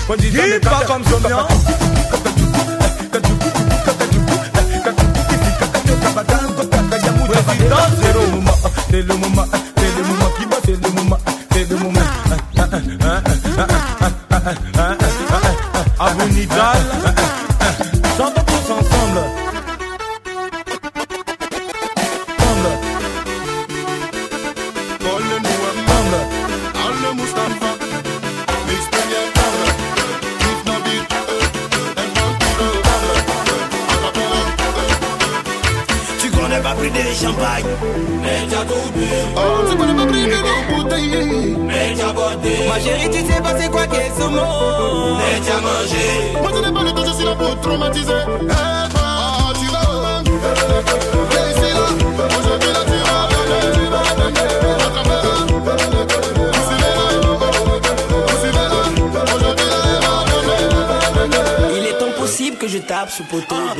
[0.07, 1.47] position de 4 comme sommiant.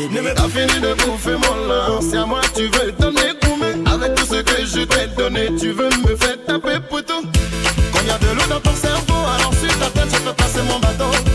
[0.08, 0.34] bébé.
[0.36, 3.76] T'as fini de bouffer mon lard, c'est à moi tu veux donner gourmet.
[3.92, 7.22] Avec tout ce que je t'ai donné, tu veux me faire taper poteau.
[7.94, 10.62] Quand y a de l'eau dans ton cerveau, alors sur ta tête, je peux passer
[10.68, 11.35] mon bâton.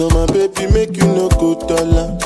[0.00, 2.16] So my baby make you no go dollar,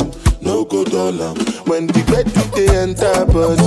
[0.42, 1.34] no go dollar.
[1.66, 3.66] When the bed they enter body,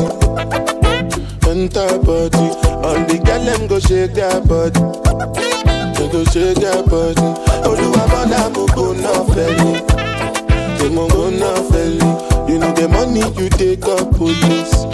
[1.44, 2.48] enter body.
[2.88, 4.80] All the girl them go shake their body,
[6.00, 7.28] they go shake their body.
[7.68, 9.84] Oluwa bana mo go na feli,
[10.80, 12.50] they mo go na feli.
[12.50, 14.88] You know the money you take up police.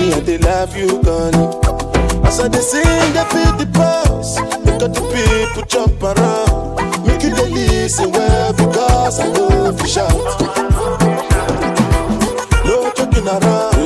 [0.00, 2.24] Me I dey love you, Connie.
[2.26, 4.40] As I dey sing, they feel the pulse.
[4.64, 6.95] Look got the people jump around.
[7.86, 10.10] You listen well because I love you shout.
[12.66, 13.76] No joking around.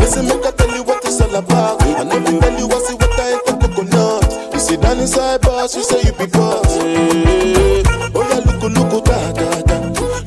[0.00, 1.82] Listen, make I tell you what it's all about.
[1.82, 4.54] I know you tell you what's it what I ain't the coconut.
[4.54, 6.64] You sit down inside boss, you say you be boss.
[8.16, 9.76] Oh yeah, look, look, da da da.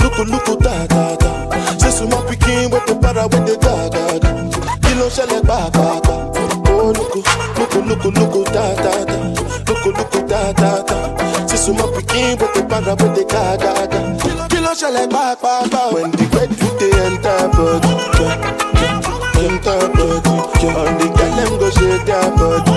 [0.06, 1.78] Look, look, da da da.
[1.80, 4.30] Say so my pikin with the para with the da da da.
[4.86, 6.16] Kilo shele ba ba ba.
[6.70, 7.16] Oh look,
[7.58, 9.18] look, look, look, da da da.
[9.66, 10.85] Look, look, da da da.
[12.16, 13.72] With the para with the da da.
[14.48, 15.82] Kilo shele ba ba ba.
[15.94, 17.92] When the do they enter body,
[19.44, 20.32] enter body.
[20.66, 22.75] All the girl them go shake their body,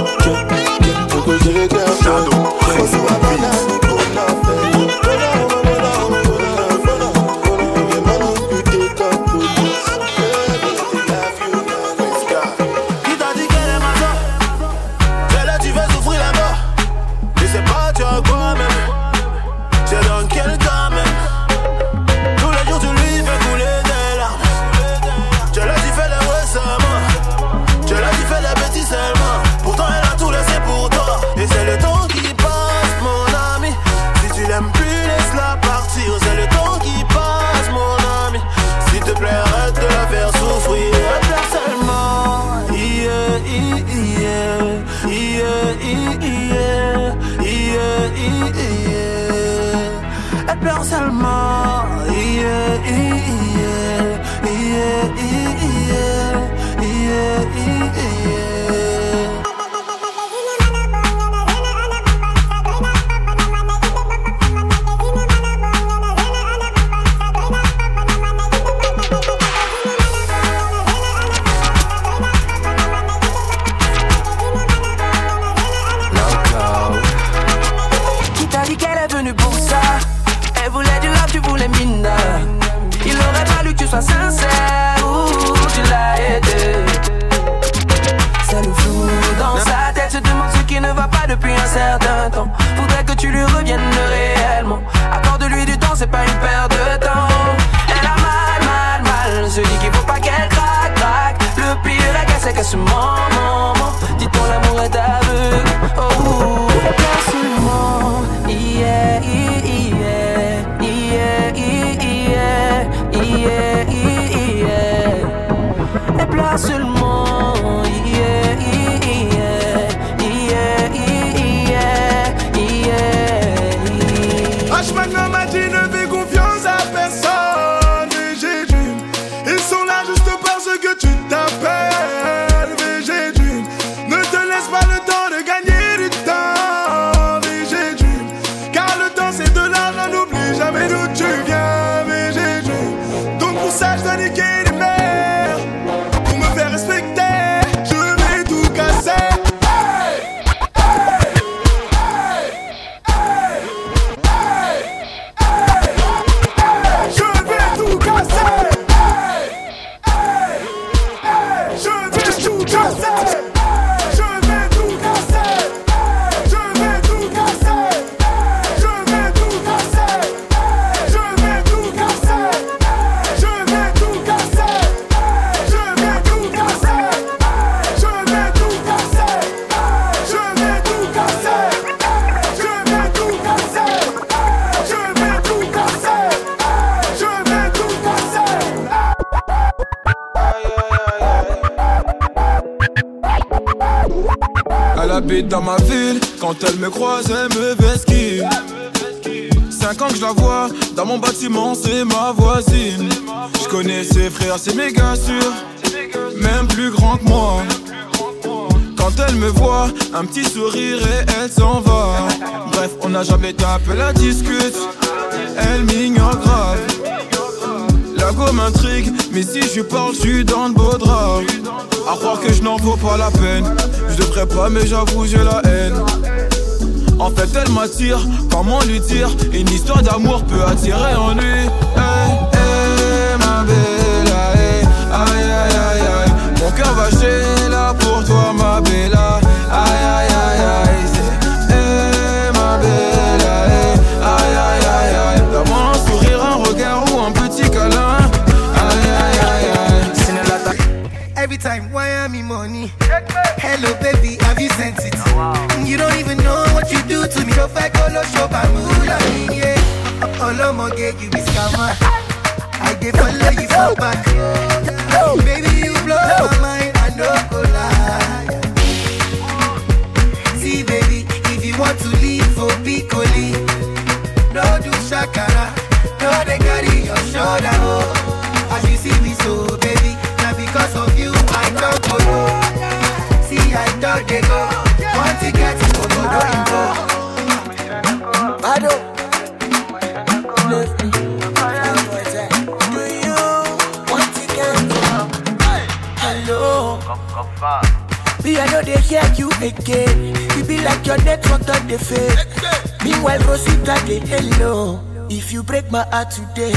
[306.39, 306.67] today,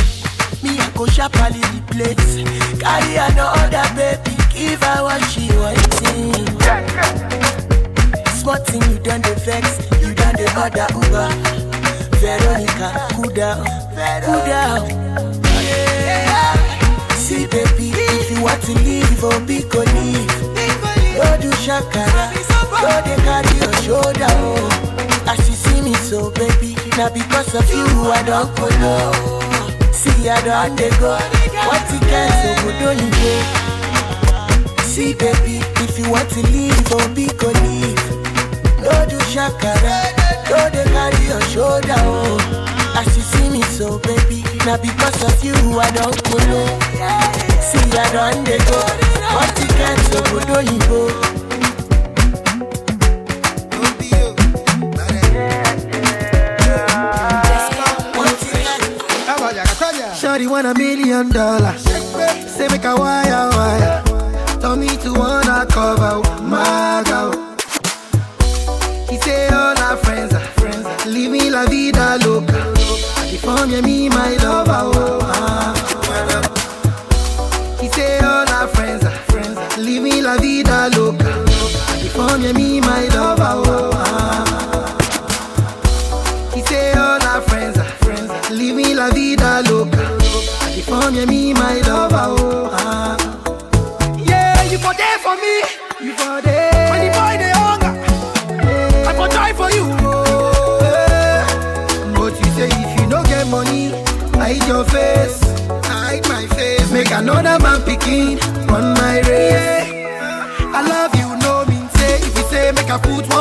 [112.91, 113.40] a foot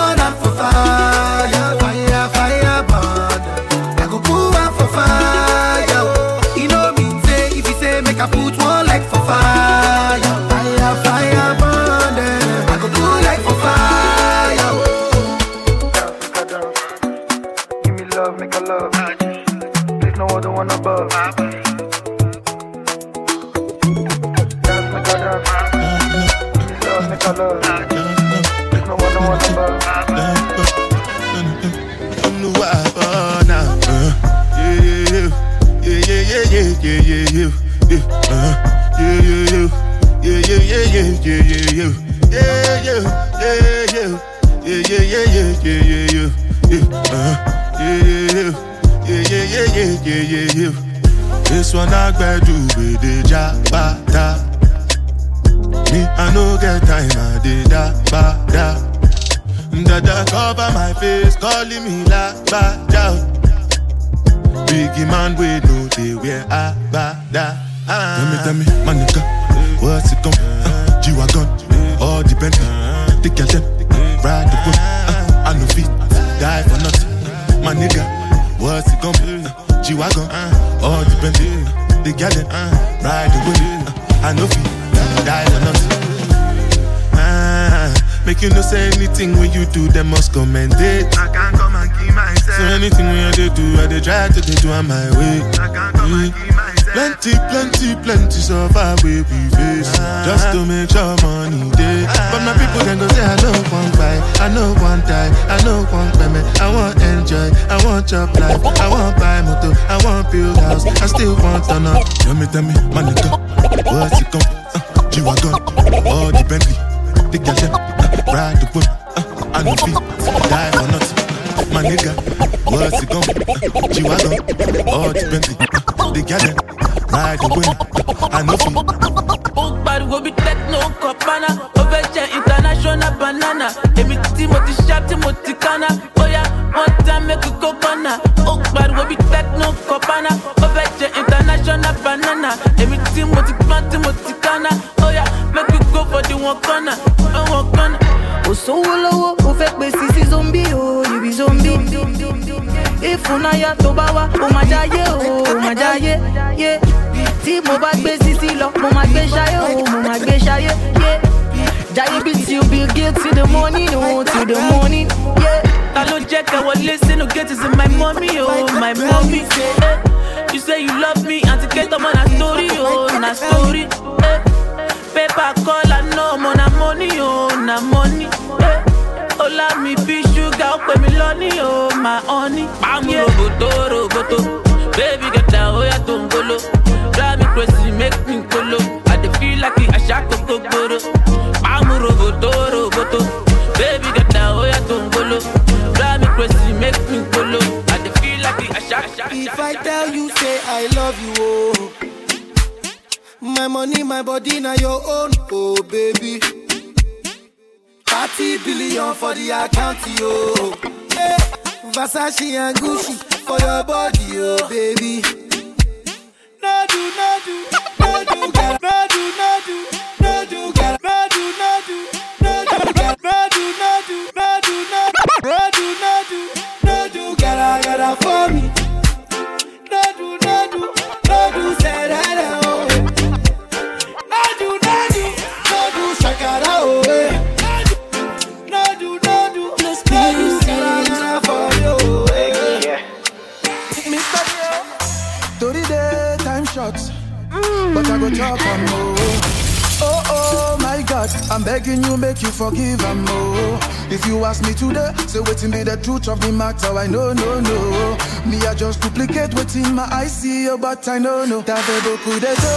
[260.70, 261.62] you, but I know.
[261.62, 262.74] T'avais beaucoup d'ego.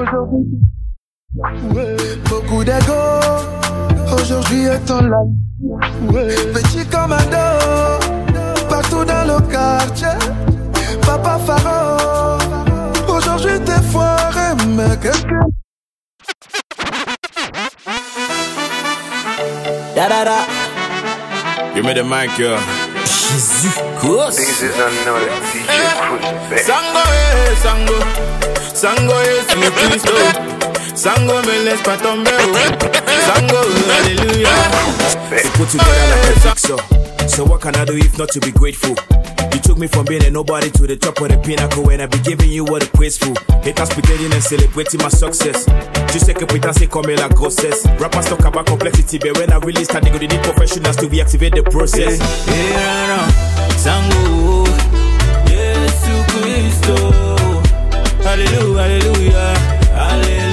[0.00, 0.44] Aujourd'hui,
[1.74, 1.96] ouais.
[2.28, 3.00] beaucoup d'ego.
[4.12, 5.32] Aujourd'hui est ton live.
[6.12, 6.34] Ouais.
[6.52, 7.46] Petit commando,
[8.68, 10.18] partout dans le quartier.
[11.06, 12.38] Papa Pharaon,
[13.08, 15.40] aujourd'hui t'es foiré, mais qu'est-ce que.
[19.96, 20.38] Da da da.
[21.74, 22.58] Give me the mic, girl.
[24.04, 24.36] Puss.
[24.36, 25.64] This is another DJ
[26.12, 26.60] Puss.
[26.68, 27.96] Sango eh, sango.
[28.76, 30.12] Sango eh, mi Cristo.
[30.12, 30.94] Oh.
[30.94, 32.28] Sango me les patombe.
[32.28, 32.52] Oh.
[33.24, 34.60] Sango, hallelujah.
[35.40, 36.76] So put together like a jigsaw.
[36.76, 37.26] Oh.
[37.26, 38.94] So what can I do if not to be grateful?
[39.54, 42.06] You took me from being a nobody to the top of the pinnacle, and I
[42.06, 43.32] be giving you what a praiseful.
[43.62, 45.64] Haters pretending and celebrating my success.
[46.12, 47.88] You say que say come here like grossesse.
[47.98, 51.54] Rappers talk about complexity, but when I release, I nigga, they need professionals to reactivate
[51.54, 52.20] the process.
[52.46, 54.68] Yeah, yeah, no zangu.
[55.50, 57.14] Yesu Kristo.
[58.24, 59.54] Hallelujah, Hallelujah,
[59.94, 60.43] haleluya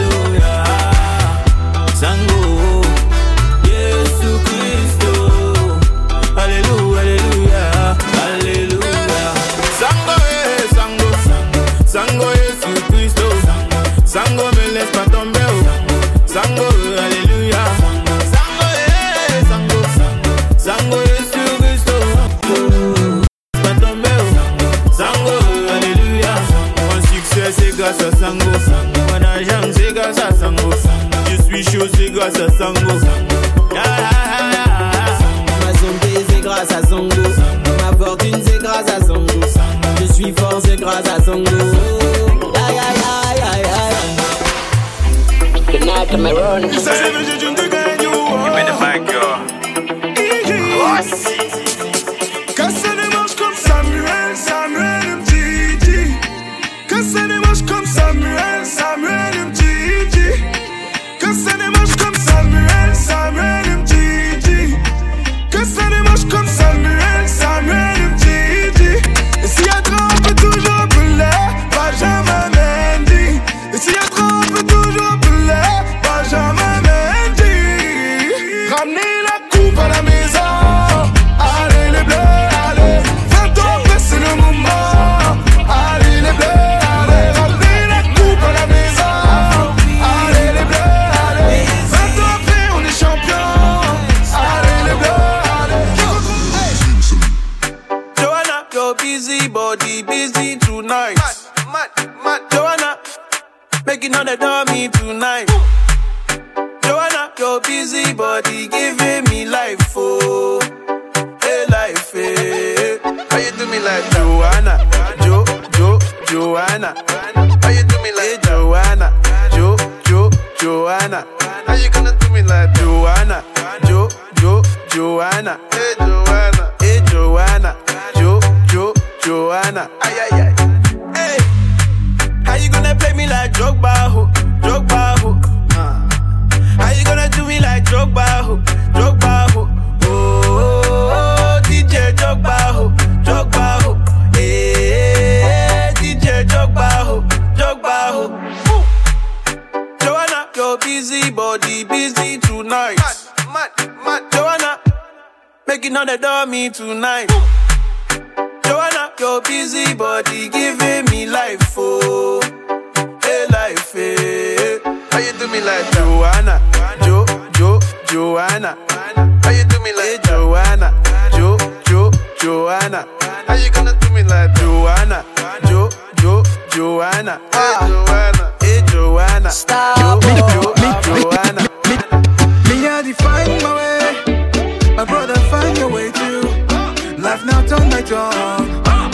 [188.12, 188.68] tongue.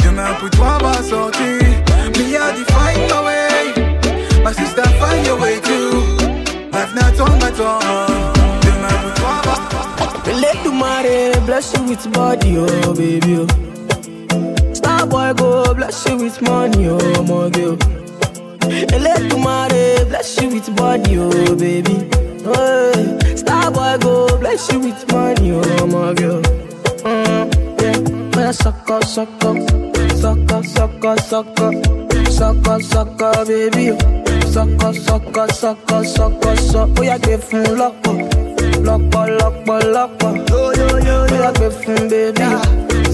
[0.03, 1.61] Demain pour toi va sortir.
[2.17, 4.43] Me, I define my way.
[4.43, 6.01] My sister, find your way too.
[6.71, 8.33] Life now turn my tongue.
[8.65, 9.55] Demain pour toi va
[10.41, 13.45] Let the money bless you with body, oh baby.
[13.45, 14.73] Oh.
[14.73, 17.77] Star boy go bless you with money, oh my girl.
[18.61, 21.95] The money bless you with body, oh baby.
[22.43, 23.35] Hey.
[23.35, 26.41] Star boy go bless you with money, oh my girl.
[27.03, 27.47] Mm,
[27.81, 29.55] yeah, yeah, sucker, sucker,
[30.15, 31.71] sucker, sucker, sucker,
[32.31, 33.85] sucker, sucker, baby.
[34.47, 36.93] Sucker, sucker, sucker, sucker, sucker.
[36.97, 38.15] Oh yeah, give fun lọ́pọ̀,
[38.87, 40.31] lọ́pọ̀, lọ́pọ̀, lọ́pọ̀.
[40.51, 42.47] Oh yeah, give fun baby.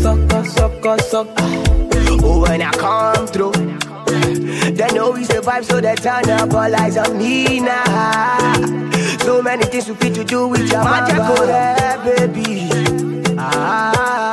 [0.04, 1.50] Sucker, sucker, sucker.
[2.26, 3.58] Oh, when I come through,
[4.78, 8.54] they know we survive, so they turn up all eyes on me now.
[9.26, 11.46] So many things we fit to do with your magic, oh,
[12.06, 12.70] baby.
[13.40, 14.33] Ah,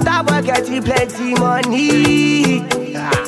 [0.00, 2.62] stop work, getting plenty money.
[2.96, 3.26] Ah.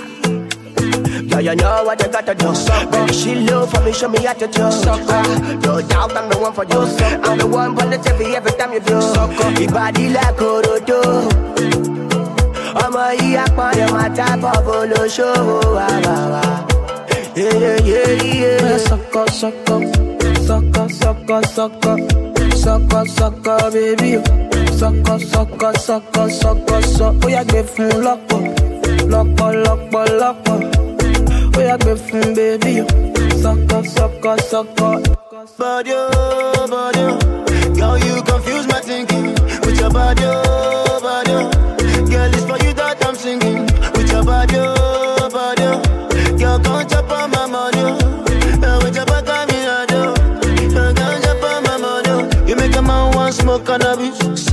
[1.32, 2.52] Yeah, you know what you gotta do.
[2.90, 4.62] Baby, she low for me, show me how to do.
[4.62, 6.80] Ah, no doubt I'm the one for you.
[7.24, 8.98] I'm the one TV every time you do.
[9.60, 11.02] Your body like Orodo.
[12.84, 16.42] ọmọ yìí apọ̀dé máa tábọ̀ bolóṣòwò wà wà wà.
[17.36, 19.82] Yeah, sucker, sucker,
[20.46, 21.98] sucker, sucker, sucker,
[22.62, 24.10] sucker, sucker, baby.
[24.16, 24.51] oh.
[24.82, 27.18] Sucker, sucker, sucker, sucker, sucker.
[27.24, 28.40] Oh yeah, give fun lọ́pọ̀,
[29.12, 30.58] lọ́pọ̀, lọ́pọ̀, lọ́pọ̀.
[31.56, 32.80] Oh yeah, give fun baby.
[32.80, 32.86] oh.
[33.42, 34.94] Sucker, sucker, sucker.
[35.58, 37.04] Body, oh, body.
[37.78, 39.26] Girl, you confuse my thinking
[39.64, 40.24] with your body,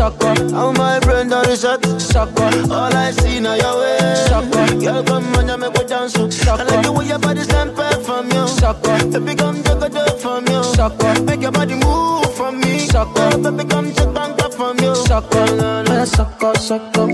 [0.09, 0.55] sucker.
[0.55, 2.49] How my brain done reset, sucker.
[2.71, 4.15] All I see now your way, eh.
[4.27, 4.75] sucker.
[4.79, 6.29] Girl, come on, you make me dance, oh.
[6.51, 8.97] I like the way your body stand back from you, sucker.
[9.11, 11.23] Baby, come take a dip from you, sucker.
[11.23, 13.37] Make your body move from me, sucker.
[13.37, 15.45] Baby, come take back up from you, sucker.
[15.89, 17.07] Yeah, sucker, sucker,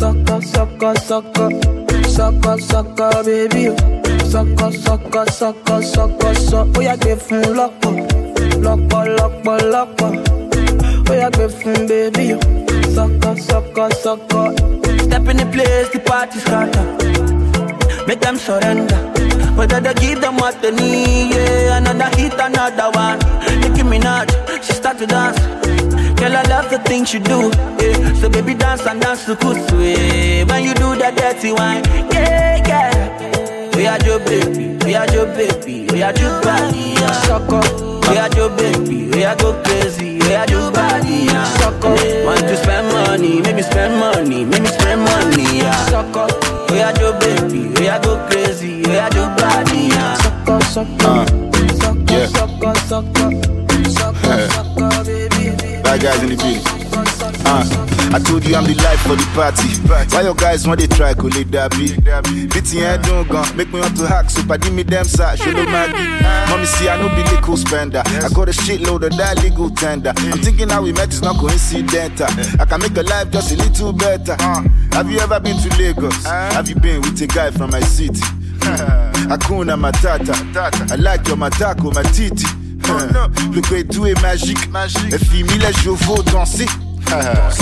[0.00, 1.50] sucker, sucker, sucker,
[2.08, 3.64] sucker, sucker, baby.
[4.30, 6.78] Sucker, sucker, sucker, sucker, sucker.
[6.78, 7.94] Oh yeah, give fun lọ́pọ̀,
[8.64, 10.43] lọ́pọ̀, lọ́pọ̀, lọ́pọ̀.
[11.08, 12.34] Oh give fun baby.
[12.34, 12.40] oh.
[12.94, 14.46] Sucker, sucker, sucker.
[15.04, 18.06] Step in the place, the party scatter.
[18.06, 18.96] Make them surrender.
[19.56, 21.76] Whether they give them what they need, yeah.
[21.78, 23.18] Another hit, another one.
[23.60, 24.28] Nicki Minaj,
[24.64, 25.38] she start to dance.
[26.18, 27.50] Girl, I love the things you do,
[27.80, 28.14] yeah.
[28.20, 30.44] So baby, dance and dance to kusu, yeah.
[30.44, 33.76] When you do that dirty wine, yeah, yeah.
[33.76, 37.22] Oya jo baby, oya jo baby, oya jo body, yeah.
[37.26, 37.93] Shoko.
[38.08, 41.28] Where your baby, where I go crazy, where your body.
[41.58, 41.98] Suck up.
[42.24, 45.60] Want to spend money, make me spend money, make me spend money.
[45.90, 46.30] Suck up.
[46.70, 49.90] Where your baby, where I go crazy, where your body.
[50.22, 51.28] Suck up, suck up.
[51.30, 53.32] Uh, suck up, suck up, suck up.
[53.88, 55.82] Suck up, suck up, baby.
[55.82, 56.83] Bad guys in the building.
[56.96, 57.64] Uh,
[58.14, 59.68] I told you I'm the life for the party.
[60.14, 61.98] Why your guys want they try to lead that beat?
[62.54, 65.52] Beating head don't gun, make me want to hack, so give me them side, show
[65.52, 65.88] them my
[66.48, 68.02] Mommy see I know be legal spender.
[68.06, 70.12] I got a shitload of that legal tender.
[70.16, 72.26] I'm thinking how we met is not coincidental.
[72.60, 74.36] I can make a life just a little better.
[74.92, 76.24] Have you ever been to Lagos?
[76.24, 78.20] Have you been with a guy from my city?
[79.28, 80.34] Hakuna Matata.
[80.90, 82.46] I like your matako, my titi.
[83.52, 84.58] Le Guédou est magique.
[85.30, 86.66] Filles mis les chevaux danser.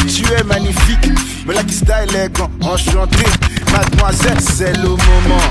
[0.08, 1.08] Tu es magnifique,
[1.46, 3.24] me la qui style élégant, enchanté.
[3.72, 5.42] Mademoiselle, c'est le moment,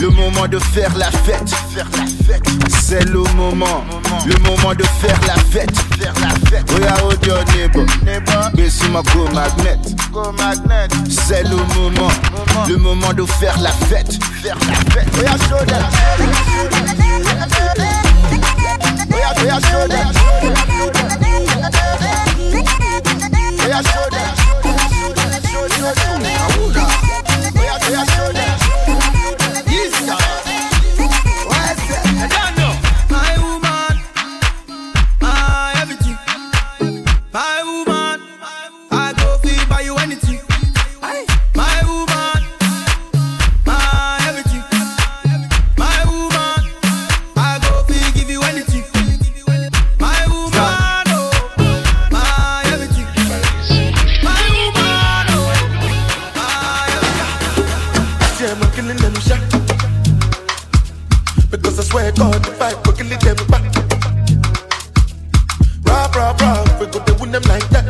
[0.00, 1.54] le moment de faire la fête.
[2.68, 3.84] C'est le moment,
[4.26, 5.70] le moment de faire la fête.
[6.74, 7.86] Oya your neighbor,
[8.54, 9.78] Besuma go magnet.
[11.08, 12.10] C'est le moment,
[12.68, 14.18] le moment de faire la fête.
[14.44, 15.64] Oya show
[19.08, 19.86] They are, they are
[61.96, 63.64] Swear God, the fight, we're killing them back.
[65.86, 67.88] Rah, rah, rah, we go to win them like that.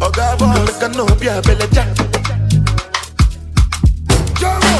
[0.00, 1.88] Oh, God, boy, make a no be a belly jack.
[4.38, 4.74] Jojo,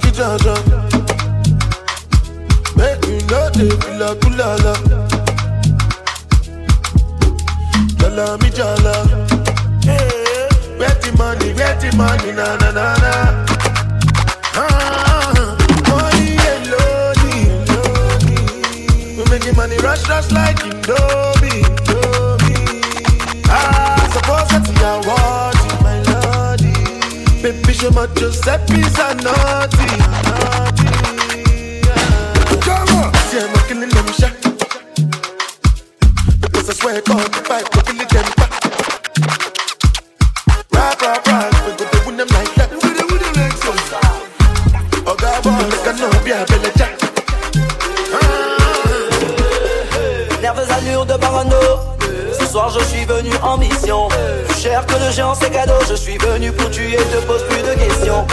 [0.00, 0.54] ki jojo.
[2.76, 4.74] Make you know they feel like kulala.
[7.98, 8.94] Jala mi jala.
[10.78, 13.12] Where the money, where money, na na na na.
[14.54, 15.56] Ah,
[15.88, 17.16] money alone.
[19.16, 22.64] We making money rush, rush like Indomie, Indomie.
[23.48, 25.41] Ah, suppose that you are watching my lordy.
[27.82, 30.86] Giuseppe's a naughty, naughty.
[32.62, 34.32] Come on, see I'm killing them shot.
[36.40, 38.52] Because I swear God, the fight, we're killing them back.
[40.70, 42.70] Rap, rap, rap, we go to win them like that.
[42.70, 43.72] We do, we do like so.
[45.04, 46.94] Oh God, boy, make a no be a belly jack.
[50.40, 51.58] Nerveuse allure de parano
[52.38, 54.08] Ce soir je suis venu en mission
[54.62, 55.80] cher que le géant c'est cadeau.
[55.88, 58.24] Je suis venu pour tuer, te pose plus de questions.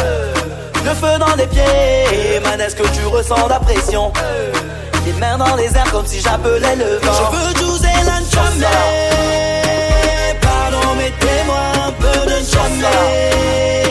[0.85, 4.11] Le feu dans les pieds Man est-ce que tu ressens la pression?
[5.05, 7.13] Les mains dans les airs comme si j'appelais le vent.
[7.19, 7.87] Je veux José
[8.31, 8.67] jamais
[10.41, 13.88] Pardon mettez-moi un peu de jamais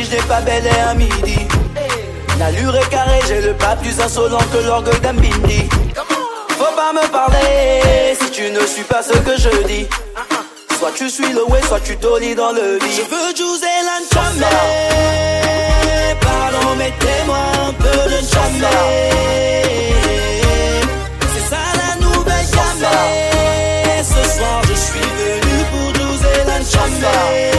[0.00, 1.46] si je n'ai pas bel et à midi.
[2.38, 5.68] L'allure est carrée, j'ai le pas plus insolent que l'orgueil d'un bindi.
[6.58, 9.86] Faut pas me parler si tu ne suis pas ce que je dis.
[10.78, 12.94] Soit tu suis le way, soit tu dolly dans le lit.
[12.96, 13.66] Je veux José
[14.12, 14.46] jamais.
[16.20, 19.10] Pardon, mettez-moi un peu de jamais.
[21.32, 24.02] C'est ça la nouvelle jamais.
[24.02, 26.34] Ce soir, je suis venu pour José
[26.72, 27.50] jamais.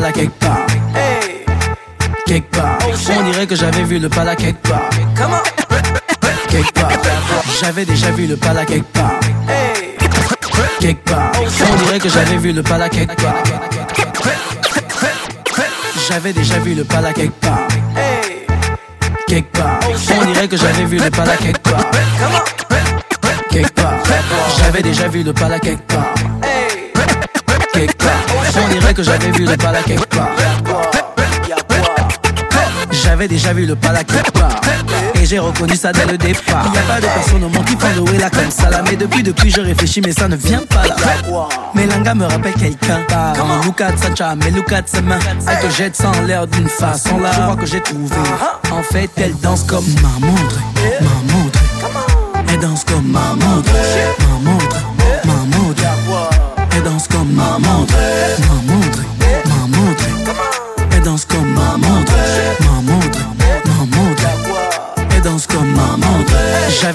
[0.00, 0.66] Pala quelque part.
[2.26, 2.78] Quelque part.
[3.18, 4.88] On dirait que j'avais vu le pala quelque part.
[6.48, 6.90] Quelque part.
[7.60, 9.20] J'avais déjà vu le pala quelque part.
[10.80, 11.32] Quelque part.
[11.70, 13.42] On dirait que j'avais vu le pala quelque part.
[16.08, 17.68] J'avais déjà vu le pala quelque part.
[19.28, 19.80] Quelque part.
[20.18, 21.90] On dirait que j'avais vu le pala quelque part.
[23.50, 23.98] Quelque part.
[24.58, 26.39] J'avais déjà vu le pala quelque part.
[27.72, 28.10] Quelque part.
[28.56, 30.30] On dirait que j'avais vu le pala quelque part.
[32.90, 34.60] J'avais déjà vu le pala quelque part.
[35.14, 36.66] Et j'ai reconnu ça dès le départ.
[36.74, 38.82] Y a pas de personne au monde qui prend le là comme ça là.
[38.88, 40.96] Mais depuis, depuis, je réfléchis, mais ça ne vient pas là.
[41.74, 43.00] Mélanga me rappelle quelqu'un.
[43.64, 45.18] Look at sa charme, mais look at sa main.
[45.48, 47.30] Elle te jette sans l'air d'une façon là.
[47.32, 48.16] Je crois que j'ai trouvé.
[48.70, 50.56] En fait, elle danse comme ma montre.
[51.00, 51.58] Ma montre.
[52.48, 53.70] Elle danse comme ma montre.
[54.20, 54.76] Ma montre.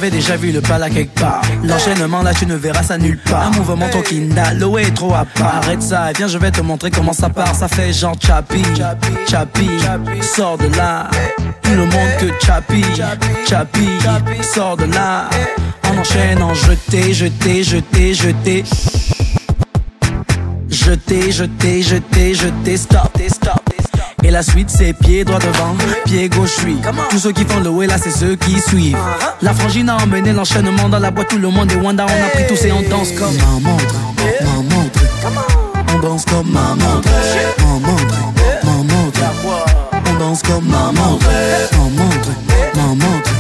[0.06, 1.42] J'avais déjà vu le pala quelque part.
[1.64, 3.48] L'enchaînement là, tu ne verras ça nulle part.
[3.48, 5.56] Un mouvement ton kinda, l'eau est trop à part.
[5.64, 7.56] Arrête ça, viens, je vais te montrer comment ça part.
[7.56, 8.62] Ça fait genre chapi,
[9.28, 9.68] chapi,
[10.22, 11.10] sors de là.
[11.64, 12.84] Tout le monde que chapi,
[13.50, 13.88] chapi,
[14.44, 15.28] sors de là.
[15.90, 18.64] En enchaînant, jeté, jeté, jeté, jeté.
[20.70, 23.45] Jeté, jeté, jeté, jeté, stop, stop.
[24.26, 26.78] Et la suite c'est pied droit devant, pied gauche suit.
[27.12, 28.98] Tous ceux qui font le way là c'est ceux qui suivent.
[29.44, 32.08] La frangine a emmené l'enchaînement dans la boîte, tout le monde est Wanda.
[32.08, 33.96] On a pris tous et on danse comme ma montre,
[34.42, 35.00] ma montre.
[35.94, 37.10] On danse comme ma montre,
[37.60, 38.16] ma montre,
[38.64, 39.22] ma montre.
[40.10, 41.30] On danse comme ma montre,
[41.74, 42.30] ma montre,
[42.76, 43.32] ma montre.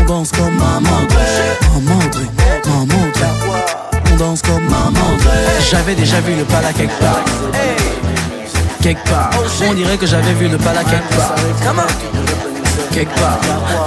[0.00, 1.16] On danse comme ma montre,
[1.62, 2.20] ma montre,
[2.66, 3.20] ma montre.
[4.12, 5.30] On danse comme ma montre.
[5.70, 7.24] J'avais déjà vu le pala quelque part.
[8.84, 9.30] Quelque part.
[9.66, 11.34] On dirait que j'avais vu le pala quelque part.
[12.92, 13.40] Quelque part.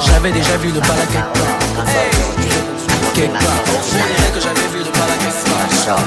[0.08, 1.86] J'avais déjà vu le pala quelque part.
[3.14, 3.62] Quelque part.
[3.68, 6.00] On dirait que j'avais vu le pala quelque part.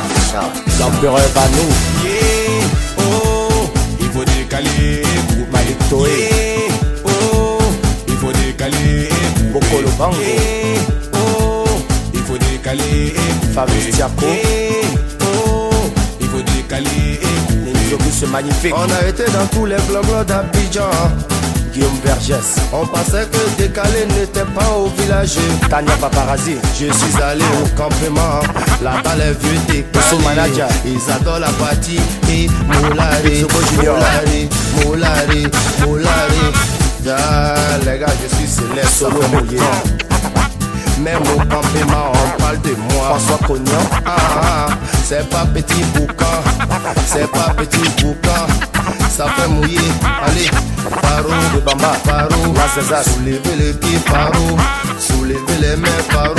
[0.80, 1.68] L'empereur Banou.
[2.02, 2.66] Yeah,
[2.98, 3.70] oh,
[4.00, 7.58] il faut décaler pour Malito Yeah, oh,
[8.08, 9.08] il faut décaler
[9.52, 10.16] pour Bokolo Bango.
[10.20, 10.80] Yeah,
[11.14, 11.64] oh,
[12.12, 13.14] il faut décaler
[13.54, 14.26] Fabrice Diaco.
[14.26, 14.88] Yeah,
[15.46, 15.70] oh,
[16.20, 17.20] il faut décaler
[18.30, 18.72] Magnifique.
[18.76, 20.90] On a été dans tous les blogs d'Abidjan.
[21.72, 22.56] Guillaume Vergès.
[22.72, 25.36] On pensait que décalé n'était pas au village.
[25.68, 26.56] Tania Paparazzi.
[26.74, 28.40] Je suis allé au campement.
[28.82, 30.24] Là-bas, les vieux décalés.
[30.24, 30.68] manager.
[30.84, 31.98] Ils adorent la partie.
[32.30, 33.44] Et Moulari.
[33.76, 34.48] Moulari,
[34.84, 35.46] Moulari,
[35.80, 36.46] Moulari.
[37.84, 38.98] Les gars, je suis céleste.
[38.98, 39.20] Solo.
[41.00, 43.08] Même au campement, on parle de moi.
[43.08, 43.72] François Cognan.
[44.04, 44.66] Ah, ah,
[45.04, 46.26] c'est pas petit boucan,
[47.06, 48.46] c'est pas petit boucan.
[49.08, 49.78] Ça fait mouiller,
[50.24, 50.50] allez,
[51.00, 51.92] paro, De Bamba.
[52.04, 53.02] paro, César.
[53.04, 54.56] soulevez les pieds, paro,
[54.98, 56.34] soulevez les mains, paro,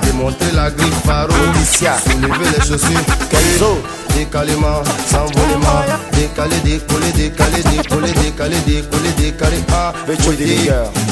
[0.00, 1.32] démontrer la griffe, paro,
[1.64, 3.82] soulevez les chaussures, Kenzo.
[4.24, 5.80] Décalement, s'envolement,
[6.12, 10.70] décalé, décollé, décalé, décollé, décalé, décollé, décalé, ah, poété,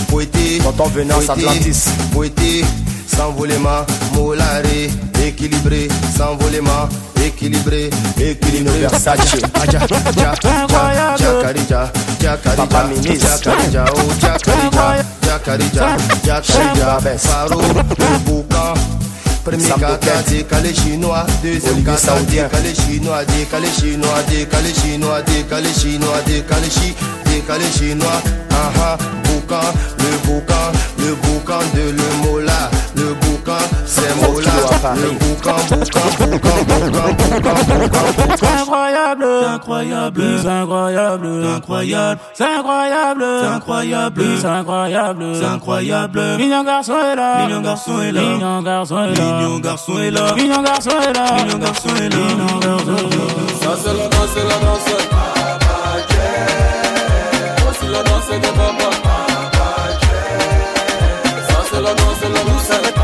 [0.09, 0.61] poété,
[1.29, 1.89] Atlantis.
[2.13, 2.65] poété,
[3.07, 4.91] s'envolement, molaré,
[5.25, 6.89] équilibré, s'envolement,
[7.25, 7.89] équilibré,
[8.21, 9.37] équilibré, Versace.
[9.55, 17.61] Aja, ja, ja, jacarija, jacarija, jacarija, oh, jacarija, jacarija, jacarija, Faro,
[17.99, 18.98] le boucan.
[19.49, 20.23] Premier Boquet.
[20.29, 22.49] décalé chinois, deuxième Saoudien.
[22.49, 26.95] décalé chinois, décalé chinois, décalé chinois, décalé chinois, décalé chi,
[27.25, 28.21] décalé chinois,
[28.51, 33.38] ah ah, boucan, le boucan, le boucan de le mola, le boucan,
[33.87, 34.51] c'est mola,
[34.95, 43.47] Le boucan, boucan, boucan, boucan, boucan, boucan, incroyable, incroyable, c'est incroyable, incroyable, c'est incroyable, c'est
[43.47, 46.21] incroyable, c'est incroyable, c'est incroyable.
[46.39, 50.11] Mignon garçon est là, mignon garçon est là, mignon garçon est là, mignon garçon est
[50.11, 53.29] là, mignon garçon est là, mignon garçon est là, mignon garçon est là.
[53.63, 54.89] Ça c'est la danse, c'est la danse.
[57.91, 58.91] La danse de papa.
[61.49, 62.98] Ça c'est la danse, c'est la danse.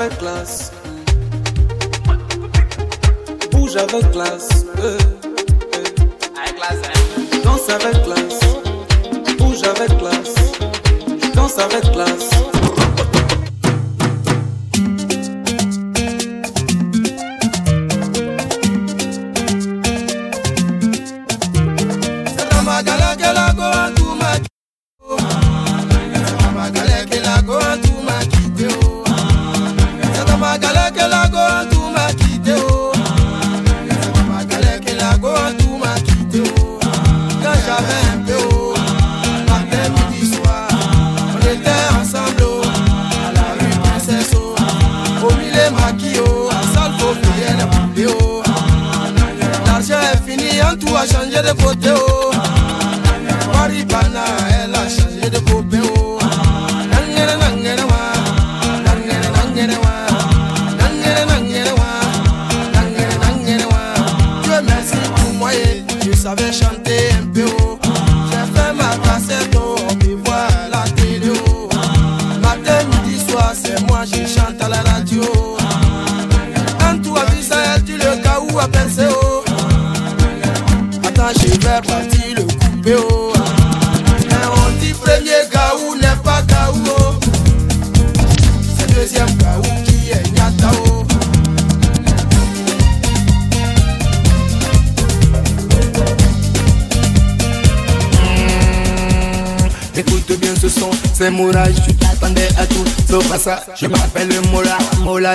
[0.00, 0.72] Avec classe.
[3.50, 4.64] Bouge avec classe.
[4.78, 4.98] euh,
[5.74, 5.84] euh.
[7.44, 8.39] Danse avec classe.
[9.60, 10.34] Bouge avec classe.
[11.34, 12.49] Danse avec classe.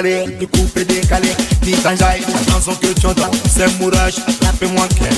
[0.06, 1.30] décalé, du coupé décalé,
[1.62, 5.15] qui t'enjaille, la chanson que tu entends, c'est mourage, la fais-moi qu'elle.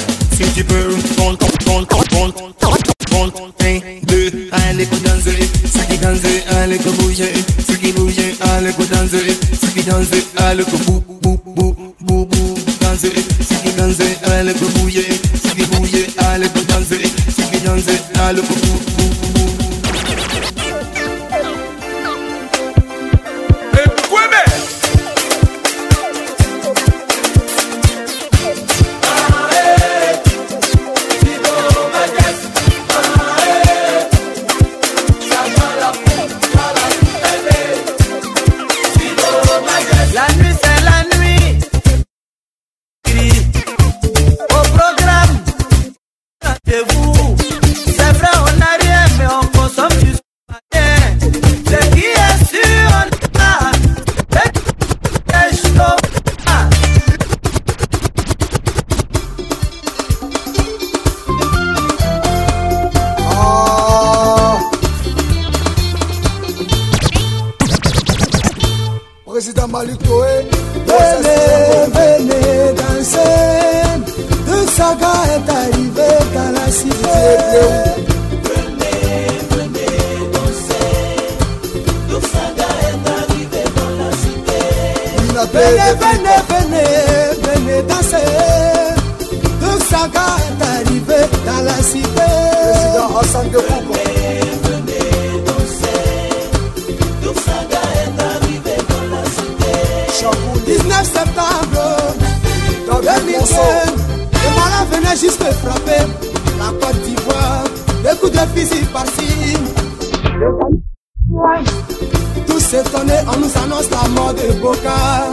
[91.62, 92.08] La cité.
[92.72, 96.30] Président Hassan de Venez, venez danser.
[97.24, 99.76] Le saga est arrivé dans la cité.
[100.66, 102.08] 19 septembre
[102.88, 103.56] 2015,
[104.34, 106.04] le malin venait juste frapper
[106.60, 107.64] la Côte d'Ivoire.
[108.04, 109.58] Des coups de fusil par-ci.
[112.48, 115.28] Tous s'étonnés, on nous annonce la mort de Boca.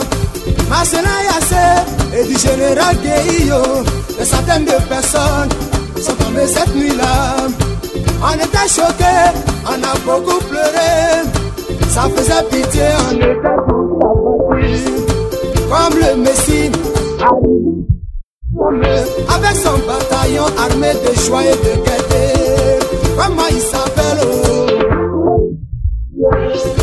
[0.69, 3.85] Marcelin Yassé et du général Gueillo.
[4.19, 5.49] Des centaines de personnes
[6.05, 7.37] sont tombées cette nuit-là.
[8.23, 9.33] On était choqués,
[9.67, 11.25] on a beaucoup pleuré.
[11.89, 14.83] Ça faisait pitié, on était tous.
[15.71, 16.71] Comme le Messie,
[19.35, 22.25] avec son bataillon armé de joie et de gaieté.
[23.17, 24.67] comment il s'appelle oh?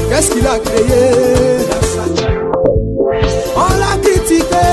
[0.09, 1.03] Qu'est-ce qu'il a créé?
[3.56, 4.67] On l'a critiqué,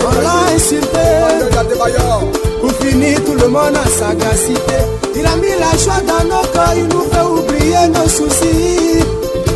[0.00, 1.06] on l'a insulté.
[3.48, 4.78] Monde a sagacité.
[5.14, 9.04] Il a mis la joie dans nos corps, il nous fait oublier nos soucis.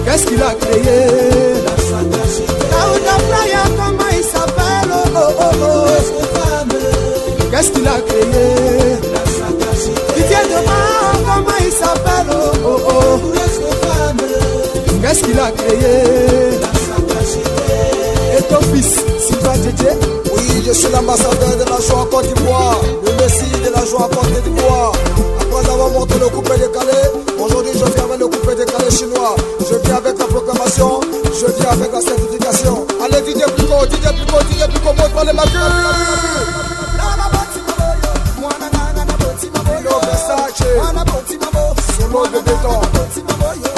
[0.04, 1.00] Qu'est-ce qu'il a créé?
[2.70, 4.92] Daouda Playa, comment il s'appelle?
[5.14, 5.86] Oh, oh, oh.
[7.50, 8.96] Qu'est-ce qu'il a créé?
[10.14, 10.86] Didier Demain,
[11.26, 12.30] comment il s'appelle?
[12.32, 13.20] Oh, oh, oh.
[15.02, 15.94] Qu'est-ce qu'il a créé?
[18.38, 19.92] Et ton fils, Sylvain Djedje
[20.70, 24.08] Je suis l'ambassadeur de la joie en Côte d'Ivoire, le messie de la joie en
[24.08, 24.92] Côte d'Ivoire.
[25.40, 26.98] Après avoir monté le coupé décalé,
[27.38, 29.34] aujourd'hui je viens avec le coupé décalé chinois.
[29.58, 32.86] Je viens avec la proclamation, je viens avec la certification.
[33.02, 35.32] Allez, Didier Pico, Didier Pico, Didier Pico, montre-moi les
[39.76, 40.64] Lino Versace,
[41.98, 43.69] solo de béton.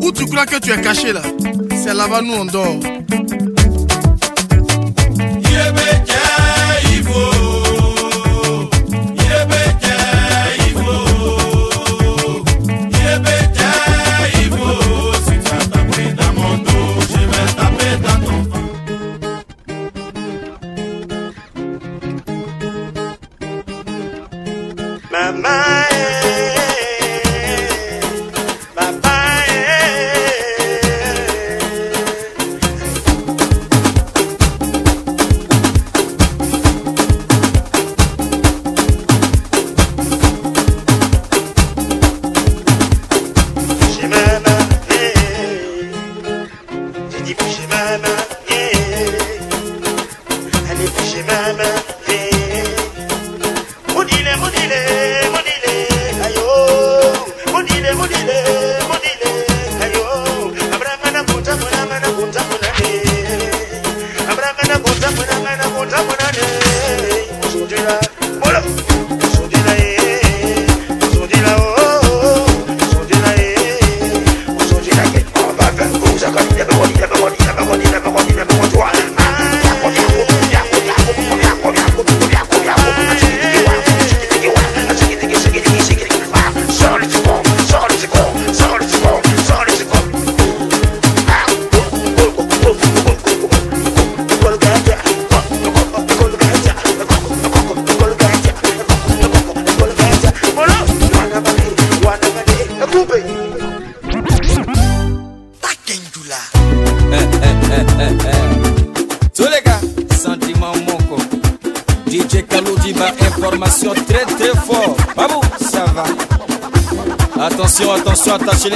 [0.00, 1.22] Où tu crois que tu es caché là?
[1.70, 2.95] C'est là-bas nous on dort.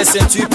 [0.01, 0.50] Attention, attachez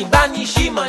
[0.00, 0.86] Ibani Shima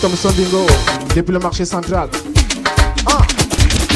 [0.00, 0.64] Thompson Bingo,
[1.14, 2.08] depuis le marché central.
[3.06, 3.18] Ah!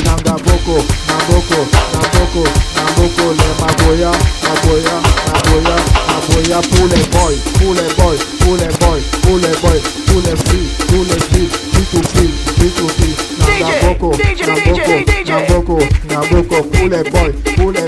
[0.04, 1.58] Nangaboko, Namboko,
[1.94, 2.42] Namboko,
[2.74, 4.10] Namboko, les maboya,
[4.42, 4.96] maboya,
[5.30, 5.76] maboya,
[6.08, 10.36] maboya pour les boys, pour les boys, pour les boys, pour les boys, pour les
[10.36, 13.18] filles, pour les filles, filles to filles, filles to filles.
[13.38, 14.08] Nangaboko,
[14.48, 14.94] Namboko,
[15.30, 15.76] Namboko,
[16.10, 17.81] Namboko pour les boys, pour les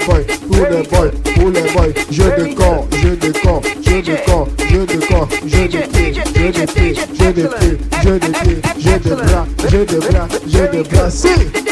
[8.14, 11.63] jeu de pied, jeu de bras, jeu de bras.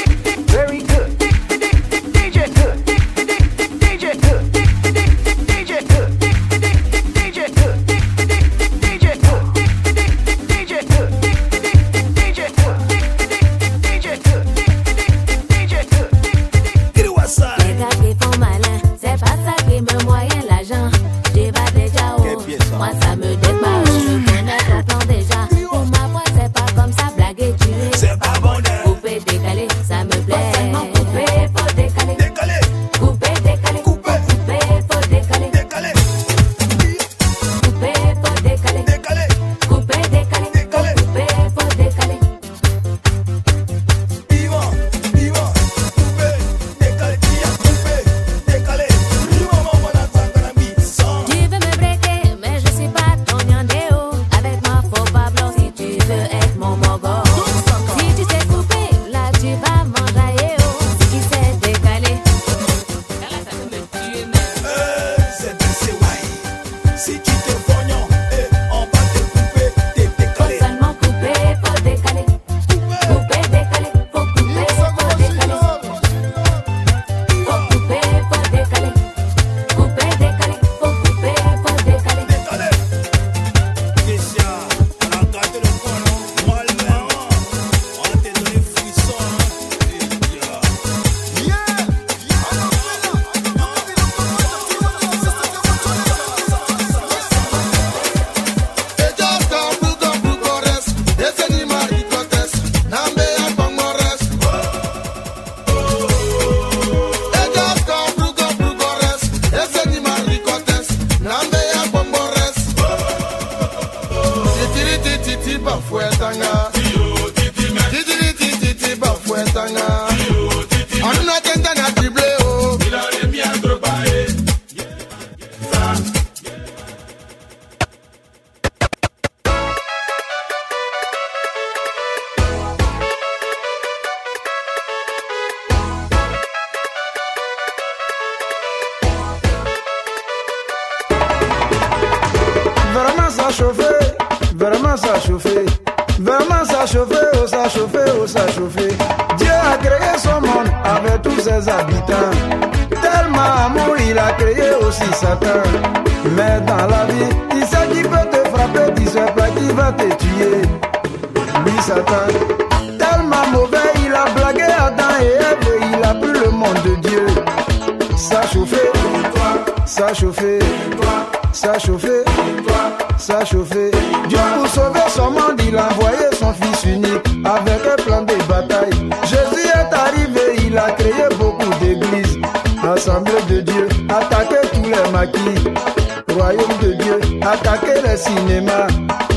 [186.80, 188.86] De Dieu, attaqué les cinémas,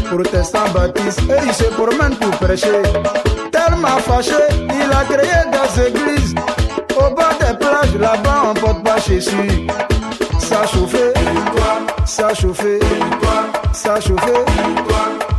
[0.09, 2.81] protestants baptistes, et il se promène pour prêcher.
[3.51, 6.35] Tellement fâché, il a créé des églises
[6.97, 9.67] au bord des plages, là-bas on porte pas Jésus.
[10.39, 11.11] Ça chauffé,
[12.05, 12.79] ça chauffé,
[13.73, 14.33] ça chauffé,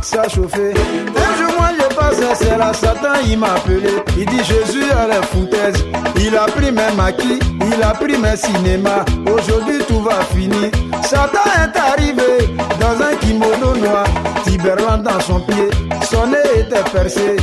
[0.01, 0.73] ça chauffé.
[1.15, 3.89] Un jour moi je passais, c'est là Satan il m'a appelé.
[4.17, 5.85] Il dit Jésus a les foutaises.
[6.19, 9.05] Il a pris mes maquis, il a pris mes cinémas.
[9.31, 10.71] Aujourd'hui tout va finir.
[11.07, 14.03] Satan est arrivé dans un kimono noir,
[14.43, 15.69] Tiberland dans son pied.
[16.03, 17.37] Son nez était percé.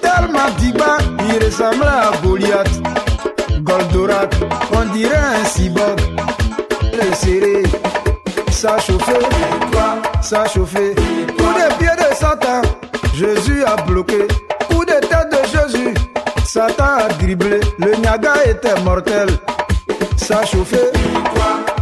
[0.00, 0.98] Tellement diba,
[1.28, 2.80] il ressemblait à Goliath.
[3.62, 4.32] Goldorak,
[4.72, 6.00] on dirait un cyborg.
[6.92, 7.64] Le serré,
[8.52, 9.18] ça chauffé,
[10.20, 10.94] ça chauffé.
[11.36, 12.62] Coup de pied de Satan,
[13.16, 14.28] Jésus a bloqué.
[14.70, 15.94] Coup de tête de Jésus,
[16.44, 17.58] Satan a dribblé.
[17.78, 19.28] Le Niaga était mortel.
[20.32, 20.78] Ça chauffé,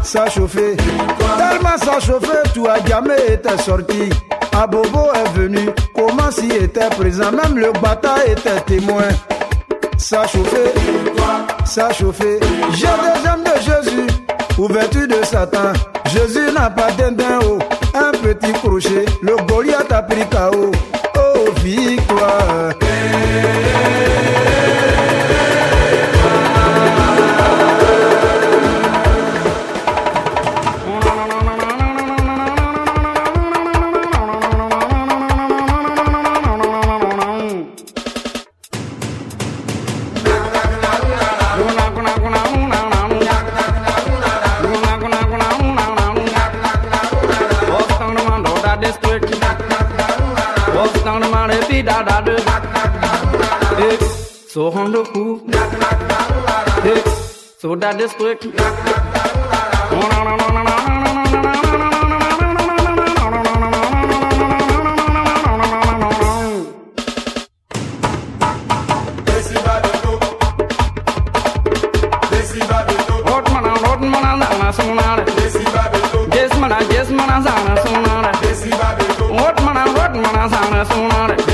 [0.03, 0.77] ça chauffait.
[0.77, 4.11] Tellement ça chauffait, tout a jamais était sorti.
[4.53, 9.09] Abobo est venu, comment s'y était présent, même le bata était témoin.
[9.99, 10.75] Ça chauffait,
[11.65, 12.41] ça chauffait.
[12.73, 14.07] J'ai des âmes de Jésus,
[14.59, 15.73] ouverture de Satan.
[16.07, 17.61] Jésus n'a pas d'indin haut,
[17.95, 19.05] un petit crochet.
[19.23, 20.73] Le Goliath a pris KO.
[21.15, 22.73] Oh, victoire.
[54.49, 55.39] So on the cool.
[56.83, 57.01] Hey,
[57.59, 58.45] so that district.
[76.35, 78.33] Yes, man, yes, man, I'm sana sonare.
[79.31, 81.50] What man, what man, I'm sana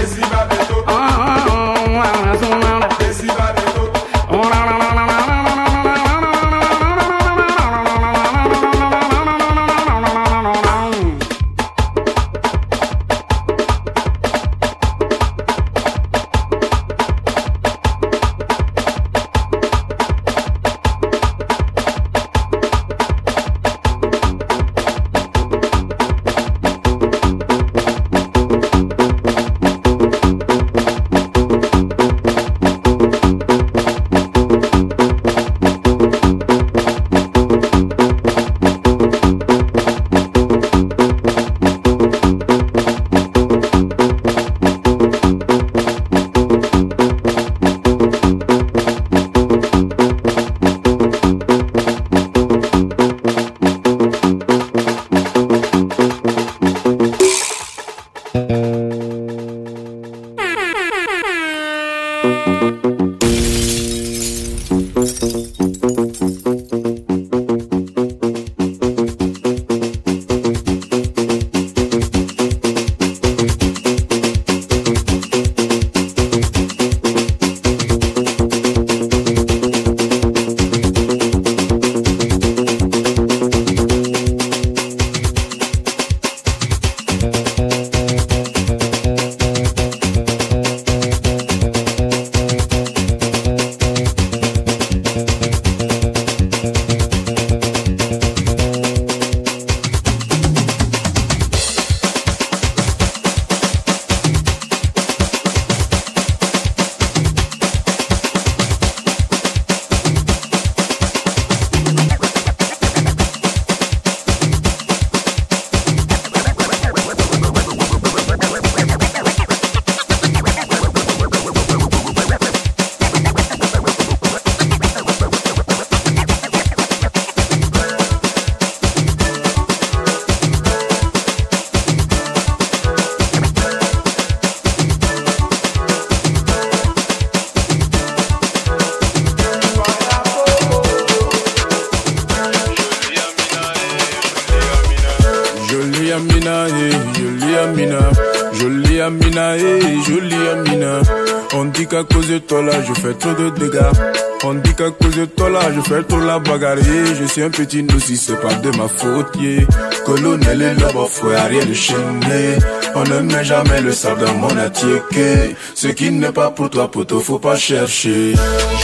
[157.36, 159.36] suis un petit nous si c'est pas de ma faute.
[159.39, 159.60] yeah.
[160.06, 162.56] Colonel et le faut rien de chaîner.
[162.94, 165.55] On ne met jamais le sable dans mon attiéké.
[165.74, 168.32] Ce qui n'est pas pour toi, poteau, faut pas chercher.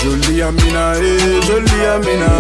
[0.03, 2.33] Jolie Amina, eh, jolie Amina,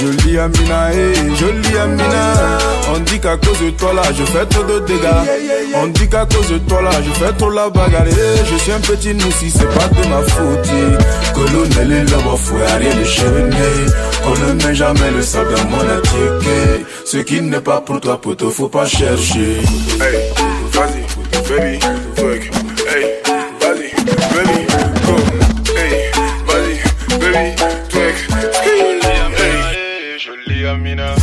[0.00, 2.58] jolie Amina, eh, jolie Amina.
[2.94, 5.74] On dit qu'à cause de toi là, je fais trop de dégâts.
[5.74, 8.04] On dit qu'à cause de toi là, je fais trop la bagarre.
[8.08, 8.44] eh.
[8.50, 10.66] Je suis un petit nous si c'est pas de ma faute.
[10.68, 10.98] yeah.
[11.34, 12.06] Colonel et le
[12.36, 13.90] faut rien de chaîner.
[14.24, 16.84] On ne met jamais le sable dans mon attiéké.
[17.04, 19.58] Ce qui n'est pas pour toi, poteau, faut pas chercher.
[20.00, 20.30] Hey,
[20.72, 21.02] vas-y,
[21.48, 21.78] baby,
[22.16, 22.42] twerk.
[22.88, 23.04] Hey,
[23.60, 23.90] vas-y,
[24.34, 24.66] baby,
[25.06, 25.16] go.
[25.76, 26.10] Hey,
[26.46, 27.56] vas-y, baby,
[27.88, 28.16] twerk.
[29.36, 31.14] Hey, jolie Amina.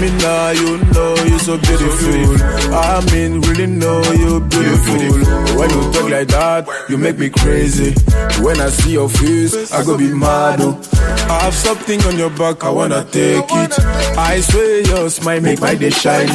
[0.00, 2.36] mean, now you know you're so beautiful.
[2.74, 5.58] I mean, really know you're beautiful.
[5.58, 7.94] When you talk like that, you make me crazy.
[8.42, 10.60] When I see your face, I go be mad.
[10.62, 10.89] Oh.
[11.30, 13.72] I have something on your back, I wanna take it.
[14.18, 16.32] I swear your smile make my day shiny.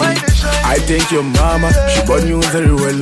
[0.74, 2.99] I thank your mama, she born you very well.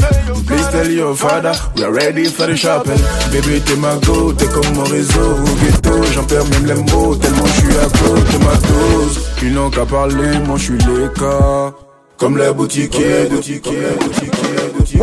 [0.47, 2.97] Please tell your father, we are ready for the shopping.
[3.31, 5.38] Baby, t'es ma go, t'es comme mon réseau.
[5.38, 9.19] Au ghetto, j'en perds même les mots, tellement je suis à côté ma dose.
[9.43, 11.73] Ils n'ont qu'à parler, moi je suis les cas.
[12.17, 14.99] Comme les boutiquiers, boutiquiers, boutiquiers, boutiquiers.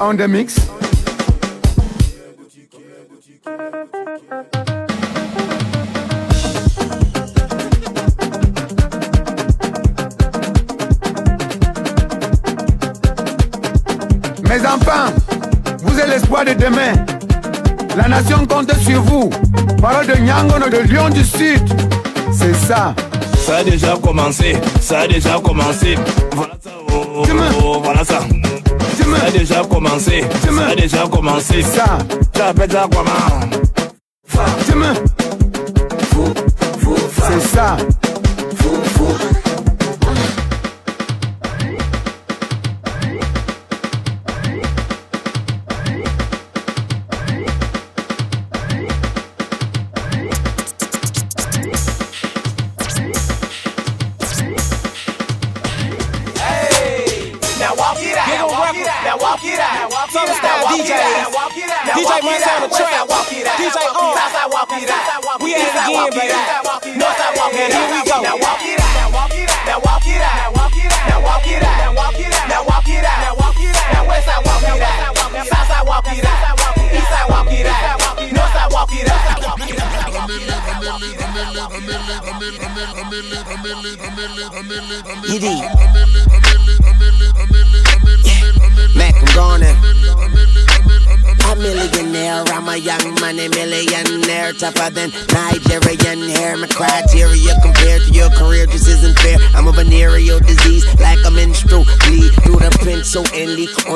[0.00, 0.67] On the mix.
[16.68, 16.92] Demain.
[17.96, 19.30] La nation compte sur vous.
[19.80, 21.62] Parole de Nyangono de Lyon du Sud.
[22.32, 22.94] C'est ça.
[23.46, 25.96] Ça a déjà commencé, ça a déjà commencé.
[26.32, 27.24] Voilà ça, oh, oh,
[27.64, 28.20] oh, voilà ça.
[28.20, 31.62] Ça a déjà commencé, ça a déjà commencé.
[31.62, 31.98] Ça.
[32.36, 33.37] J'appelle ça comment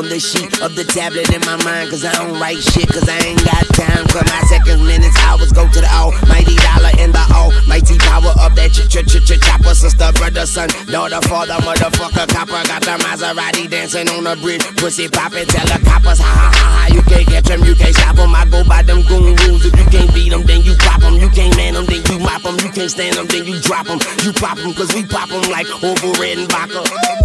[0.03, 1.91] on the sheet of the tablet in my mind.
[1.91, 5.53] Cause I don't write shit, cause I ain't got time for my seconds, minutes, hours.
[5.55, 9.39] Go to the almighty dollar in the almighty power of that ch ch ch ch
[9.39, 9.75] chopper.
[9.75, 12.63] Sister, brother, son, daughter, father, motherfucker, copper.
[12.67, 16.67] Got the Maserati dancing on the bridge, pussy popping, tell the coppers, ha ha ha
[16.67, 16.85] ha.
[16.91, 18.35] You can't catch them, you can't stop them.
[18.35, 19.65] I go by them goon rules.
[19.65, 21.15] If you can't beat them, then you pop them.
[21.15, 22.59] You can't man them, then you mop them.
[22.59, 24.01] You can't stand them, then you drop them.
[24.27, 27.22] You pop them, cause we pop them like over red and vodka.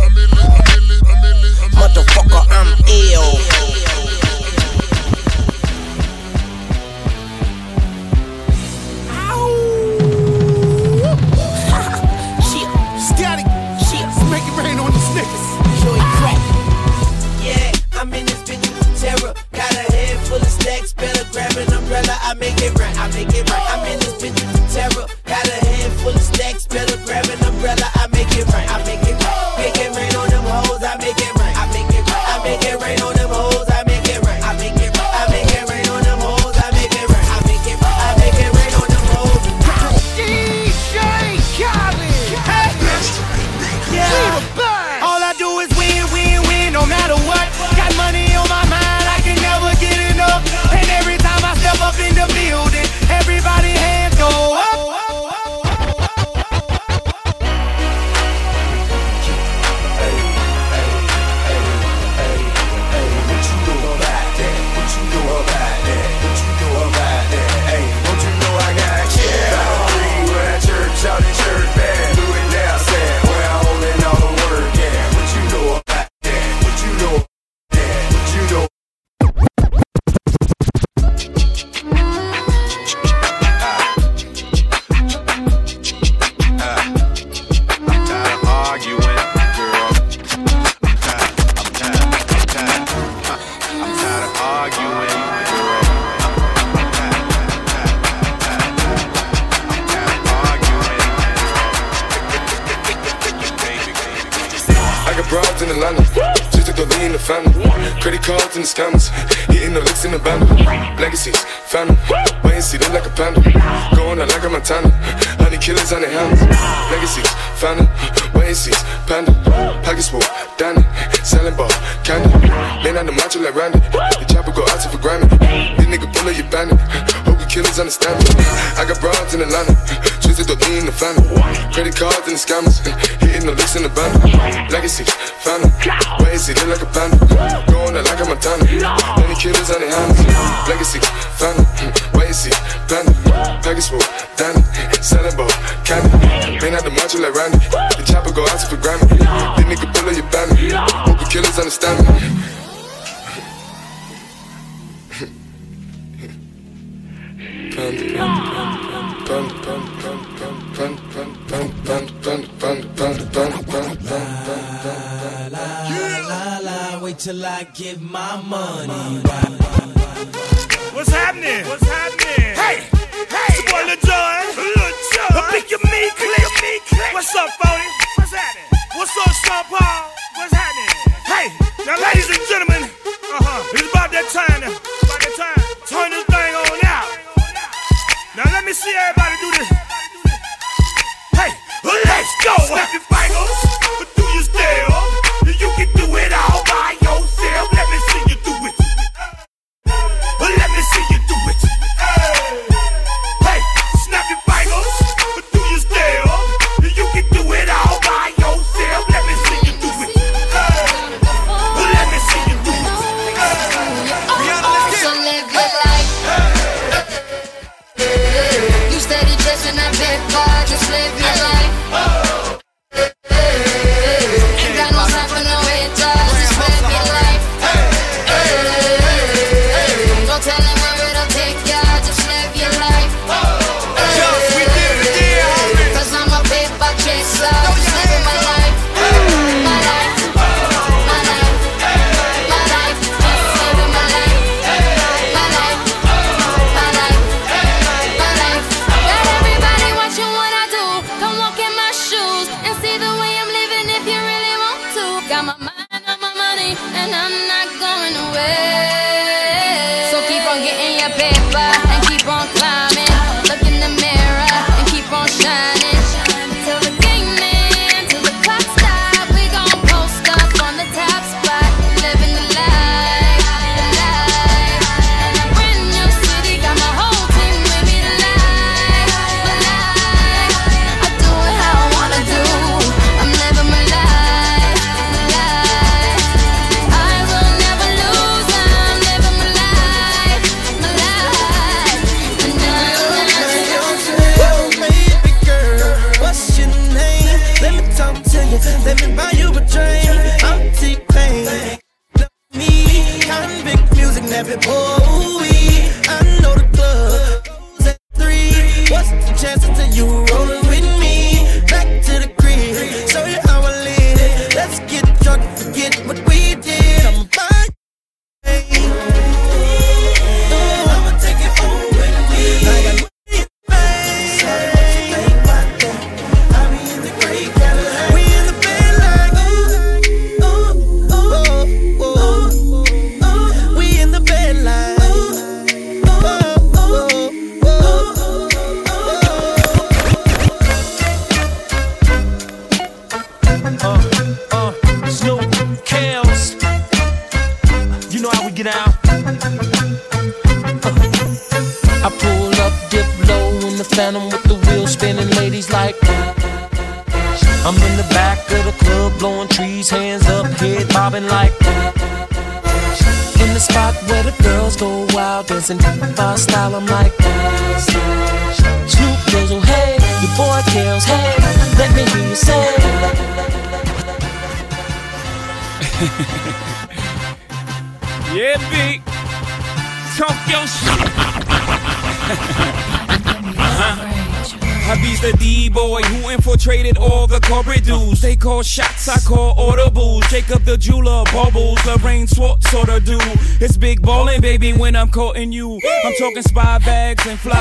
[395.51, 395.79] You.
[396.05, 397.56] I'm talking spy bags and fly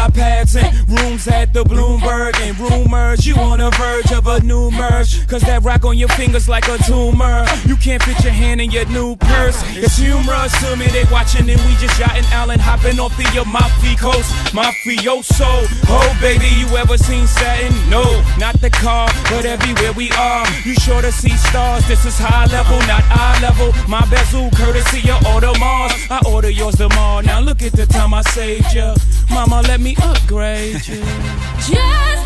[5.36, 7.44] Cause that rock on your fingers like a tumor.
[7.68, 9.60] You can't fit your hand in your new purse.
[9.76, 13.96] It's humorous to me, they watching and we just yachting Allen hopping off the Amalfi
[13.96, 14.32] coast.
[14.56, 15.68] Mafioso.
[15.92, 17.68] Oh, baby, you ever seen Saturn.
[17.90, 18.00] No,
[18.38, 20.48] not the car, but everywhere we are.
[20.64, 21.86] You sure to see stars.
[21.86, 23.76] This is high level, not eye level.
[23.92, 25.92] My bezel, courtesy of Audemars.
[26.08, 27.20] I order yours tomorrow.
[27.20, 28.96] Now look at the time I saved ya.
[29.28, 31.04] Mama, let me upgrade you.
[31.60, 32.25] Just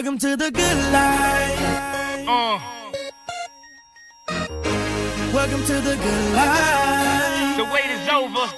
[0.00, 2.24] Welcome to the good life.
[2.26, 2.56] Oh.
[5.34, 7.56] Welcome to the good life.
[7.58, 8.48] The wait is over.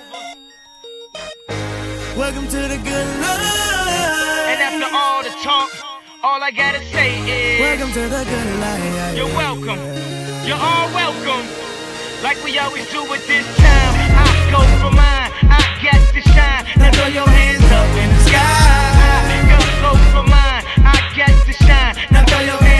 [2.16, 4.46] Welcome to the good life.
[4.50, 5.70] And after all the talk,
[6.22, 9.16] all I gotta say is Welcome to the good life.
[9.16, 9.80] You're welcome.
[10.46, 11.44] You're all welcome.
[12.22, 13.94] Like we always do at this time.
[14.14, 15.32] I go for mine.
[15.50, 16.66] I got to shine.
[16.78, 18.62] Now throw your hands up in the sky.
[19.82, 20.21] Go, go
[21.16, 21.26] mine.
[21.46, 21.96] To shine.
[22.10, 22.71] Now throw your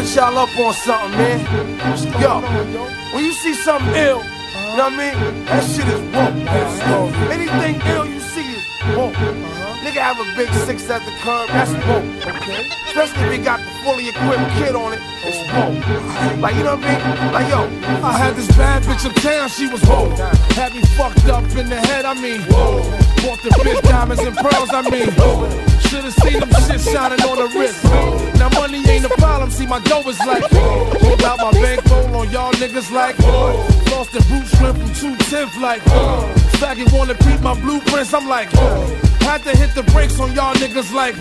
[0.00, 1.40] put y'all up on something, man.
[2.20, 2.40] Yo,
[3.14, 5.44] when you see something ill, you know what I mean?
[5.44, 6.00] That shit is
[6.88, 7.14] woke.
[7.30, 9.59] Anything ill you see is woke.
[9.90, 12.06] Nigga have a big six at the curb, that's woke.
[12.22, 12.62] Okay.
[12.86, 16.38] Especially if he got the fully equipped kid on it, it's woke.
[16.38, 17.32] Like, you know what I mean?
[17.34, 17.60] Like, yo,
[18.06, 20.14] I had this bad bitch uptown, she was woke.
[20.54, 22.86] Had me fucked up in the head, I mean, whoa.
[23.26, 25.50] Bought the bitch diamonds and pearls, I mean, whoa.
[25.90, 27.82] Should've seen them shit shining on the wrist.
[28.38, 30.48] Now money ain't a problem, see my dough is like
[31.02, 33.18] Pulled out my bankroll on y'all niggas like
[33.90, 34.88] Lost the boot shrimp from
[35.18, 35.82] 210th like
[36.62, 38.48] Faggot wanna peep my blueprints, I'm like
[39.20, 41.14] Had to hit the brakes on y'all niggas like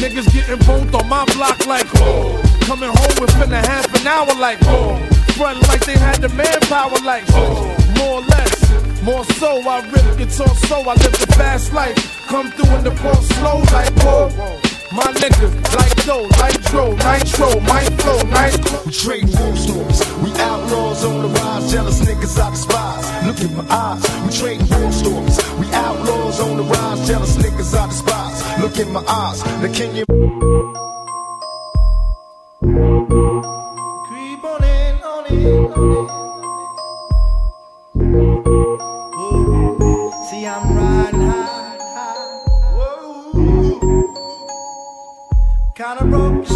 [0.00, 1.86] Niggas getting both on my block like
[2.66, 4.58] Coming home within a half an hour like
[5.36, 7.28] Frontin' like they had the manpower like
[7.98, 8.56] More or less
[9.06, 12.26] more so, I rip guitar so I live the fast life.
[12.26, 14.75] Come through in the port slow like whoa.
[14.96, 18.56] My niggas like dough, nitro, nitro, my flow, nice.
[18.86, 20.00] We trade war stories.
[20.22, 21.70] We outlaws on the rise.
[21.70, 23.26] Jealous niggas I despise.
[23.26, 24.02] Look in my eyes.
[24.24, 25.36] We trade war stories.
[25.60, 27.06] We outlaws on the rise.
[27.06, 28.58] Jealous niggas I despise.
[28.62, 29.42] Look in my eyes.
[29.60, 30.06] The king you.
[34.08, 35.72] Creep on in, on in,
[38.00, 38.55] on in.
[45.76, 46.55] Kinda broke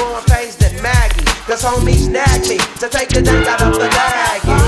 [1.51, 4.60] Cause homies snag me to take the dick out of the bag.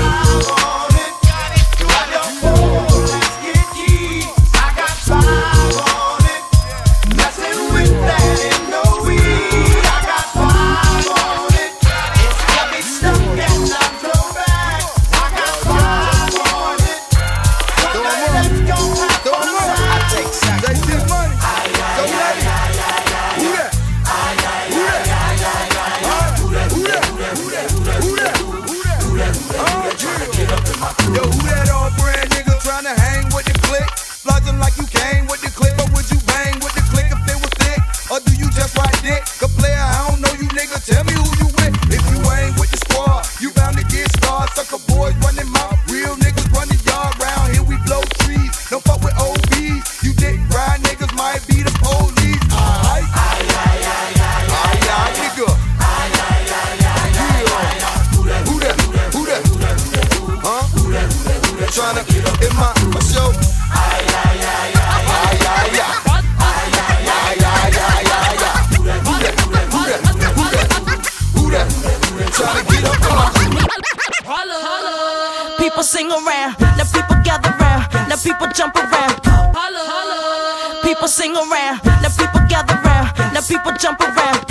[75.94, 76.58] sing around.
[76.76, 77.86] Now people gather round.
[78.08, 79.14] Now people jump around.
[79.54, 79.82] Holla!
[79.92, 80.82] Holla!
[80.82, 81.78] People sing around.
[82.02, 83.14] Now people gather round.
[83.32, 84.43] Now people jump around.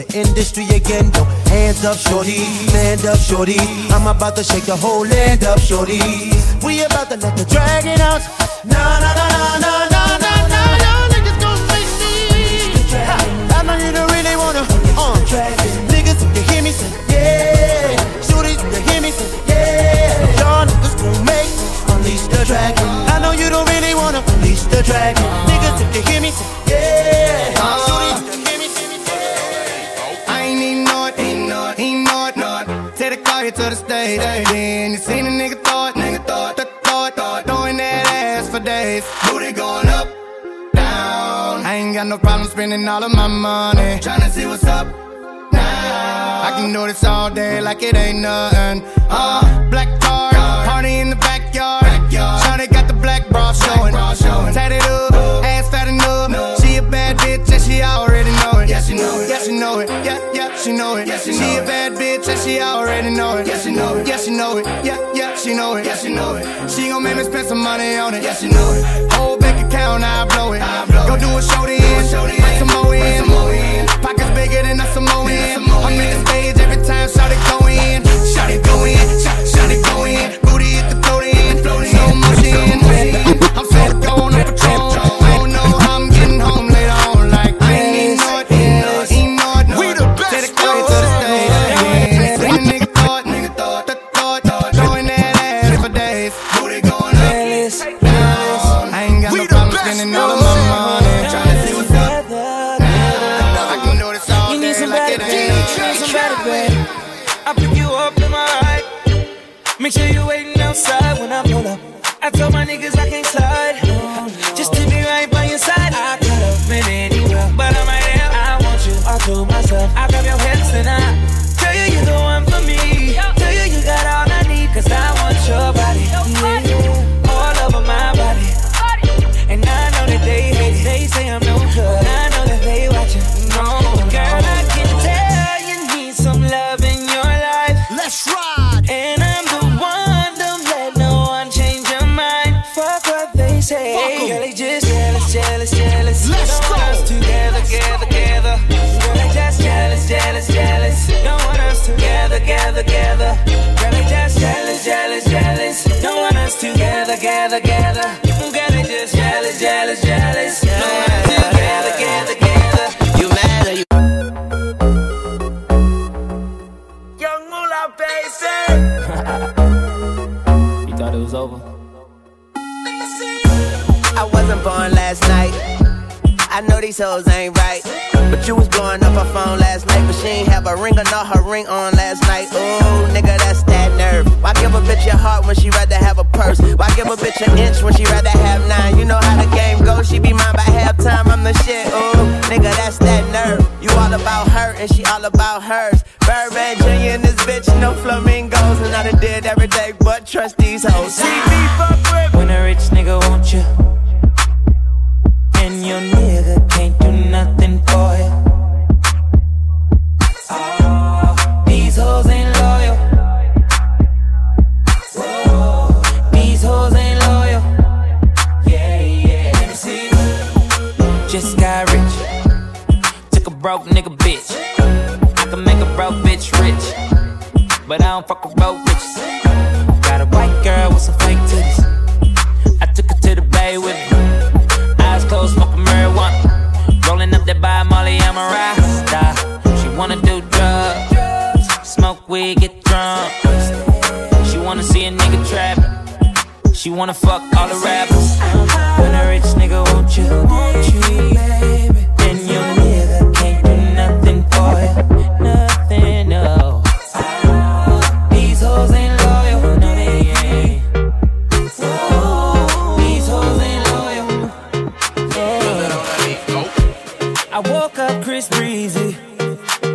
[0.00, 1.10] the industry again.
[1.14, 2.40] Yo, hands up, shorty,
[2.72, 3.58] man up, shorty.
[3.90, 6.39] I'm about to shake the whole land up, shorty.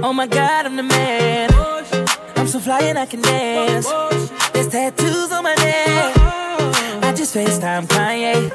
[0.05, 1.49] Oh my god, I'm the man.
[2.35, 3.87] I'm so fly and I can dance.
[4.53, 6.15] There's tattoos on my neck.
[7.03, 8.51] I just FaceTime Kanye.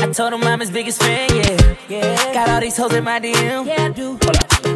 [0.00, 1.30] I told him I'm his biggest fan,
[1.88, 2.34] yeah.
[2.34, 3.64] Got all these hoes in my DM.
[3.64, 4.18] Yeah, do.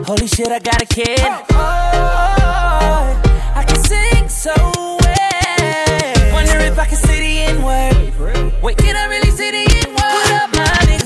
[0.04, 1.18] Holy shit, I got a kid.
[1.18, 3.22] Oh, oh,
[3.56, 6.32] I can sing so well.
[6.32, 8.62] Wonder if I can see the N word.
[8.62, 9.95] Wait, can I really see the N word?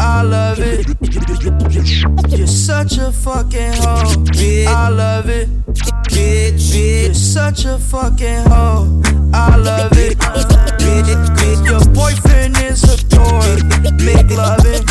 [0.00, 0.86] I love it.
[2.36, 4.24] You're such a fucking hoe,
[4.68, 5.48] I love it.
[5.66, 7.04] Bitch, bitch.
[7.04, 10.18] You're such a fucking hoe, I love it.
[10.18, 11.64] bitch.
[11.64, 13.56] Your boyfriend is a toy,
[14.04, 14.82] make loving.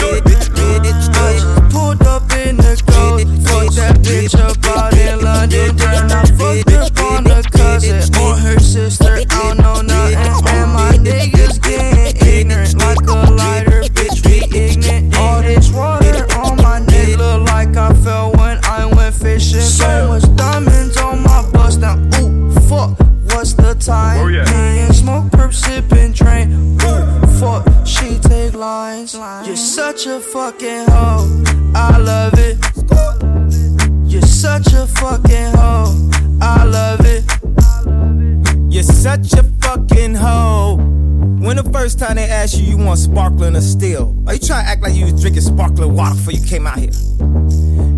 [0.64, 0.80] I
[1.24, 5.76] just pulled up in the ghost, fuck that bitch up out in London.
[5.76, 10.48] Then I fucked up on the cousin or her sister, I don't know nothing.
[10.48, 11.41] And my niggas
[23.58, 24.20] what's the time?
[24.20, 26.78] Oh, Me and smoke, perp, sipping, train.
[26.82, 29.16] Ooh, fuck, she take lines.
[29.16, 31.44] You're such a fucking hoe.
[31.76, 32.58] I love it.
[34.06, 36.10] You're such a fucking hoe.
[36.42, 37.24] I love it.
[38.74, 40.78] You're such a fucking hoe.
[41.40, 44.16] When the first time they asked you, you want sparkling or still?
[44.28, 46.78] Are you trying to act like you was drinking sparkling water before you came out
[46.78, 46.92] here?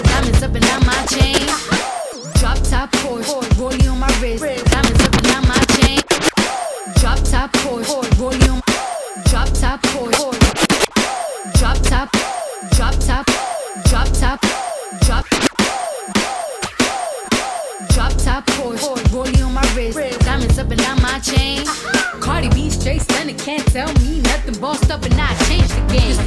[25.95, 26.19] game.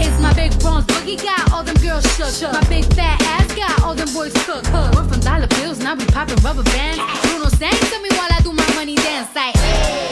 [0.00, 2.52] It's my big bronze boogie got all them girls shook.
[2.52, 4.70] My big fat ass got all them boys cooked.
[4.72, 7.00] Went from dollar bills, now we popping rubber bands.
[7.22, 9.54] Bruno sang to me while I do my money dance like.
[9.56, 10.08] Hey.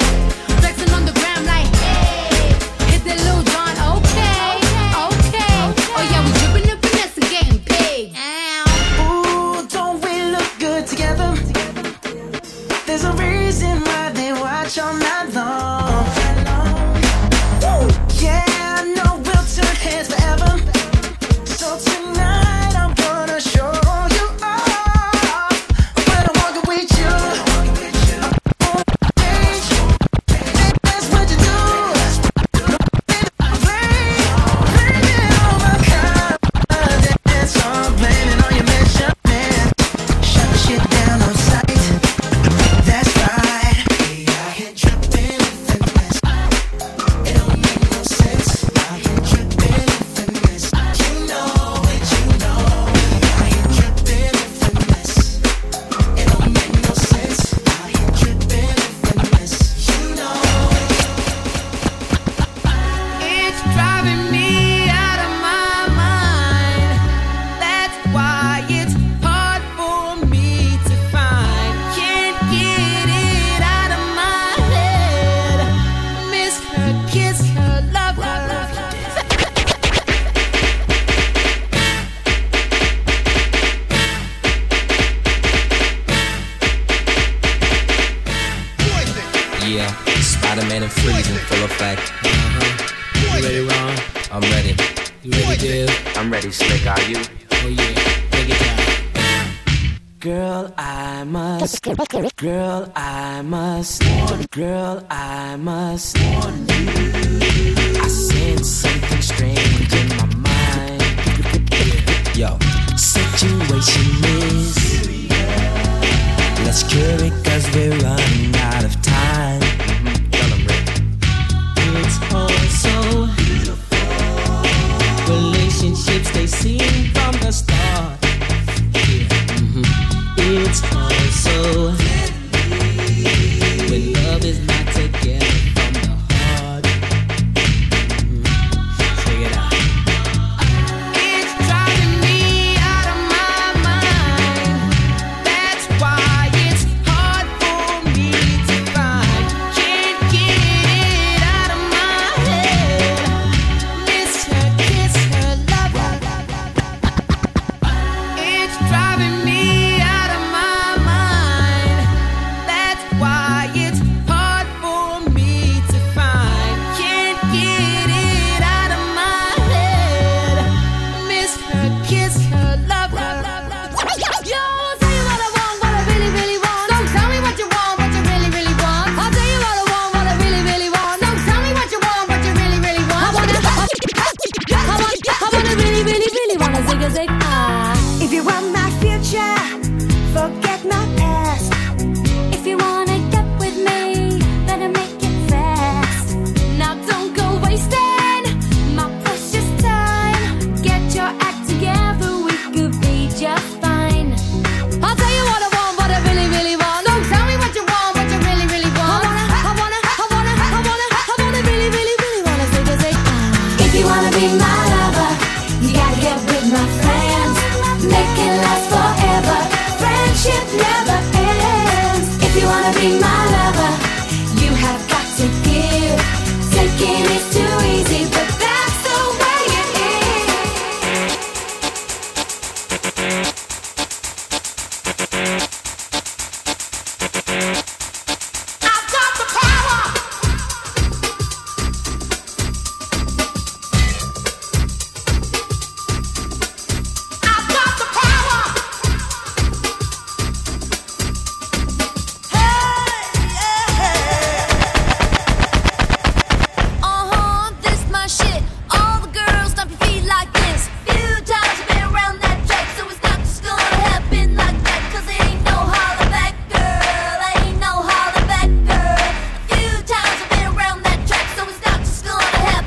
[0.61, 1.71] Flexing on the gram like.
[1.77, 2.93] Hey.
[2.93, 3.50] Hit that Lil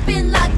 [0.06, 0.53] been like